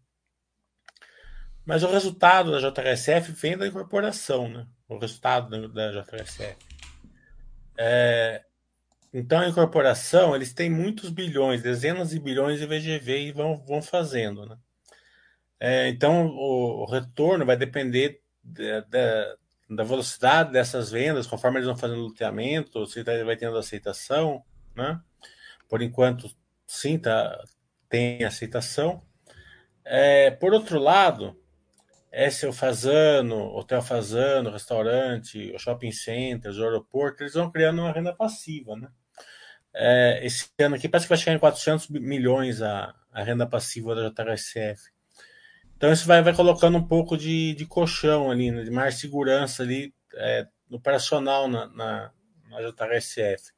Mas 1.64 1.82
o 1.82 1.90
resultado 1.90 2.50
da 2.50 2.60
JHSF 2.60 3.32
vem 3.32 3.56
da 3.56 3.66
incorporação, 3.66 4.48
né? 4.48 4.66
O 4.88 4.98
resultado 4.98 5.68
da 5.68 5.92
JHSF. 5.92 6.56
É, 7.78 8.44
então, 9.12 9.40
a 9.40 9.48
incorporação, 9.48 10.34
eles 10.34 10.52
têm 10.52 10.68
muitos 10.68 11.10
bilhões, 11.10 11.62
dezenas 11.62 12.10
de 12.10 12.20
bilhões 12.20 12.58
de 12.58 12.66
VGV 12.66 13.28
e 13.28 13.32
vão, 13.32 13.56
vão 13.56 13.80
fazendo, 13.80 14.46
né? 14.46 14.58
É, 15.60 15.88
então, 15.88 16.28
o, 16.28 16.82
o, 16.82 16.84
retorno 16.86 17.44
vai 17.44 17.56
depender 17.56 18.20
da, 18.44 18.80
da, 18.80 19.36
da, 19.70 19.84
velocidade 19.84 20.52
dessas 20.52 20.90
vendas, 20.90 21.26
conforme 21.26 21.58
eles 21.58 21.66
vão 21.66 21.76
fazendo 21.76 22.02
loteamento, 22.02 22.86
se 22.86 23.02
vai 23.02 23.36
tendo 23.36 23.56
aceitação, 23.56 24.44
né? 24.76 25.00
Por 25.68 25.82
enquanto, 25.82 26.30
sim, 26.66 26.98
tá, 26.98 27.44
tem 27.88 28.24
aceitação. 28.24 29.02
É, 29.84 30.30
por 30.30 30.52
outro 30.52 30.78
lado, 30.78 31.36
o 32.48 32.52
Fazano, 32.52 33.54
Hotel 33.54 33.82
Fazano, 33.82 34.50
restaurante, 34.50 35.56
shopping 35.58 35.92
centers, 35.92 36.56
o 36.56 36.64
aeroporto, 36.64 37.22
eles 37.22 37.34
vão 37.34 37.50
criando 37.50 37.82
uma 37.82 37.92
renda 37.92 38.14
passiva, 38.14 38.76
né? 38.76 38.88
É, 39.74 40.20
esse 40.24 40.48
ano 40.58 40.74
aqui 40.74 40.88
parece 40.88 41.06
que 41.06 41.10
vai 41.10 41.18
chegar 41.18 41.34
em 41.34 41.38
400 41.38 41.88
milhões 41.90 42.62
a, 42.62 42.94
a 43.12 43.22
renda 43.22 43.46
passiva 43.46 43.94
da 43.94 44.08
JHSF. 44.08 44.90
Então 45.76 45.92
isso 45.92 46.06
vai, 46.06 46.22
vai 46.22 46.34
colocando 46.34 46.76
um 46.76 46.86
pouco 46.86 47.16
de, 47.16 47.54
de 47.54 47.64
colchão 47.64 48.30
ali, 48.30 48.50
né, 48.50 48.64
de 48.64 48.70
mais 48.70 48.96
segurança 48.96 49.62
ali 49.62 49.94
é, 50.14 50.48
operacional 50.70 51.46
na, 51.46 51.66
na, 51.68 52.10
na 52.50 52.60
JHSF. 52.62 53.52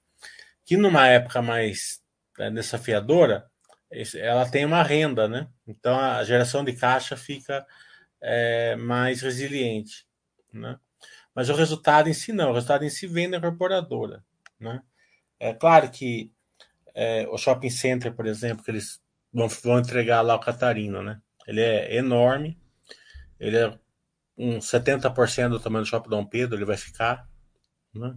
Que 0.65 0.77
numa 0.77 1.07
época 1.07 1.41
mais 1.41 2.03
é, 2.39 2.51
desafiadora, 2.51 3.51
ela 4.17 4.49
tem 4.49 4.65
uma 4.65 4.83
renda, 4.83 5.27
né? 5.27 5.49
Então 5.67 5.99
a 5.99 6.23
geração 6.23 6.63
de 6.65 6.75
caixa 6.75 7.17
fica 7.17 7.67
é, 8.23 8.77
mais 8.77 9.23
resiliente, 9.23 10.07
né? 10.53 10.79
Mas 11.35 11.49
o 11.49 11.55
resultado 11.55 12.09
em 12.09 12.15
si 12.15 12.33
não, 12.33 12.51
o 12.51 12.55
resultado 12.55 12.85
em 12.85 12.91
si 12.91 13.07
vem 13.07 13.31
da 13.31 13.39
incorporadora, 13.39 14.25
né? 14.59 14.83
É 15.39 15.55
claro 15.55 15.91
que 15.91 16.33
é, 16.95 17.27
o 17.29 17.39
shopping 17.39 17.71
center, 17.71 18.13
por 18.15 18.27
exemplo, 18.27 18.65
que 18.65 18.71
eles 18.71 19.01
vão, 19.33 19.49
vão 19.49 19.79
entregar 19.79 20.21
lá 20.21 20.35
o 20.35 20.41
Catarina, 20.41 21.03
né? 21.03 21.21
Ele 21.47 21.61
é 21.61 21.97
enorme, 21.97 22.61
ele 23.39 23.57
é 23.57 23.79
um 24.37 24.59
70% 24.59 25.51
do 25.51 25.61
tamanho 25.61 25.85
do 25.85 25.89
shopping 25.89 26.11
Dom 26.11 26.25
Pedro, 26.27 26.57
ele 26.57 26.65
vai 26.65 26.77
ficar, 26.77 27.29
né? 27.95 28.17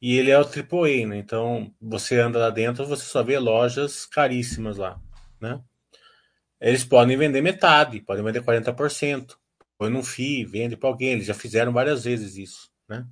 E 0.00 0.18
ele 0.18 0.30
é 0.30 0.38
o 0.38 0.42
AAA, 0.42 1.06
né? 1.06 1.16
Então, 1.16 1.72
você 1.80 2.20
anda 2.20 2.38
lá 2.38 2.50
dentro, 2.50 2.86
você 2.86 3.04
só 3.04 3.22
vê 3.22 3.38
lojas 3.38 4.04
caríssimas 4.04 4.76
lá, 4.76 5.00
né? 5.40 5.62
Eles 6.60 6.84
podem 6.84 7.16
vender 7.16 7.42
metade, 7.42 8.00
podem 8.00 8.24
vender 8.24 8.42
40%. 8.42 9.36
Põe 9.76 9.90
num 9.90 10.02
FII, 10.02 10.44
vende 10.44 10.76
para 10.76 10.88
alguém. 10.88 11.12
Eles 11.12 11.26
já 11.26 11.34
fizeram 11.34 11.72
várias 11.72 12.04
vezes 12.04 12.36
isso, 12.36 12.70
né? 12.88 13.06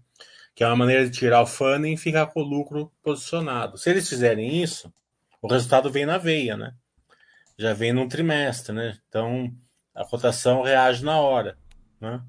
Que 0.55 0.63
é 0.63 0.67
uma 0.67 0.77
maneira 0.77 1.09
de 1.09 1.17
tirar 1.17 1.43
o 1.43 1.47
funding 1.47 1.93
e 1.93 1.97
ficar 1.97 2.27
com 2.27 2.41
o 2.41 2.45
lucro 2.45 2.93
posicionado. 3.03 3.77
Se 3.79 3.91
eles 3.91 4.09
fizerem 4.09 4.63
isso, 4.63 4.93
o 5.41 5.49
resultado 5.49 5.91
vem 5.91 6.07
na 6.07 6.19
veia, 6.19 6.57
né? 6.57 6.75
Já 7.59 7.73
vem 7.75 7.93
num 7.93 8.09
trimestre, 8.09 8.73
né? 8.73 8.99
Então, 9.09 9.53
a 9.95 10.05
cotação 10.05 10.63
reage 10.63 11.05
na 11.05 11.19
hora, 11.19 11.59
né? 12.01 12.23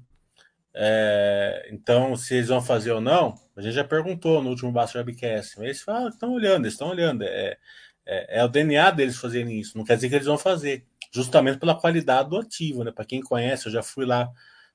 É, 0.76 1.68
então, 1.70 2.16
se 2.16 2.34
eles 2.34 2.48
vão 2.48 2.60
fazer 2.60 2.90
ou 2.90 3.00
não, 3.00 3.34
a 3.56 3.62
gente 3.62 3.74
já 3.74 3.84
perguntou 3.84 4.42
no 4.42 4.50
último 4.50 4.72
Basta 4.72 4.98
Webcast. 4.98 5.60
Eles 5.60 5.80
falam, 5.80 6.08
estão 6.08 6.32
olhando, 6.32 6.64
eles 6.64 6.74
estão 6.74 6.88
olhando. 6.88 7.22
É, 7.22 7.56
é, 8.04 8.40
é, 8.40 8.44
o 8.44 8.48
DNA 8.48 8.90
deles 8.90 9.16
fazerem 9.16 9.60
isso. 9.60 9.78
Não 9.78 9.84
quer 9.84 9.94
dizer 9.94 10.08
que 10.08 10.16
eles 10.16 10.26
vão 10.26 10.36
fazer 10.36 10.84
justamente 11.14 11.60
pela 11.60 11.78
qualidade 11.78 12.28
do 12.28 12.36
ativo, 12.36 12.82
né? 12.82 12.90
Para 12.90 13.04
quem 13.04 13.22
conhece, 13.22 13.66
eu 13.66 13.72
já 13.72 13.82
fui 13.82 14.04
lá 14.04 14.28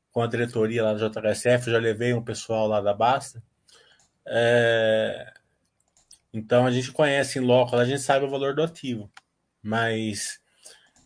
com 0.09 0.21
a 0.21 0.27
diretoria 0.27 0.83
lá 0.83 0.93
da 0.93 1.09
JHSF, 1.09 1.69
já 1.69 1.77
levei 1.77 2.13
um 2.13 2.23
pessoal 2.23 2.65
lá 2.65 2.79
da 2.79 2.93
Basta. 2.93 3.43
É... 4.25 5.33
Então 6.33 6.65
a 6.65 6.71
gente 6.71 6.91
conhece 6.93 7.39
em 7.39 7.41
loco, 7.41 7.75
a 7.75 7.83
gente 7.83 8.01
sabe 8.01 8.25
o 8.25 8.29
valor 8.29 8.55
do 8.55 8.63
ativo. 8.63 9.11
Mas 9.61 10.39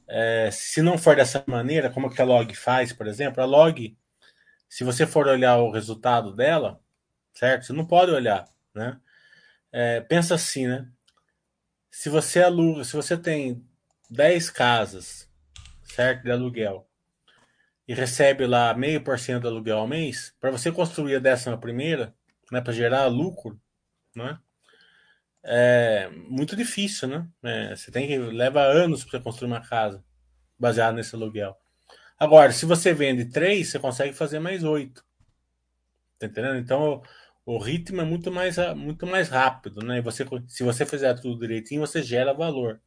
é, 0.08 0.52
se 0.52 0.82
não 0.84 0.98
for 1.00 1.16
dessa 1.16 1.44
maneira, 1.48 1.90
como 1.90 2.12
que 2.12 2.22
a 2.22 2.26
log 2.26 2.54
faz, 2.56 2.94
por 2.94 3.08
exemplo, 3.08 3.42
a 3.42 3.46
log, 3.46 3.98
se 4.70 4.84
você 4.84 5.08
for 5.08 5.28
olhar 5.28 5.58
o 5.58 5.72
resultado 5.72 6.36
dela, 6.36 6.80
certo? 7.34 7.66
Você 7.66 7.74
não 7.74 7.86
pode 7.88 8.12
olhar, 8.12 8.48
né? 8.76 9.00
É, 9.72 10.02
pensa 10.02 10.36
assim, 10.36 10.68
né? 10.68 10.88
Se 11.90 12.10
você 12.10 12.42
aluga, 12.44 12.84
se 12.84 12.94
você 12.96 13.18
tem 13.18 13.66
10 14.14 14.50
casas, 14.50 15.30
certo, 15.84 16.24
de 16.24 16.32
aluguel, 16.32 16.88
e 17.88 17.94
recebe 17.94 18.46
lá 18.48 18.74
meio 18.74 19.04
por 19.04 19.20
cento 19.20 19.44
do 19.44 19.48
aluguel 19.50 19.80
ao 19.80 19.88
mês, 19.88 20.34
para 20.40 20.52
você 20.52 20.72
construir 20.72 21.16
a 21.16 21.20
décima 21.20 21.58
primeira, 21.58 22.16
né, 22.52 22.62
para 22.62 22.74
gerar 22.74 23.08
lucro, 23.08 23.60
né, 24.16 24.40
é 25.44 26.10
muito 26.30 26.56
difícil, 26.56 27.08
né? 27.10 27.28
É, 27.44 27.76
você 27.76 27.92
tem 27.92 28.08
que 28.08 28.18
leva 28.18 28.62
anos 28.62 29.04
para 29.04 29.20
construir 29.20 29.48
uma 29.48 29.62
casa 29.62 30.04
baseada 30.58 30.94
nesse 30.96 31.16
aluguel. 31.16 31.58
Agora, 32.18 32.52
se 32.54 32.66
você 32.66 32.94
vende 32.94 33.26
três, 33.26 33.70
você 33.70 33.80
consegue 33.80 34.14
fazer 34.14 34.40
mais 34.40 34.64
oito. 34.64 35.04
Tá 36.18 36.28
entendendo? 36.28 36.58
Então, 36.58 37.02
o, 37.46 37.58
ritmo 37.58 38.02
é 38.02 38.06
muito 38.06 38.32
mais, 38.32 38.56
muito 38.76 39.06
mais 39.06 39.28
rápido, 39.30 39.82
né? 39.86 39.98
E 39.98 40.02
você, 40.02 40.26
se 40.48 40.64
você 40.64 40.86
fizer 40.86 41.14
tudo 41.16 41.40
direitinho, 41.40 41.82
você 41.82 42.02
gera 42.02 42.34
valor. 42.34 42.82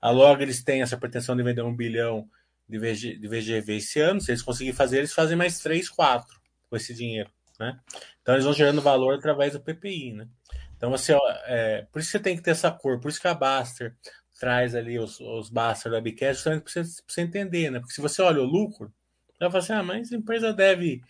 A 0.00 0.12
eles 0.40 0.62
têm 0.62 0.82
essa 0.82 0.96
pretensão 0.96 1.36
de 1.36 1.42
vender 1.42 1.62
um 1.62 1.74
bilhão 1.74 2.28
de, 2.68 2.78
VG, 2.78 3.18
de 3.18 3.28
VGV 3.28 3.76
esse 3.76 4.00
ano. 4.00 4.20
Se 4.20 4.30
eles 4.30 4.42
conseguirem 4.42 4.76
fazer, 4.76 4.98
eles 4.98 5.12
fazem 5.12 5.36
mais 5.36 5.58
3, 5.58 5.88
4 5.88 6.40
com 6.68 6.76
esse 6.76 6.94
dinheiro. 6.94 7.30
Né? 7.58 7.78
Então 8.22 8.34
eles 8.34 8.44
vão 8.44 8.54
gerando 8.54 8.80
valor 8.80 9.14
através 9.14 9.52
do 9.52 9.60
PPI. 9.60 10.14
Né? 10.14 10.28
Então 10.76 10.90
você, 10.90 11.14
é, 11.44 11.86
por 11.92 12.00
isso 12.00 12.10
você 12.10 12.18
tem 12.18 12.36
que 12.36 12.42
ter 12.42 12.52
essa 12.52 12.70
cor, 12.70 12.98
por 12.98 13.10
isso 13.10 13.20
que 13.20 13.28
a 13.28 13.34
Baster 13.34 13.94
traz 14.40 14.74
ali 14.74 14.98
os, 14.98 15.20
os 15.20 15.50
Baster 15.50 15.92
da 15.92 16.00
Bicast, 16.00 16.42
para 16.42 16.58
você, 16.60 16.82
você, 16.82 17.20
entender, 17.20 17.70
né? 17.70 17.78
Porque 17.78 17.92
se 17.92 18.00
você 18.00 18.22
olha 18.22 18.40
o 18.40 18.46
lucro, 18.46 18.90
você 19.28 19.38
vai 19.40 19.50
falar 19.50 19.62
assim, 19.62 19.72
ah, 19.74 19.82
mas 19.82 20.10
a 20.10 20.16
empresa 20.16 20.50
deve, 20.54 21.02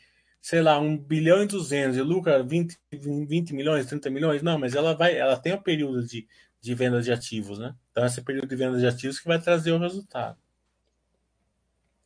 sei 0.43 0.61
lá, 0.61 0.81
1 0.81 0.99
bilhão 0.99 1.41
e 1.41 1.47
200 1.47 1.97
e 1.97 2.03
lucra 2.03 2.43
20, 2.43 2.77
20 2.91 3.55
milhões, 3.55 3.87
30 3.87 4.11
milhões. 4.11 4.43
Não, 4.43 4.59
mas 4.59 4.75
ela 4.75 4.97
vai, 4.97 5.17
ela 5.17 5.37
tem 5.37 5.55
um 5.55 5.63
período 5.63 6.05
de 6.05 6.27
de 6.61 6.75
venda 6.75 7.01
de 7.01 7.13
ativos, 7.13 7.59
né? 7.59 7.75
Então, 7.91 8.05
esse 8.05 8.23
período 8.23 8.49
de 8.49 8.57
venda 8.57 8.79
de 8.79 8.87
ativos 8.87 9.19
que 9.19 9.29
vai 9.29 9.41
trazer 9.41 9.73
o 9.73 9.79
resultado. 9.79 10.39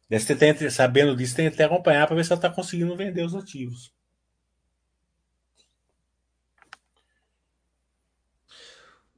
Daí 0.08 0.20
você 0.20 0.36
tem, 0.36 0.70
sabendo 0.70 1.16
disso, 1.16 1.34
tem 1.34 1.50
que 1.50 1.62
acompanhar 1.62 2.06
para 2.06 2.16
ver 2.16 2.24
se 2.24 2.32
ela 2.32 2.38
está 2.38 2.50
conseguindo 2.50 2.96
vender 2.96 3.24
os 3.24 3.34
ativos. 3.34 3.92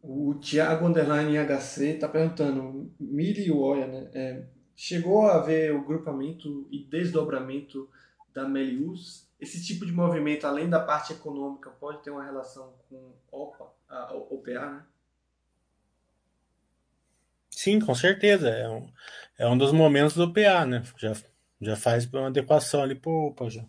O 0.00 0.34
Thiago 0.34 0.86
Underline 0.86 1.36
HC 1.36 1.94
está 1.94 2.08
perguntando, 2.08 2.94
Mili 2.98 3.50
Oia, 3.50 3.88
né? 3.88 4.10
É, 4.14 4.46
chegou 4.74 5.26
a 5.26 5.42
ver 5.42 5.74
o 5.74 5.84
grupamento 5.84 6.68
e 6.70 6.84
desdobramento 6.84 7.90
da 8.32 8.48
Melius? 8.48 9.28
Esse 9.40 9.62
tipo 9.64 9.84
de 9.84 9.92
movimento, 9.92 10.46
além 10.46 10.70
da 10.70 10.78
parte 10.78 11.12
econômica, 11.12 11.70
pode 11.70 12.02
ter 12.04 12.10
uma 12.10 12.24
relação 12.24 12.72
com 12.88 13.12
OPA, 13.32 13.66
a 13.88 14.14
OPA, 14.14 14.70
né? 14.70 14.86
Sim, 17.56 17.80
com 17.80 17.94
certeza. 17.94 18.50
É 18.50 18.68
um, 18.68 18.86
é 19.38 19.48
um 19.48 19.56
dos 19.56 19.72
momentos 19.72 20.14
do 20.14 20.30
PA, 20.30 20.66
né? 20.66 20.82
Já, 20.98 21.14
já 21.58 21.74
faz 21.74 22.04
uma 22.12 22.26
adequação 22.26 22.82
ali 22.82 22.94
pro 22.94 23.28
OPA 23.28 23.48
já. 23.48 23.64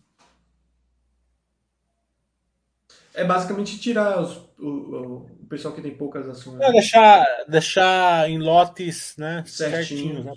É 3.13 3.23
basicamente 3.23 3.79
tirar 3.79 4.21
os, 4.21 4.35
o, 4.59 5.25
o, 5.39 5.47
pessoal 5.49 5.73
que 5.73 5.81
tem 5.81 5.95
poucas 5.95 6.27
ações. 6.27 6.59
É, 6.59 6.69
deixar, 6.69 7.25
deixar 7.47 8.29
em 8.29 8.37
lotes 8.37 9.15
né, 9.17 9.45
certinhos. 9.47 10.25
Né? 10.25 10.33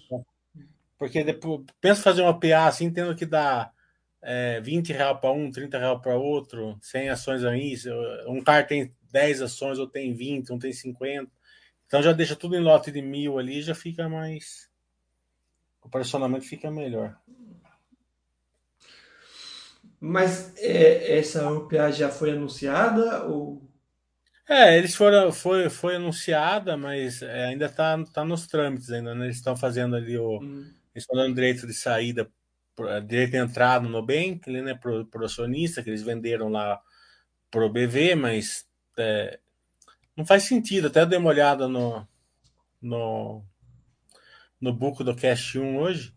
Porque 0.97 1.25
depois, 1.25 1.63
pensa 1.81 2.03
fazer 2.03 2.23
uma 2.23 2.39
PA 2.39 2.69
assim, 2.69 2.89
tendo 2.89 3.17
que 3.17 3.27
dar 3.27 3.73
é, 4.23 4.61
20 4.61 4.93
real 4.93 5.19
para 5.19 5.33
um, 5.33 5.51
30 5.51 5.77
real 5.77 6.01
para 6.01 6.15
outro, 6.15 6.79
100 6.81 7.09
ações 7.09 7.45
aí. 7.45 7.75
Um 8.29 8.41
cara 8.45 8.63
tem 8.63 8.95
10 9.11 9.43
ações, 9.43 9.81
ou 9.81 9.89
tem 9.89 10.15
20, 10.15 10.53
um 10.53 10.59
tem 10.59 10.73
50. 10.73 11.29
Então 11.91 12.01
já 12.01 12.13
deixa 12.13 12.37
tudo 12.37 12.55
em 12.55 12.61
lote 12.61 12.93
de 12.93 13.03
mil 13.03 13.37
ali, 13.37 13.61
já 13.61 13.75
fica 13.75 14.09
mais. 14.09 14.71
O 15.83 15.89
posicionamento 15.89 16.45
fica 16.45 16.71
melhor. 16.71 17.19
Mas 19.99 20.57
é, 20.59 21.19
essa 21.19 21.51
UPA 21.51 21.91
já 21.91 22.09
foi 22.09 22.31
anunciada 22.31 23.25
ou? 23.25 23.69
É, 24.49 24.79
eles 24.79 24.95
foram, 24.95 25.33
foi, 25.33 25.69
foi 25.69 25.97
anunciada, 25.97 26.77
mas 26.77 27.23
é, 27.23 27.47
ainda 27.47 27.67
está 27.67 28.01
tá 28.05 28.25
nos 28.25 28.47
trâmites 28.47 28.89
ainda, 28.93 29.13
né? 29.13 29.25
Eles 29.25 29.39
estão 29.39 29.57
fazendo 29.57 29.97
ali 29.97 30.17
o. 30.17 30.39
Hum. 30.41 30.73
Eles 30.95 31.03
estão 31.03 31.17
dando 31.17 31.35
direito 31.35 31.67
de 31.67 31.75
saída, 31.75 32.31
direito 33.05 33.33
de 33.33 33.37
entrada 33.39 33.85
no 33.85 33.91
Nubank, 33.91 34.49
né, 34.49 34.75
pro, 34.75 35.07
pro 35.07 35.25
acionista, 35.25 35.83
que 35.83 35.91
eles 35.91 36.03
venderam 36.03 36.51
lá 36.51 36.81
pro 37.51 37.69
BV, 37.69 38.15
mas 38.15 38.65
é, 38.97 39.41
não 40.17 40.25
faz 40.25 40.45
sentido. 40.45 40.89
Até 40.89 41.05
dei 41.07 41.19
uma 41.19 41.31
olhada 41.31 41.69
no, 41.69 42.07
no, 42.81 43.45
no 44.61 44.73
book 44.73 45.05
do 45.05 45.17
Cash 45.17 45.57
1 45.57 45.79
hoje. 45.79 46.15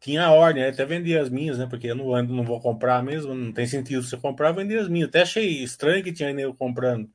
tinha 0.00 0.30
ordem, 0.30 0.64
até 0.64 0.84
vendi 0.84 1.16
as 1.16 1.30
minhas, 1.30 1.58
né? 1.58 1.66
Porque 1.66 1.88
eu 1.88 1.94
não 1.96 2.14
ando, 2.14 2.34
não 2.34 2.44
vou 2.44 2.60
comprar 2.60 3.02
mesmo, 3.02 3.34
não 3.34 3.52
tem 3.52 3.66
sentido 3.66 4.02
você 4.02 4.16
comprar, 4.16 4.52
vender 4.52 4.78
as 4.78 4.88
minhas. 4.88 5.08
Até 5.08 5.22
achei 5.22 5.62
estranho 5.62 6.04
que 6.04 6.12
tinha 6.12 6.32
nego 6.32 6.54
comprando. 6.54 7.10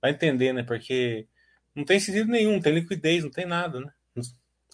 Vai 0.00 0.12
entender, 0.12 0.52
né? 0.52 0.62
Porque 0.62 1.28
não 1.74 1.84
tem 1.84 2.00
sentido 2.00 2.30
nenhum, 2.30 2.60
tem 2.60 2.74
liquidez, 2.74 3.24
não 3.24 3.30
tem 3.30 3.46
nada, 3.46 3.80
né? 3.80 3.92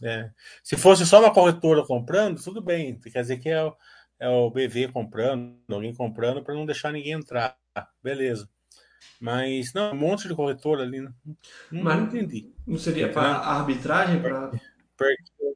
É. 0.02 0.30
Se 0.62 0.76
fosse 0.76 1.04
só 1.06 1.20
uma 1.20 1.32
corretora 1.32 1.84
comprando, 1.84 2.42
tudo 2.42 2.62
bem. 2.62 2.98
Quer 3.00 3.22
dizer 3.22 3.38
que 3.38 3.48
é 3.48 3.72
é 4.18 4.28
o 4.28 4.50
BV 4.50 4.88
comprando, 4.88 5.56
alguém 5.70 5.94
comprando 5.94 6.42
para 6.42 6.54
não 6.54 6.66
deixar 6.66 6.92
ninguém 6.92 7.12
entrar. 7.12 7.56
Beleza. 8.02 8.48
Mas, 9.20 9.72
não, 9.72 9.92
um 9.92 9.96
monte 9.96 10.28
de 10.28 10.34
corretora 10.34 10.82
ali. 10.82 11.00
Né? 11.00 11.12
Não, 11.72 11.82
Mas, 11.82 11.96
não 11.96 12.04
entendi. 12.04 12.52
Não 12.66 12.78
seria 12.78 13.10
para 13.10 13.38
arbitragem? 13.38 14.22
Pra... 14.22 14.50
Porque... 14.96 15.54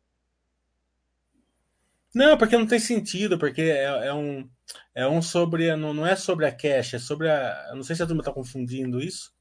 Não, 2.14 2.36
porque 2.36 2.58
não 2.58 2.66
tem 2.66 2.78
sentido, 2.78 3.38
porque 3.38 3.62
é, 3.62 4.06
é, 4.06 4.12
um, 4.14 4.48
é 4.94 5.06
um 5.06 5.22
sobre. 5.22 5.74
Não, 5.76 5.94
não 5.94 6.06
é 6.06 6.14
sobre 6.14 6.44
a 6.44 6.52
cash, 6.52 6.94
é 6.94 6.98
sobre 6.98 7.30
a. 7.30 7.72
Não 7.74 7.82
sei 7.82 7.96
se 7.96 8.02
a 8.02 8.06
turma 8.06 8.20
está 8.20 8.32
confundindo 8.32 9.00
isso. 9.00 9.32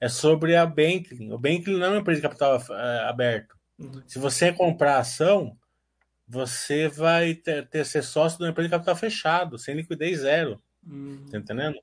É 0.00 0.08
sobre 0.08 0.56
a 0.56 0.64
Banklin. 0.66 1.30
O 1.30 1.38
Banklin 1.38 1.78
não 1.78 1.86
é 1.86 1.88
uma 1.90 2.00
empresa 2.00 2.20
de 2.20 2.26
capital 2.26 2.60
é, 2.70 3.08
aberto. 3.08 3.56
Uhum. 3.78 4.02
Se 4.06 4.18
você 4.18 4.52
comprar 4.52 4.98
ação, 4.98 5.56
você 6.26 6.88
vai 6.88 7.34
ter, 7.34 7.68
ter 7.68 7.84
ser 7.84 8.02
sócio 8.02 8.38
de 8.38 8.44
uma 8.44 8.50
empresa 8.50 8.68
de 8.68 8.74
capital 8.74 8.96
fechado, 8.96 9.58
sem 9.58 9.74
liquidez 9.74 10.20
zero. 10.20 10.60
Uhum. 10.86 11.26
Tá 11.30 11.38
entendendo? 11.38 11.78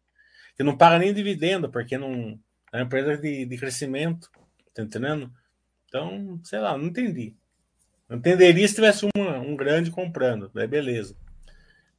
Que 0.58 0.64
não 0.64 0.76
paga 0.76 0.99
nem 0.99 1.14
dividendo, 1.14 1.70
porque 1.70 1.97
não 1.97 2.38
é 2.74 2.78
uma 2.78 2.84
empresa 2.84 3.18
de, 3.18 3.45
de 3.45 3.58
crescimento. 3.58 4.30
Tá 4.74 4.84
entendendo? 4.84 5.32
Então, 5.86 6.39
sei 6.43 6.60
lá, 6.60 6.78
não 6.78 6.88
entendi. 6.88 7.36
Não 8.10 8.18
entenderia 8.18 8.68
se 8.68 8.76
tivesse 8.76 9.08
uma, 9.16 9.38
um 9.39 9.55
grande 9.55 9.91
comprando, 9.91 10.51
daí 10.53 10.68
beleza. 10.68 11.16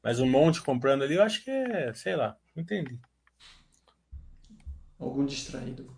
Mas 0.03 0.21
um 0.21 0.29
monte 0.29 0.63
comprando 0.63 1.03
ali, 1.03 1.15
eu 1.15 1.23
acho 1.23 1.45
que 1.45 1.51
é, 1.51 1.93
sei 1.95 2.17
lá, 2.17 2.37
não 2.55 2.63
entendi. 2.63 2.99
Algum 4.99 5.25
distraído. 5.25 5.97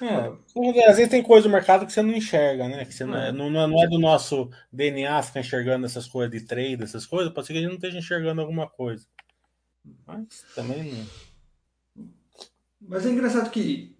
É, 0.00 0.88
às 0.88 0.96
vezes 0.96 1.08
tem 1.08 1.22
coisa 1.22 1.48
no 1.48 1.54
mercado 1.54 1.86
que 1.86 1.92
você 1.92 2.02
não 2.02 2.14
enxerga, 2.14 2.68
né? 2.68 2.84
Que 2.84 2.92
você 2.92 3.04
não, 3.04 3.16
é, 3.16 3.32
não, 3.32 3.50
não 3.50 3.82
é 3.82 3.88
do 3.88 3.98
nosso 3.98 4.50
DNA 4.70 5.22
ficar 5.22 5.40
enxergando 5.40 5.86
essas 5.86 6.06
coisas 6.06 6.30
de 6.30 6.46
trade, 6.46 6.82
essas 6.82 7.06
coisas. 7.06 7.32
Pode 7.32 7.46
ser 7.46 7.54
que 7.54 7.60
a 7.60 7.62
gente 7.62 7.70
não 7.70 7.76
esteja 7.76 7.98
enxergando 7.98 8.42
alguma 8.42 8.68
coisa. 8.68 9.06
Mas 10.06 10.44
também 10.54 10.92
não. 10.92 12.06
Mas 12.80 13.06
é 13.06 13.10
engraçado 13.10 13.50
que 13.50 13.96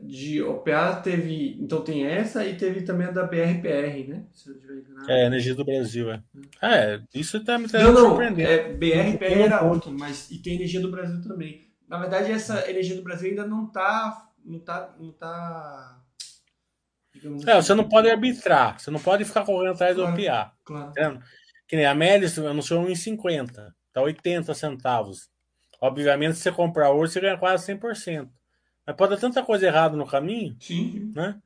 de 0.00 0.42
OPA 0.42 1.00
teve. 1.02 1.56
Então 1.60 1.82
tem 1.82 2.06
essa 2.06 2.44
e 2.46 2.56
teve 2.56 2.82
também 2.82 3.06
a 3.06 3.10
da 3.10 3.24
BRPR, 3.24 4.08
né? 4.08 4.24
Se 4.32 4.50
eu 4.50 4.58
tiver 4.58 4.84
É, 5.08 5.26
Energia 5.26 5.54
do 5.54 5.64
Brasil, 5.64 6.10
é. 6.10 6.22
Ah, 6.60 6.76
é, 6.76 7.02
isso 7.14 7.42
tá 7.42 7.58
me 7.58 7.66
não, 7.72 7.92
não, 7.92 8.08
surpreendendo. 8.08 8.48
É, 8.48 8.72
BRPR 8.72 9.42
era 9.42 9.62
outro, 9.62 9.90
mas 9.90 10.30
e 10.30 10.38
tem 10.38 10.56
Energia 10.56 10.80
do 10.80 10.90
Brasil 10.90 11.22
também. 11.22 11.68
Na 11.88 11.98
verdade, 11.98 12.30
essa 12.30 12.68
Energia 12.68 12.96
do 12.96 13.02
Brasil 13.02 13.30
ainda 13.30 13.46
não 13.46 13.66
está 13.66 14.30
não 14.44 14.58
tá. 14.58 14.94
Não 14.98 15.10
tá 15.12 16.00
assim. 17.16 17.50
É, 17.50 17.54
você 17.54 17.74
não 17.74 17.88
pode 17.88 18.10
arbitrar, 18.10 18.78
você 18.78 18.90
não 18.90 19.00
pode 19.00 19.24
ficar 19.24 19.44
correndo 19.44 19.72
atrás 19.72 19.96
claro, 19.96 20.14
do 20.14 20.22
OPA. 20.22 20.52
Claro. 20.64 20.92
Tá 20.92 21.20
que 21.66 21.76
nem 21.76 21.86
a 21.86 21.94
Melis 21.94 22.38
anunciou 22.38 22.84
1,50, 22.84 23.72
tá 23.94 24.02
80 24.02 24.52
centavos. 24.54 25.30
Obviamente, 25.80 26.36
se 26.36 26.42
você 26.42 26.52
comprar 26.52 26.90
hoje, 26.90 27.12
você 27.12 27.20
ganha 27.20 27.38
quase 27.38 27.72
100%. 27.72 28.28
Mas 28.86 28.96
pode 28.96 29.14
ter 29.14 29.20
tanta 29.20 29.42
coisa 29.42 29.66
errada 29.66 29.96
no 29.96 30.06
caminho, 30.06 30.56
Sim. 30.60 31.12
né? 31.14 31.40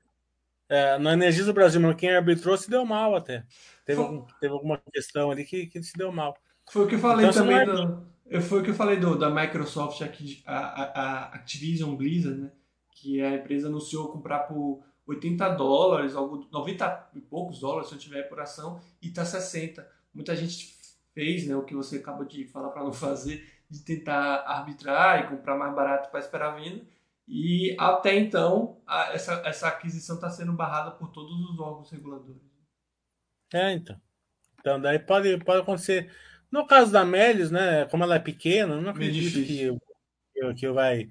É, 0.68 0.98
na 0.98 1.12
Energia 1.14 1.44
do 1.44 1.52
Brasil, 1.52 1.80
quem 1.94 2.10
arbitrou 2.10 2.56
se 2.56 2.68
deu 2.68 2.84
mal 2.84 3.14
até. 3.14 3.44
Teve, 3.86 4.02
teve 4.38 4.52
alguma 4.52 4.78
questão 4.92 5.30
ali 5.30 5.44
que, 5.44 5.66
que 5.66 5.82
se 5.82 5.96
deu 5.96 6.12
mal. 6.12 6.36
Foi 6.70 6.84
o 6.84 6.88
que 6.88 6.96
eu 6.96 6.98
falei 6.98 7.26
então, 7.26 7.46
também. 7.46 7.64
Do, 7.64 8.42
foi 8.42 8.60
o 8.60 8.62
que 8.62 8.70
eu 8.70 8.74
falei 8.74 8.98
do, 8.98 9.18
da 9.18 9.30
Microsoft, 9.30 10.02
a, 10.44 10.56
a, 10.56 10.82
a 10.84 11.24
Activision 11.34 11.94
Blizzard, 11.96 12.42
né? 12.42 12.50
que 12.90 13.22
a 13.22 13.36
empresa 13.36 13.68
anunciou 13.68 14.12
comprar 14.12 14.40
por 14.40 14.82
80 15.06 15.48
dólares, 15.50 16.14
algo 16.14 16.46
90 16.52 17.10
e 17.14 17.20
poucos 17.20 17.60
dólares, 17.60 17.88
se 17.88 17.94
eu 17.94 17.98
tiver 17.98 18.24
por 18.24 18.38
ação, 18.40 18.80
e 19.00 19.08
está 19.08 19.24
60. 19.24 19.88
Muita 20.12 20.36
gente 20.36 20.77
fez 21.18 21.48
né, 21.48 21.56
o 21.56 21.64
que 21.64 21.74
você 21.74 21.96
acabou 21.96 22.24
de 22.24 22.44
falar 22.44 22.68
para 22.68 22.84
não 22.84 22.92
fazer, 22.92 23.44
de 23.68 23.80
tentar 23.80 24.44
arbitrar 24.46 25.24
e 25.24 25.28
comprar 25.28 25.58
mais 25.58 25.74
barato 25.74 26.08
para 26.10 26.20
esperar 26.20 26.52
a 26.52 26.56
venda. 26.56 26.84
E 27.26 27.74
até 27.76 28.16
então, 28.16 28.80
a, 28.86 29.12
essa, 29.12 29.42
essa 29.44 29.66
aquisição 29.66 30.14
está 30.14 30.30
sendo 30.30 30.52
barrada 30.52 30.92
por 30.92 31.10
todos 31.10 31.32
os 31.50 31.58
órgãos 31.58 31.90
reguladores. 31.90 32.40
É, 33.52 33.72
então. 33.72 34.00
Então, 34.60 34.80
daí 34.80 35.00
pode, 35.00 35.36
pode 35.38 35.62
acontecer. 35.62 36.08
No 36.52 36.64
caso 36.68 36.92
da 36.92 37.04
Melis, 37.04 37.50
né, 37.50 37.84
como 37.86 38.04
ela 38.04 38.14
é 38.14 38.20
pequena, 38.20 38.80
não 38.80 38.90
acredito 38.90 39.44
que, 39.44 39.76
que, 40.34 40.54
que 40.54 40.68
vai 40.70 41.10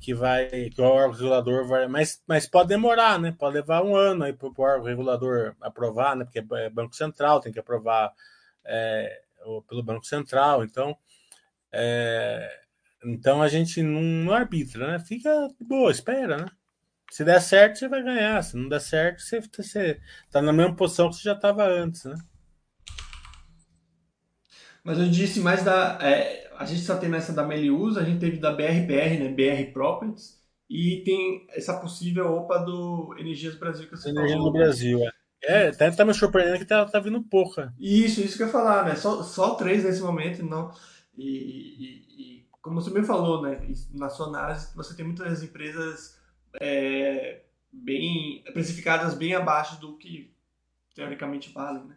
que 0.00 0.14
vai 0.14 0.70
que 0.70 0.80
o 0.80 0.84
órgão 0.84 1.12
regulador 1.12 1.68
vai, 1.68 1.86
mas, 1.86 2.22
mas 2.26 2.48
pode 2.48 2.70
demorar, 2.70 3.20
né? 3.20 3.36
Pode 3.38 3.56
levar 3.56 3.84
um 3.84 3.94
ano 3.94 4.24
aí 4.24 4.32
para 4.32 4.48
o 4.48 4.54
órgão 4.58 4.86
regulador 4.86 5.54
aprovar, 5.60 6.16
né? 6.16 6.24
Porque 6.24 6.38
é 6.38 6.70
Banco 6.70 6.96
Central, 6.96 7.40
tem 7.40 7.52
que 7.52 7.58
aprovar 7.58 8.14
é, 8.64 9.23
pelo 9.68 9.82
Banco 9.82 10.06
Central, 10.06 10.64
então 10.64 10.96
é, 11.72 12.48
então 13.04 13.42
a 13.42 13.48
gente 13.48 13.82
não, 13.82 14.00
não, 14.00 14.32
arbitra, 14.32 14.92
né? 14.92 14.98
Fica 15.00 15.48
boa, 15.60 15.90
espera, 15.90 16.36
né? 16.36 16.46
Se 17.10 17.24
der 17.24 17.40
certo, 17.40 17.78
você 17.78 17.88
vai 17.88 18.02
ganhar. 18.02 18.42
Se 18.42 18.56
não 18.56 18.68
der 18.68 18.80
certo, 18.80 19.20
você, 19.20 19.40
você 19.40 20.00
tá 20.30 20.40
na 20.40 20.52
mesma 20.52 20.74
posição 20.74 21.10
que 21.10 21.16
você 21.16 21.22
já 21.22 21.34
estava 21.34 21.64
antes, 21.66 22.04
né? 22.04 22.16
Mas 24.82 24.98
eu 24.98 25.08
disse 25.08 25.40
mais 25.40 25.64
da. 25.64 25.98
É, 26.00 26.48
a 26.56 26.64
gente 26.64 26.82
só 26.82 26.96
tem 26.96 27.08
nessa 27.08 27.32
da 27.32 27.44
Melius, 27.44 27.96
a 27.96 28.04
gente 28.04 28.20
teve 28.20 28.38
da 28.38 28.52
BRPR, 28.52 29.18
né, 29.18 29.28
BR 29.28 29.72
Properties, 29.72 30.40
e 30.68 31.02
tem 31.04 31.46
essa 31.50 31.78
possível 31.80 32.32
OPA 32.32 32.60
do 32.60 33.14
Energias 33.18 33.54
Brasil 33.54 33.88
que 33.88 33.96
você 33.96 34.10
Energia 34.10 34.36
falou. 34.36 34.52
do 34.52 34.58
Brasil, 34.58 35.04
é. 35.04 35.10
É, 35.46 35.68
até 35.68 35.90
tá 35.90 36.04
me 36.04 36.14
surpreendendo 36.14 36.58
que 36.58 36.64
tá, 36.64 36.84
tá 36.86 36.98
vindo 36.98 37.22
pouca. 37.22 37.72
Isso, 37.78 38.20
isso 38.20 38.36
que 38.36 38.42
eu 38.42 38.46
ia 38.46 38.52
falar, 38.52 38.84
né? 38.84 38.96
Só, 38.96 39.22
só 39.22 39.54
três 39.54 39.84
nesse 39.84 40.00
momento, 40.00 40.42
não. 40.42 40.72
E, 41.16 41.28
e, 41.28 42.38
e 42.40 42.46
como 42.62 42.80
você 42.80 42.90
me 42.90 43.04
falou, 43.04 43.42
né? 43.42 43.60
Na 43.92 44.08
sua 44.08 44.26
análise, 44.26 44.74
você 44.74 44.94
tem 44.96 45.04
muitas 45.04 45.42
empresas 45.42 46.18
é, 46.60 47.42
bem 47.72 48.42
precificadas 48.52 49.14
bem 49.14 49.34
abaixo 49.34 49.80
do 49.80 49.96
que 49.96 50.32
teoricamente 50.94 51.52
valem, 51.52 51.84
né? 51.84 51.96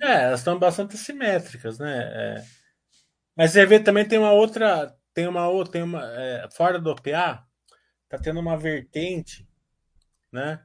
É, 0.00 0.24
elas 0.24 0.40
estão 0.40 0.58
bastante 0.58 0.96
simétricas, 0.96 1.78
né? 1.78 1.98
É, 1.98 2.44
mas 3.36 3.52
você 3.52 3.64
vê 3.66 3.78
também 3.78 4.06
tem 4.06 4.18
uma 4.18 4.32
outra, 4.32 4.96
tem 5.12 5.26
uma 5.26 5.48
outra, 5.48 5.72
tem 5.72 5.82
uma 5.82 6.02
é, 6.04 6.48
fora 6.50 6.78
do 6.78 6.90
OPA, 6.90 7.44
tá 8.08 8.18
tendo 8.18 8.40
uma 8.40 8.56
vertente, 8.56 9.46
né? 10.32 10.60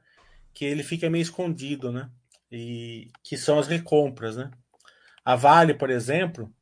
Que 0.52 0.64
ele 0.64 0.82
fica 0.82 1.10
meio 1.10 1.22
escondido, 1.22 1.92
né? 1.92 2.10
E 2.56 3.10
que 3.24 3.36
são 3.36 3.58
as 3.58 3.66
recompras, 3.66 4.36
né? 4.36 4.48
A 5.24 5.34
Vale, 5.34 5.74
por 5.74 5.90
exemplo, 5.90 6.54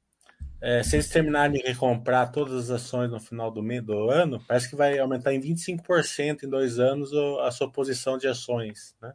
é, 0.59 0.83
se 0.83 0.97
eles 0.97 1.09
terminarem 1.09 1.61
de 1.61 1.69
recomprar 1.69 2.33
todas 2.33 2.55
as 2.55 2.71
ações 2.71 3.11
no 3.11 3.21
final 3.21 3.51
do, 3.51 3.63
mês, 3.63 3.83
do 3.83 4.09
ano, 4.09 4.43
parece 4.49 4.71
que 4.71 4.77
vai 4.77 4.99
aumentar 4.99 5.35
em 5.35 5.41
25% 5.41 6.45
em 6.45 6.49
dois 6.49 6.79
anos 6.79 7.13
a 7.43 7.51
sua 7.51 7.71
posição 7.71 8.17
de 8.17 8.27
ações, 8.27 8.97
né? 9.03 9.13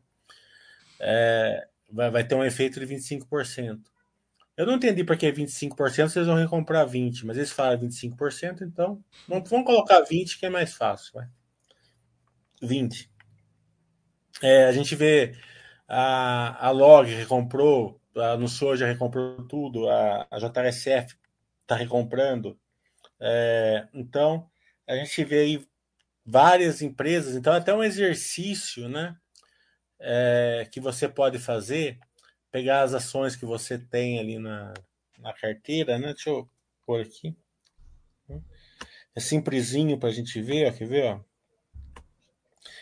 É, 1.00 1.68
vai, 1.92 2.12
vai 2.12 2.24
ter 2.24 2.36
um 2.36 2.44
efeito 2.44 2.80
de 2.80 2.86
25%. 2.86 3.80
Eu 4.56 4.68
não 4.68 4.74
entendi 4.74 5.04
porque 5.04 5.32
25% 5.32 6.10
vocês 6.10 6.28
vão 6.28 6.36
recomprar 6.36 6.88
20%, 6.88 7.24
mas 7.24 7.38
eles 7.38 7.52
falam 7.52 7.80
25%, 7.80 8.62
então 8.62 9.04
vamos, 9.28 9.50
colocar 9.50 10.04
20% 10.04 10.38
que 10.38 10.46
é 10.46 10.50
mais 10.50 10.74
fácil. 10.76 11.14
Vai. 11.16 11.28
20%. 12.62 13.08
É, 14.44 14.66
a 14.66 14.72
gente 14.72 14.96
vê 14.96 15.34
a, 15.88 16.68
a 16.68 16.72
Log 16.72 17.10
recomprou, 17.14 18.02
anunciou, 18.16 18.76
já 18.76 18.88
recomprou 18.88 19.48
tudo, 19.48 19.90
a, 19.90 20.28
a 20.30 20.38
JSF 20.40 21.16
está 21.62 21.76
recomprando. 21.76 22.60
É, 23.20 23.88
então, 23.94 24.50
a 24.88 24.96
gente 24.96 25.24
vê 25.24 25.40
aí 25.40 25.68
várias 26.26 26.82
empresas, 26.82 27.36
então 27.36 27.54
até 27.54 27.74
um 27.74 27.84
exercício 27.84 28.90
né, 28.90 29.16
é, 30.00 30.68
que 30.72 30.80
você 30.80 31.08
pode 31.08 31.40
fazer 31.40 32.00
pegar 32.52 32.82
as 32.82 32.94
ações 32.94 33.36
que 33.36 33.46
você 33.46 33.78
tem 33.78 34.20
ali 34.20 34.40
na, 34.40 34.74
na 35.20 35.34
carteira, 35.34 35.98
né? 35.98 36.14
Deixa 36.14 36.30
eu 36.30 36.50
pôr 36.86 37.02
aqui. 37.02 37.36
É 39.16 39.20
simplesinho 39.20 39.98
para 39.98 40.10
a 40.10 40.12
gente 40.12 40.42
ver, 40.42 40.68
ó, 40.68 40.76
quer 40.76 40.88
ver? 40.88 41.04
Ó? 41.06 41.20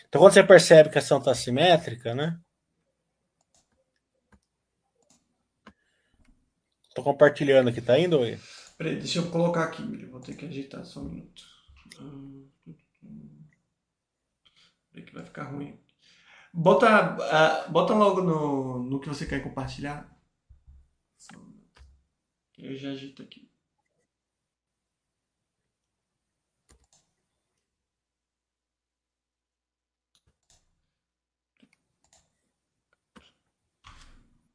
Então, 0.08 0.20
quando 0.20 0.32
você 0.32 0.42
percebe 0.42 0.90
que 0.90 0.98
a 0.98 1.00
ação 1.00 1.18
está 1.18 1.34
simétrica, 1.34 2.14
né? 2.14 2.38
Estou 6.96 7.12
compartilhando 7.12 7.68
aqui, 7.68 7.82
tá 7.82 7.98
indo, 7.98 8.18
Oi? 8.20 8.38
Peraí, 8.78 8.96
deixa 8.96 9.18
eu 9.18 9.30
colocar 9.30 9.64
aqui, 9.64 10.06
vou 10.06 10.18
ter 10.18 10.34
que 10.34 10.46
ajeitar 10.46 10.82
só 10.82 11.00
um 11.00 11.10
minuto. 11.10 11.42
Hum, 12.00 12.48
que 15.04 15.12
vai 15.12 15.22
ficar 15.22 15.42
ruim. 15.42 15.78
Bota, 16.54 17.18
uh, 17.18 17.70
bota 17.70 17.92
logo 17.92 18.22
no, 18.22 18.82
no 18.82 18.98
que 18.98 19.10
você 19.10 19.26
quer 19.26 19.42
compartilhar. 19.42 20.10
Eu 22.56 22.74
já 22.78 22.92
agito 22.92 23.22
aqui. 23.22 23.46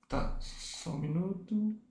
Tá, 0.07 0.39
só 0.39 0.89
um 0.89 0.97
minuto. 0.97 1.90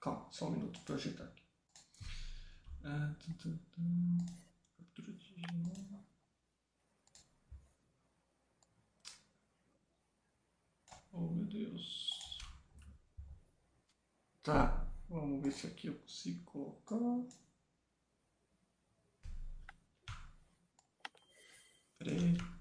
Calma, 0.00 0.26
só 0.30 0.46
um 0.48 0.52
minuto 0.52 0.80
para 0.80 0.94
ajeitar 0.94 1.26
aqui. 1.26 1.42
Captura 4.76 5.12
digital. 5.12 6.04
Oh 11.12 11.28
meu 11.28 11.46
Deus. 11.46 12.38
Tá, 14.42 14.86
vamos 15.08 15.42
ver 15.42 15.52
se 15.52 15.66
aqui 15.66 15.88
eu 15.88 15.94
consigo 15.98 16.44
colocar. 16.44 16.98
Peraí. 21.98 22.57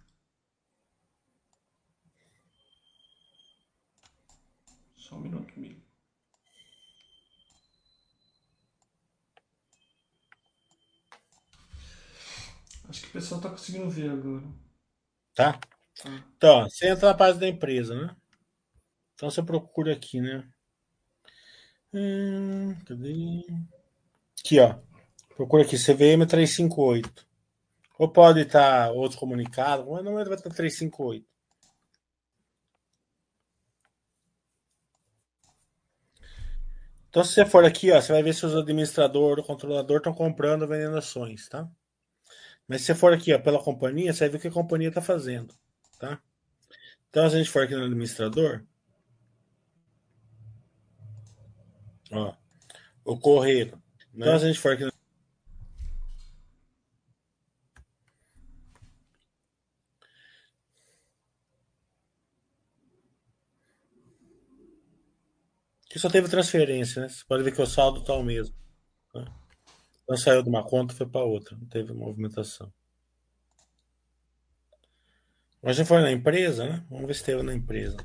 Só 5.08 5.16
um 5.16 5.22
minuto 5.22 5.54
comigo. 5.54 5.82
Acho 12.90 13.02
que 13.02 13.08
o 13.08 13.12
pessoal 13.12 13.40
tá 13.40 13.50
conseguindo 13.50 13.90
ver 13.90 14.10
agora. 14.10 14.44
Tá? 15.34 15.54
Tá. 15.54 16.26
Então, 16.36 16.70
você 16.70 16.90
entra 16.90 17.08
na 17.08 17.14
página 17.14 17.40
da 17.40 17.48
empresa, 17.48 17.96
né? 17.96 18.14
Então 19.14 19.32
você 19.32 19.42
procura 19.42 19.94
aqui, 19.94 20.20
né? 20.20 20.46
Hum, 21.94 22.76
cadê? 22.86 23.46
Aqui, 24.42 24.60
ó. 24.60 24.78
Procura 25.38 25.64
aqui, 25.64 25.78
CVM 25.78 26.28
358. 26.28 27.26
Ou 27.98 28.12
pode 28.12 28.42
estar 28.42 28.92
outro 28.92 29.18
comunicado, 29.18 29.90
mas 29.90 30.04
não 30.04 30.16
vai 30.16 30.24
estar 30.24 30.50
358. 30.50 31.26
Então, 37.18 37.26
se 37.26 37.34
você 37.34 37.46
for 37.48 37.66
aqui, 37.66 37.92
ó, 37.92 38.00
você 38.00 38.12
vai 38.12 38.22
ver 38.22 38.32
se 38.32 38.46
os 38.46 38.56
administradores, 38.56 39.44
o 39.44 39.48
controlador 39.48 39.98
estão 39.98 40.14
comprando 40.14 40.68
vendendo 40.68 40.96
ações, 40.96 41.50
tá? 41.50 41.68
Mas 42.68 42.82
se 42.82 42.88
você 42.88 42.94
for 42.94 43.12
aqui, 43.12 43.34
ó, 43.34 43.40
pela 43.40 43.58
companhia, 43.58 44.14
você 44.14 44.20
vai 44.20 44.30
ver 44.30 44.38
o 44.38 44.42
que 44.42 44.48
a 44.50 44.52
companhia 44.52 44.90
está 44.90 45.02
fazendo, 45.02 45.52
tá? 45.98 46.22
Então, 47.10 47.28
se 47.28 47.36
a 47.36 47.40
gente 47.40 47.50
for 47.50 47.64
aqui 47.64 47.74
no 47.74 47.86
administrador, 47.86 48.64
ó, 52.12 52.36
o 53.04 53.18
correio. 53.18 53.72
Né? 54.14 54.28
Então, 54.28 54.38
se 54.38 54.46
a 54.46 54.48
gente 54.50 54.60
for 54.60 54.74
aqui 54.74 54.86
no 54.86 54.92
Aqui 65.98 66.04
só 66.04 66.10
teve 66.12 66.30
transferência, 66.30 67.02
né? 67.02 67.10
Você 67.10 67.26
pode 67.26 67.42
ver 67.42 67.52
que 67.52 67.60
o 67.60 67.66
saldo 67.66 68.02
está 68.02 68.14
o 68.14 68.22
mesmo. 68.22 68.56
Né? 69.16 69.26
Então 70.04 70.16
saiu 70.16 70.44
de 70.44 70.50
uma 70.50 70.64
conta 70.64 70.94
e 70.94 70.96
foi 70.96 71.08
para 71.08 71.24
outra, 71.24 71.58
não 71.58 71.66
teve 71.66 71.92
movimentação. 71.92 72.72
Mas 75.60 75.76
já 75.76 75.84
foi 75.84 76.00
na 76.02 76.12
empresa, 76.12 76.70
né? 76.70 76.86
Vamos 76.88 77.08
ver 77.08 77.16
se 77.16 77.24
teve 77.24 77.42
na 77.42 77.52
empresa. 77.52 77.98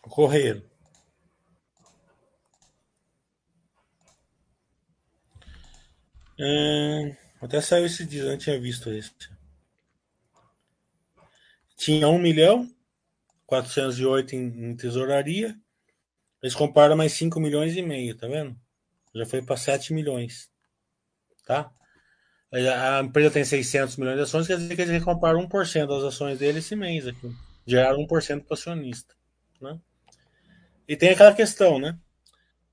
Correio. 0.00 0.66
Hum, 6.40 7.14
até 7.42 7.60
saiu 7.60 7.84
esse 7.84 8.06
dia, 8.06 8.22
eu 8.22 8.30
não 8.30 8.38
tinha 8.38 8.58
visto 8.58 8.88
esse. 8.88 9.12
Tinha 11.76 12.08
um 12.08 12.18
milhão 12.18 12.77
408 13.48 14.36
em, 14.36 14.70
em 14.70 14.76
tesouraria. 14.76 15.56
Eles 16.42 16.54
compraram 16.54 16.96
mais 16.96 17.12
5 17.14 17.40
milhões 17.40 17.74
e 17.76 17.82
meio, 17.82 18.14
tá 18.14 18.28
vendo? 18.28 18.54
Já 19.14 19.26
foi 19.26 19.42
para 19.42 19.56
7 19.56 19.92
milhões. 19.92 20.50
Tá? 21.44 21.70
A 22.52 23.00
empresa 23.02 23.32
tem 23.32 23.44
600 23.44 23.96
milhões 23.96 24.16
de 24.16 24.22
ações, 24.22 24.46
quer 24.46 24.58
dizer 24.58 24.76
que 24.76 24.82
eles 24.82 24.92
recompraram 24.92 25.46
1% 25.48 25.86
das 25.86 26.04
ações 26.04 26.38
dele 26.38 26.58
esse 26.58 26.76
mês 26.76 27.06
aqui. 27.06 27.34
Geraram 27.66 28.06
1% 28.06 28.44
para 28.44 28.50
o 28.50 28.54
acionista. 28.54 29.14
Né? 29.60 29.80
E 30.86 30.94
tem 30.94 31.10
aquela 31.10 31.34
questão, 31.34 31.78
né? 31.78 31.98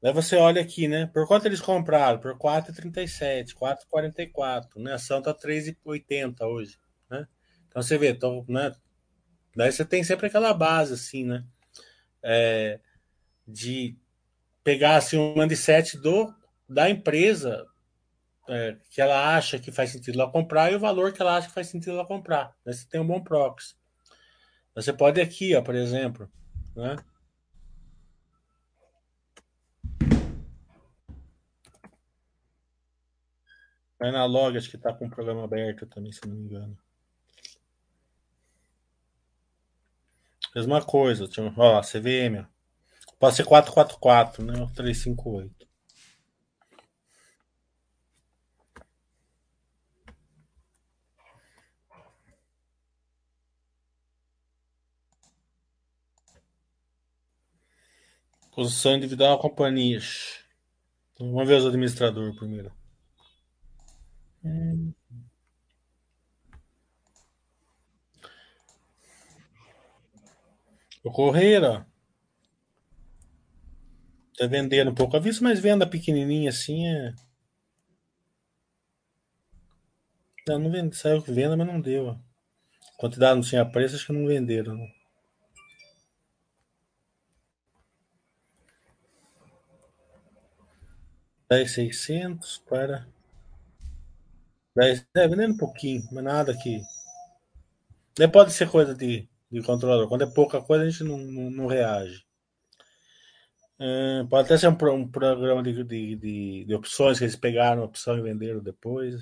Daí 0.02 0.14
você 0.14 0.36
olha 0.36 0.62
aqui, 0.62 0.88
né? 0.88 1.08
Por 1.08 1.26
quanto 1.26 1.46
eles 1.46 1.62
compraram? 1.62 2.20
Por 2.20 2.38
4,37, 2.38 3.54
4,44. 3.56 4.68
Né? 4.76 4.92
A 4.92 4.96
ação 4.96 5.22
tá 5.22 5.34
3,80 5.34 6.42
hoje. 6.42 6.78
Né? 7.10 7.26
Então 7.68 7.82
você 7.82 7.98
vê, 7.98 8.14
tô, 8.14 8.46
né? 8.48 8.74
Daí 9.56 9.72
você 9.72 9.86
tem 9.86 10.04
sempre 10.04 10.28
aquela 10.28 10.54
base, 10.54 10.94
assim, 10.94 11.24
né? 11.24 11.46
É, 12.22 12.80
de 13.48 13.96
pegar 14.64 14.98
assim, 14.98 15.18
um 15.18 15.36
mindset 15.36 15.98
do, 15.98 16.34
da 16.68 16.90
empresa 16.90 17.66
é, 18.50 18.78
que 18.90 19.02
ela 19.02 19.36
acha 19.36 19.60
que 19.60 19.72
faz 19.72 19.92
sentido 19.92 20.20
ela 20.20 20.32
comprar 20.32 20.72
e 20.72 20.76
o 20.76 20.80
valor 20.80 21.14
que 21.14 21.22
ela 21.22 21.38
acha 21.38 21.48
que 21.48 21.54
faz 21.54 21.68
sentido 21.68 21.94
ela 21.94 22.06
comprar. 22.06 22.56
Daí 22.66 22.74
você 22.74 22.88
tem 22.88 23.00
um 23.00 23.08
bom 23.08 23.24
proxy. 23.24 23.76
Você 24.76 24.92
pode 24.92 25.22
aqui, 25.22 25.56
ó, 25.56 25.62
por 25.62 25.76
exemplo, 25.76 26.30
né? 26.76 26.98
Vai 33.98 34.12
na 34.12 34.26
log, 34.26 34.58
acho 34.58 34.70
que 34.70 34.76
está 34.76 34.94
com 34.94 35.08
o 35.08 35.10
programa 35.10 35.46
aberto 35.46 35.86
também, 35.86 36.12
se 36.12 36.20
não 36.28 36.36
me 36.36 36.44
engano. 36.44 36.78
Mesma 40.56 40.82
coisa, 40.82 41.28
tinha, 41.28 41.54
ó, 41.58 41.82
CVM. 41.82 42.48
Pode 43.20 43.36
ser 43.36 43.44
444, 43.44 44.42
né? 44.42 44.54
358. 44.74 45.68
Posição 58.56 58.96
individual 58.96 59.38
companhias. 59.38 60.40
Então, 61.14 61.30
vamos 61.34 61.48
ver 61.50 61.56
os 61.56 61.66
administradores 61.66 62.34
primeiro. 62.38 62.72
Hum. 64.42 64.94
O 71.06 71.12
Correia, 71.12 71.86
Tá 74.38 74.48
vendendo 74.48 74.92
um 74.92 74.96
pouco. 74.96 75.16
Aviso, 75.16 75.44
mas 75.44 75.60
venda 75.60 75.88
pequenininha 75.88 76.50
assim 76.50 76.88
é. 76.88 77.14
Não, 80.48 80.60
não 80.60 80.72
vende. 80.72 80.96
Saiu 80.96 81.22
venda, 81.22 81.56
mas 81.56 81.68
não 81.68 81.80
deu. 81.80 82.10
A 82.10 82.18
quantidade 82.98 83.36
não 83.36 83.42
tinha 83.42 83.66
preço, 83.66 83.96
acho 83.96 84.08
que 84.08 84.14
não 84.14 84.28
venderam. 84.28 84.76
Não. 84.76 84.88
Dez 91.50 91.72
seiscentos 91.72 92.58
para. 92.68 93.08
Dez, 94.76 95.06
é, 95.16 95.28
vendendo 95.28 95.54
um 95.54 95.58
pouquinho, 95.58 96.04
mas 96.12 96.24
nada 96.24 96.52
aqui. 96.52 96.82
Nem 98.20 98.30
pode 98.30 98.52
ser 98.52 98.70
coisa 98.70 98.94
de 98.94 99.28
de 99.52 99.62
controlador. 99.62 100.08
Quando 100.08 100.24
é 100.24 100.34
pouca 100.34 100.62
coisa, 100.62 100.84
a 100.86 100.90
gente 100.90 101.04
não, 101.04 101.18
não, 101.18 101.50
não 101.52 101.68
reage. 101.68 102.26
É, 103.80 104.24
pode 104.30 104.46
até 104.46 104.58
ser 104.58 104.70
um, 104.70 104.94
um 104.94 105.08
programa 105.12 105.62
de, 105.62 105.84
de, 105.84 106.16
de, 106.16 106.66
de, 106.66 106.74
opções 106.76 107.18
que 107.18 107.26
eles 107.26 107.36
pegaram 107.36 107.84
opção 107.84 108.18
e 108.18 108.22
venderam 108.22 108.62
depois. 108.62 109.22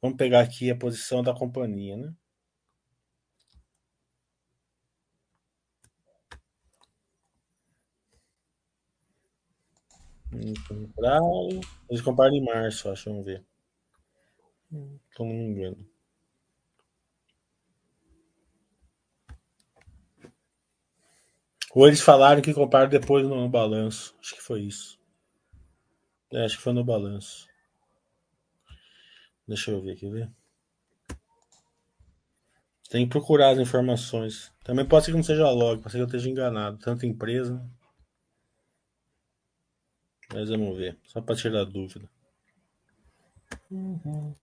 Vamos 0.00 0.16
pegar 0.16 0.40
aqui 0.40 0.70
a 0.70 0.76
posição 0.76 1.22
da 1.22 1.34
companhia, 1.34 1.96
né? 1.96 2.14
Eles 11.88 12.02
compraram 12.02 12.34
em 12.34 12.44
março, 12.44 12.90
acho. 12.90 13.08
Vamos 13.10 13.24
ver. 13.24 13.44
Então, 14.70 15.26
não 15.26 15.34
me 15.34 15.44
engano. 15.44 15.93
Ou 21.74 21.88
eles 21.88 22.00
falaram 22.00 22.40
que 22.40 22.54
compraram 22.54 22.88
depois 22.88 23.26
no 23.26 23.48
balanço. 23.48 24.14
Acho 24.20 24.36
que 24.36 24.42
foi 24.42 24.62
isso. 24.62 24.96
É, 26.32 26.44
acho 26.44 26.56
que 26.56 26.62
foi 26.62 26.72
no 26.72 26.84
balanço. 26.84 27.48
Deixa 29.46 29.72
eu 29.72 29.82
ver 29.82 29.92
aqui, 29.92 30.08
ver. 30.08 30.30
Tem 32.88 33.04
que 33.04 33.10
procurar 33.10 33.50
as 33.50 33.58
informações. 33.58 34.52
Também 34.62 34.86
pode 34.86 35.04
ser 35.04 35.10
que 35.10 35.16
não 35.16 35.24
seja 35.24 35.50
log, 35.50 35.82
pode 35.82 35.90
ser 35.90 35.98
que 35.98 36.02
eu 36.02 36.06
esteja 36.06 36.30
enganado. 36.30 36.78
Tanta 36.78 37.06
empresa. 37.06 37.60
Mas 40.32 40.48
vamos 40.48 40.78
ver. 40.78 40.96
Só 41.02 41.20
para 41.20 41.34
tirar 41.34 41.64
dúvida. 41.64 42.08
Uhum. 43.68 44.34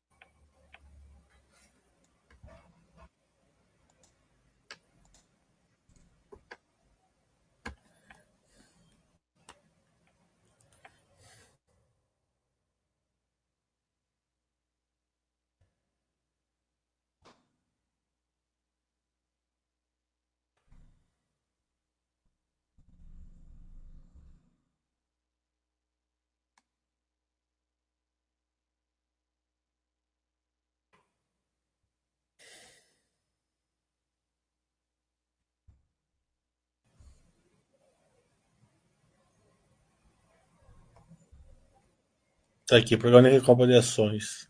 Tá 42.72 42.78
aqui, 42.78 42.96
programa 42.96 43.30
de 43.30 43.36
recompra 43.36 43.68
de 43.68 43.76
ações. 43.76 44.50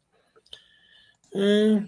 Hum. 1.33 1.87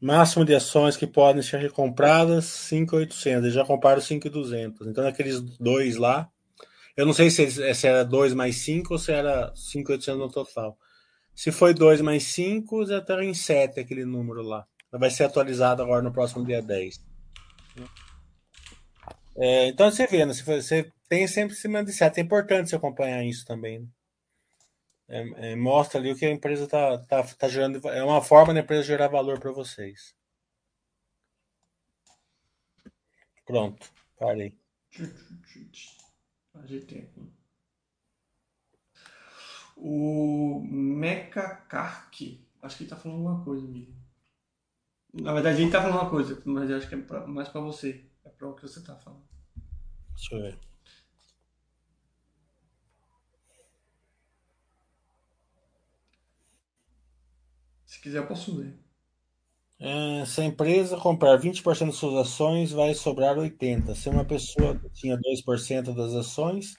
Máximo 0.00 0.42
de 0.42 0.54
ações 0.54 0.96
que 0.96 1.06
podem 1.06 1.42
ser 1.42 1.58
recompradas, 1.58 2.46
5,800. 2.46 3.52
já 3.52 3.62
compraram 3.62 4.00
5,200. 4.00 4.86
Então, 4.86 5.06
aqueles 5.06 5.42
dois 5.58 5.96
lá, 5.96 6.30
eu 6.96 7.04
não 7.04 7.12
sei 7.12 7.28
se, 7.28 7.74
se 7.74 7.86
era 7.86 8.02
2 8.02 8.32
mais 8.32 8.56
5 8.56 8.94
ou 8.94 8.98
se 8.98 9.12
era 9.12 9.52
5,800 9.54 10.18
no 10.18 10.32
total. 10.32 10.78
Se 11.34 11.52
foi 11.52 11.74
2 11.74 12.00
mais 12.00 12.22
5, 12.22 12.86
já 12.86 13.00
está 13.00 13.22
em 13.22 13.34
7 13.34 13.80
aquele 13.80 14.06
número 14.06 14.40
lá. 14.40 14.66
Vai 14.90 15.10
ser 15.10 15.24
atualizado 15.24 15.82
agora 15.82 16.00
no 16.00 16.10
próximo 16.10 16.42
dia 16.42 16.62
10. 16.62 17.04
É, 19.36 19.68
então 19.68 19.92
você 19.92 20.06
vê, 20.06 20.24
né? 20.24 20.32
Você 20.32 20.90
tem 21.10 21.26
sempre 21.26 21.56
cima 21.56 21.84
de 21.84 21.92
7. 21.92 22.20
É 22.20 22.22
importante 22.22 22.70
você 22.70 22.76
acompanhar 22.76 23.24
isso 23.24 23.44
também. 23.44 23.80
Né? 23.80 23.88
É, 25.08 25.50
é, 25.50 25.56
mostra 25.56 25.98
ali 25.98 26.12
o 26.12 26.16
que 26.16 26.24
a 26.24 26.30
empresa 26.30 26.64
está 26.64 26.98
tá, 26.98 27.24
tá 27.24 27.48
gerando. 27.48 27.86
É 27.88 28.04
uma 28.04 28.22
forma 28.22 28.54
da 28.54 28.60
empresa 28.60 28.84
gerar 28.84 29.08
valor 29.08 29.40
para 29.40 29.50
vocês. 29.50 30.14
Pronto, 33.44 33.92
parei. 34.16 34.56
Ajeitei 36.54 37.00
aqui. 37.00 37.32
O 39.76 40.60
Mecacark, 40.62 42.46
acho 42.62 42.76
que 42.76 42.84
ele 42.84 42.90
tá 42.90 42.96
falando 42.96 43.16
alguma 43.26 43.44
coisa, 43.44 43.66
amigo. 43.66 43.92
Na 45.12 45.32
verdade, 45.32 45.60
ele 45.60 45.72
tá 45.72 45.82
falando 45.82 46.02
uma 46.02 46.10
coisa, 46.10 46.40
mas 46.44 46.70
acho 46.70 46.88
que 46.88 46.94
é 46.94 46.98
pra, 46.98 47.26
mais 47.26 47.48
para 47.48 47.60
você. 47.60 48.04
É 48.24 48.28
para 48.28 48.48
o 48.48 48.54
que 48.54 48.62
você 48.62 48.80
tá 48.80 48.94
falando. 48.94 49.24
Deixa 50.14 50.36
eu 50.36 50.42
ver. 50.42 50.69
Se 58.00 58.04
quiser, 58.04 58.26
posso 58.26 58.56
ler. 58.56 58.74
É, 59.78 60.24
se 60.24 60.40
a 60.40 60.44
empresa 60.46 60.96
comprar 60.96 61.38
20% 61.38 61.84
das 61.84 61.96
suas 61.96 62.26
ações, 62.26 62.72
vai 62.72 62.94
sobrar 62.94 63.36
80%. 63.36 63.94
Se 63.94 64.08
uma 64.08 64.24
pessoa 64.24 64.80
tinha 64.94 65.18
2% 65.18 65.94
das 65.94 66.14
ações, 66.14 66.76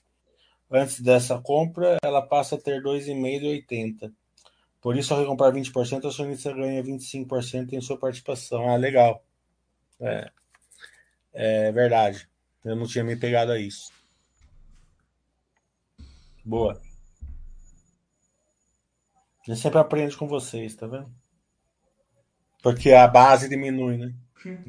antes 0.69 0.99
dessa 0.99 1.39
compra, 1.39 1.97
ela 2.03 2.23
passa 2.23 2.55
a 2.55 2.59
ter 2.59 2.81
2,5% 2.81 3.39
de 3.39 3.45
80%. 3.45 4.11
Por 4.81 4.97
isso, 4.97 5.13
ao 5.13 5.19
recomprar 5.19 5.53
20%, 5.53 6.05
a 6.05 6.07
acionista 6.07 6.51
ganha 6.53 6.83
25% 6.83 7.73
em 7.73 7.81
sua 7.81 7.99
participação. 7.99 8.67
Ah, 8.67 8.75
legal. 8.75 9.23
É, 9.99 10.31
é 11.33 11.71
verdade. 11.71 12.27
Eu 12.65 12.75
não 12.75 12.87
tinha 12.87 13.03
me 13.03 13.15
pegado 13.15 13.51
a 13.51 13.59
isso. 13.59 13.91
Boa. 16.43 16.81
Gente 19.43 19.59
sempre 19.59 19.79
aprende 19.79 20.15
com 20.15 20.27
vocês, 20.27 20.75
tá 20.75 20.87
vendo? 20.87 21.11
Porque 22.61 22.91
a 22.91 23.07
base 23.07 23.49
diminui, 23.49 23.97
né? 23.97 24.13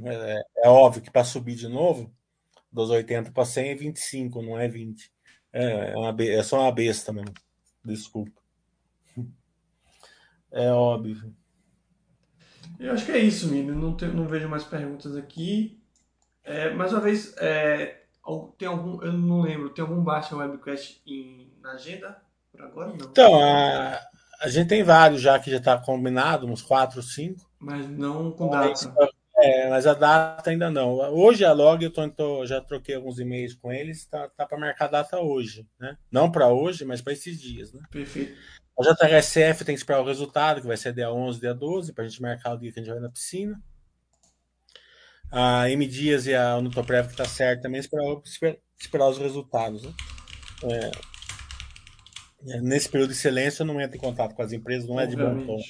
É, 0.05 0.43
é 0.65 0.69
óbvio 0.69 1.03
que 1.03 1.11
para 1.11 1.25
subir 1.25 1.55
de 1.55 1.69
novo, 1.69 2.15
dos 2.71 2.91
80 2.91 3.33
para 3.33 3.45
100 3.45 3.71
é 3.71 3.75
25, 3.75 4.43
não 4.43 4.59
é 4.59 4.69
20. 4.69 5.11
É, 5.53 5.93
é, 5.93 5.97
uma, 5.97 6.23
é 6.23 6.43
só 6.43 6.61
uma 6.61 6.73
besta 6.73 7.13
mesmo. 7.13 7.35
Desculpa. 7.85 8.41
É 10.51 10.71
óbvio. 10.71 11.35
Eu 12.79 12.93
acho 12.93 13.07
que 13.07 13.13
é 13.13 13.19
isso, 13.19 13.49
menino. 13.49 13.75
Não, 13.75 13.97
não 14.09 14.27
vejo 14.27 14.49
mais 14.49 14.65
perguntas 14.65 15.17
aqui. 15.17 15.81
É, 16.45 16.71
mais 16.75 16.93
uma 16.93 17.01
vez, 17.01 17.35
é, 17.39 18.03
tem 18.59 18.69
algum. 18.69 19.03
Eu 19.03 19.13
não 19.13 19.41
lembro, 19.41 19.71
tem 19.71 19.83
algum 19.83 20.03
baixa 20.03 20.37
webcast 20.37 21.03
em, 21.07 21.53
na 21.61 21.73
agenda? 21.73 22.21
Por 22.51 22.63
agora 22.63 22.89
não. 22.89 23.07
Então, 23.07 23.41
a, 23.41 24.01
a 24.43 24.49
gente 24.49 24.69
tem 24.69 24.83
vários 24.83 25.21
já 25.21 25.39
que 25.39 25.51
já 25.51 25.59
está 25.59 25.79
combinado, 25.79 26.47
uns 26.47 26.63
quatro, 26.63 27.01
cinco. 27.01 27.49
Mas 27.61 27.89
não 27.89 28.33
com 28.33 28.51
data. 28.51 28.93
É, 29.37 29.71
mas 29.71 29.87
a 29.87 29.95
data 29.95 30.51
ainda 30.51 30.69
não. 30.69 30.95
Hoje 31.15 31.45
a 31.45 31.53
Log, 31.53 31.83
eu 31.83 31.93
tô, 31.93 32.09
tô, 32.11 32.45
já 32.45 32.61
troquei 32.61 32.97
alguns 32.97 33.19
e-mails 33.19 33.55
com 33.55 33.73
eles, 33.73 34.05
tá, 34.07 34.29
tá 34.37 34.45
para 34.45 34.59
marcar 34.59 34.89
data 34.89 35.21
hoje, 35.21 35.67
né? 35.79 35.97
Não 36.11 36.31
para 36.31 36.49
hoje, 36.49 36.85
mas 36.85 37.01
para 37.01 37.13
esses 37.13 37.41
dias, 37.41 37.73
né? 37.73 37.83
Perfeito. 37.91 38.37
A 38.79 38.83
JRSF 38.83 39.65
tem 39.65 39.75
que 39.75 39.81
esperar 39.81 40.01
o 40.01 40.07
resultado, 40.07 40.61
que 40.61 40.67
vai 40.67 40.77
ser 40.77 40.93
dia 40.93 41.13
11, 41.13 41.41
dia 41.41 41.55
12, 41.55 41.93
para 41.93 42.05
a 42.05 42.09
gente 42.09 42.21
marcar 42.21 42.55
o 42.55 42.59
dia 42.59 42.73
que 42.73 42.81
a 42.81 42.83
gente 42.83 42.93
vai 42.93 43.01
na 43.01 43.11
piscina. 43.11 43.61
A 45.31 45.71
M 45.71 45.87
Dias 45.87 46.27
e 46.27 46.35
a 46.35 46.57
Unutoprev, 46.57 47.09
que 47.09 47.17
tá 47.17 47.25
certo 47.25 47.63
também, 47.63 47.81
esperar, 47.81 48.05
esperar 48.79 49.09
os 49.09 49.19
resultados, 49.19 49.83
né? 49.85 49.93
É, 50.65 50.77
é, 50.87 50.91
nesse 52.43 52.89
período 52.89 53.11
de 53.11 53.17
silêncio, 53.17 53.63
eu 53.63 53.67
não 53.67 53.81
entro 53.81 53.97
em 53.97 54.01
contato 54.01 54.35
com 54.35 54.43
as 54.43 54.53
empresas, 54.53 54.89
não 54.89 54.99
é 54.99 55.07
de 55.07 55.17
bom 55.17 55.47
tom. 55.47 55.61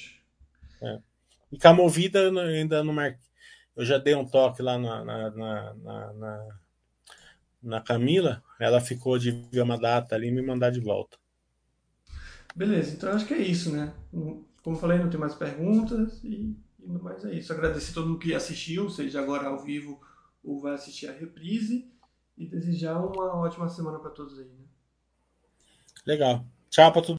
É. 0.81 0.99
E 1.51 1.57
com 1.57 1.67
a 1.67 1.73
Movida, 1.73 2.29
ainda 2.41 2.83
não 2.83 2.93
marquei. 2.93 3.21
Eu 3.75 3.85
já 3.85 3.97
dei 3.97 4.15
um 4.15 4.25
toque 4.25 4.61
lá 4.61 4.77
na, 4.77 5.03
na, 5.03 5.31
na, 5.31 5.73
na, 6.13 6.47
na 7.61 7.81
Camila, 7.81 8.43
ela 8.59 8.79
ficou 8.79 9.17
de 9.17 9.31
ver 9.51 9.61
uma 9.61 9.79
data 9.79 10.15
ali 10.15 10.27
e 10.27 10.31
me 10.31 10.41
mandar 10.41 10.69
de 10.69 10.79
volta. 10.79 11.17
Beleza, 12.55 12.95
então 12.95 13.11
acho 13.11 13.25
que 13.25 13.33
é 13.33 13.39
isso, 13.39 13.71
né? 13.71 13.93
Como 14.61 14.77
falei, 14.77 14.99
não 14.99 15.09
tem 15.09 15.19
mais 15.19 15.33
perguntas 15.33 16.23
e, 16.23 16.55
e 16.79 16.87
mais 16.87 17.25
é 17.25 17.33
isso. 17.33 17.51
Agradecer 17.51 17.93
todo 17.93 18.07
mundo 18.07 18.19
que 18.19 18.35
assistiu, 18.35 18.89
seja 18.89 19.19
agora 19.19 19.47
ao 19.47 19.63
vivo 19.63 19.99
ou 20.43 20.61
vai 20.61 20.75
assistir 20.75 21.07
a 21.07 21.13
reprise 21.13 21.91
e 22.37 22.45
desejar 22.45 22.99
uma 22.99 23.35
ótima 23.37 23.67
semana 23.69 23.97
para 23.97 24.11
todos 24.11 24.37
aí. 24.37 24.45
Né? 24.45 24.65
Legal. 26.05 26.45
Tchau 26.73 26.91
para 26.91 27.03
todo 27.03 27.11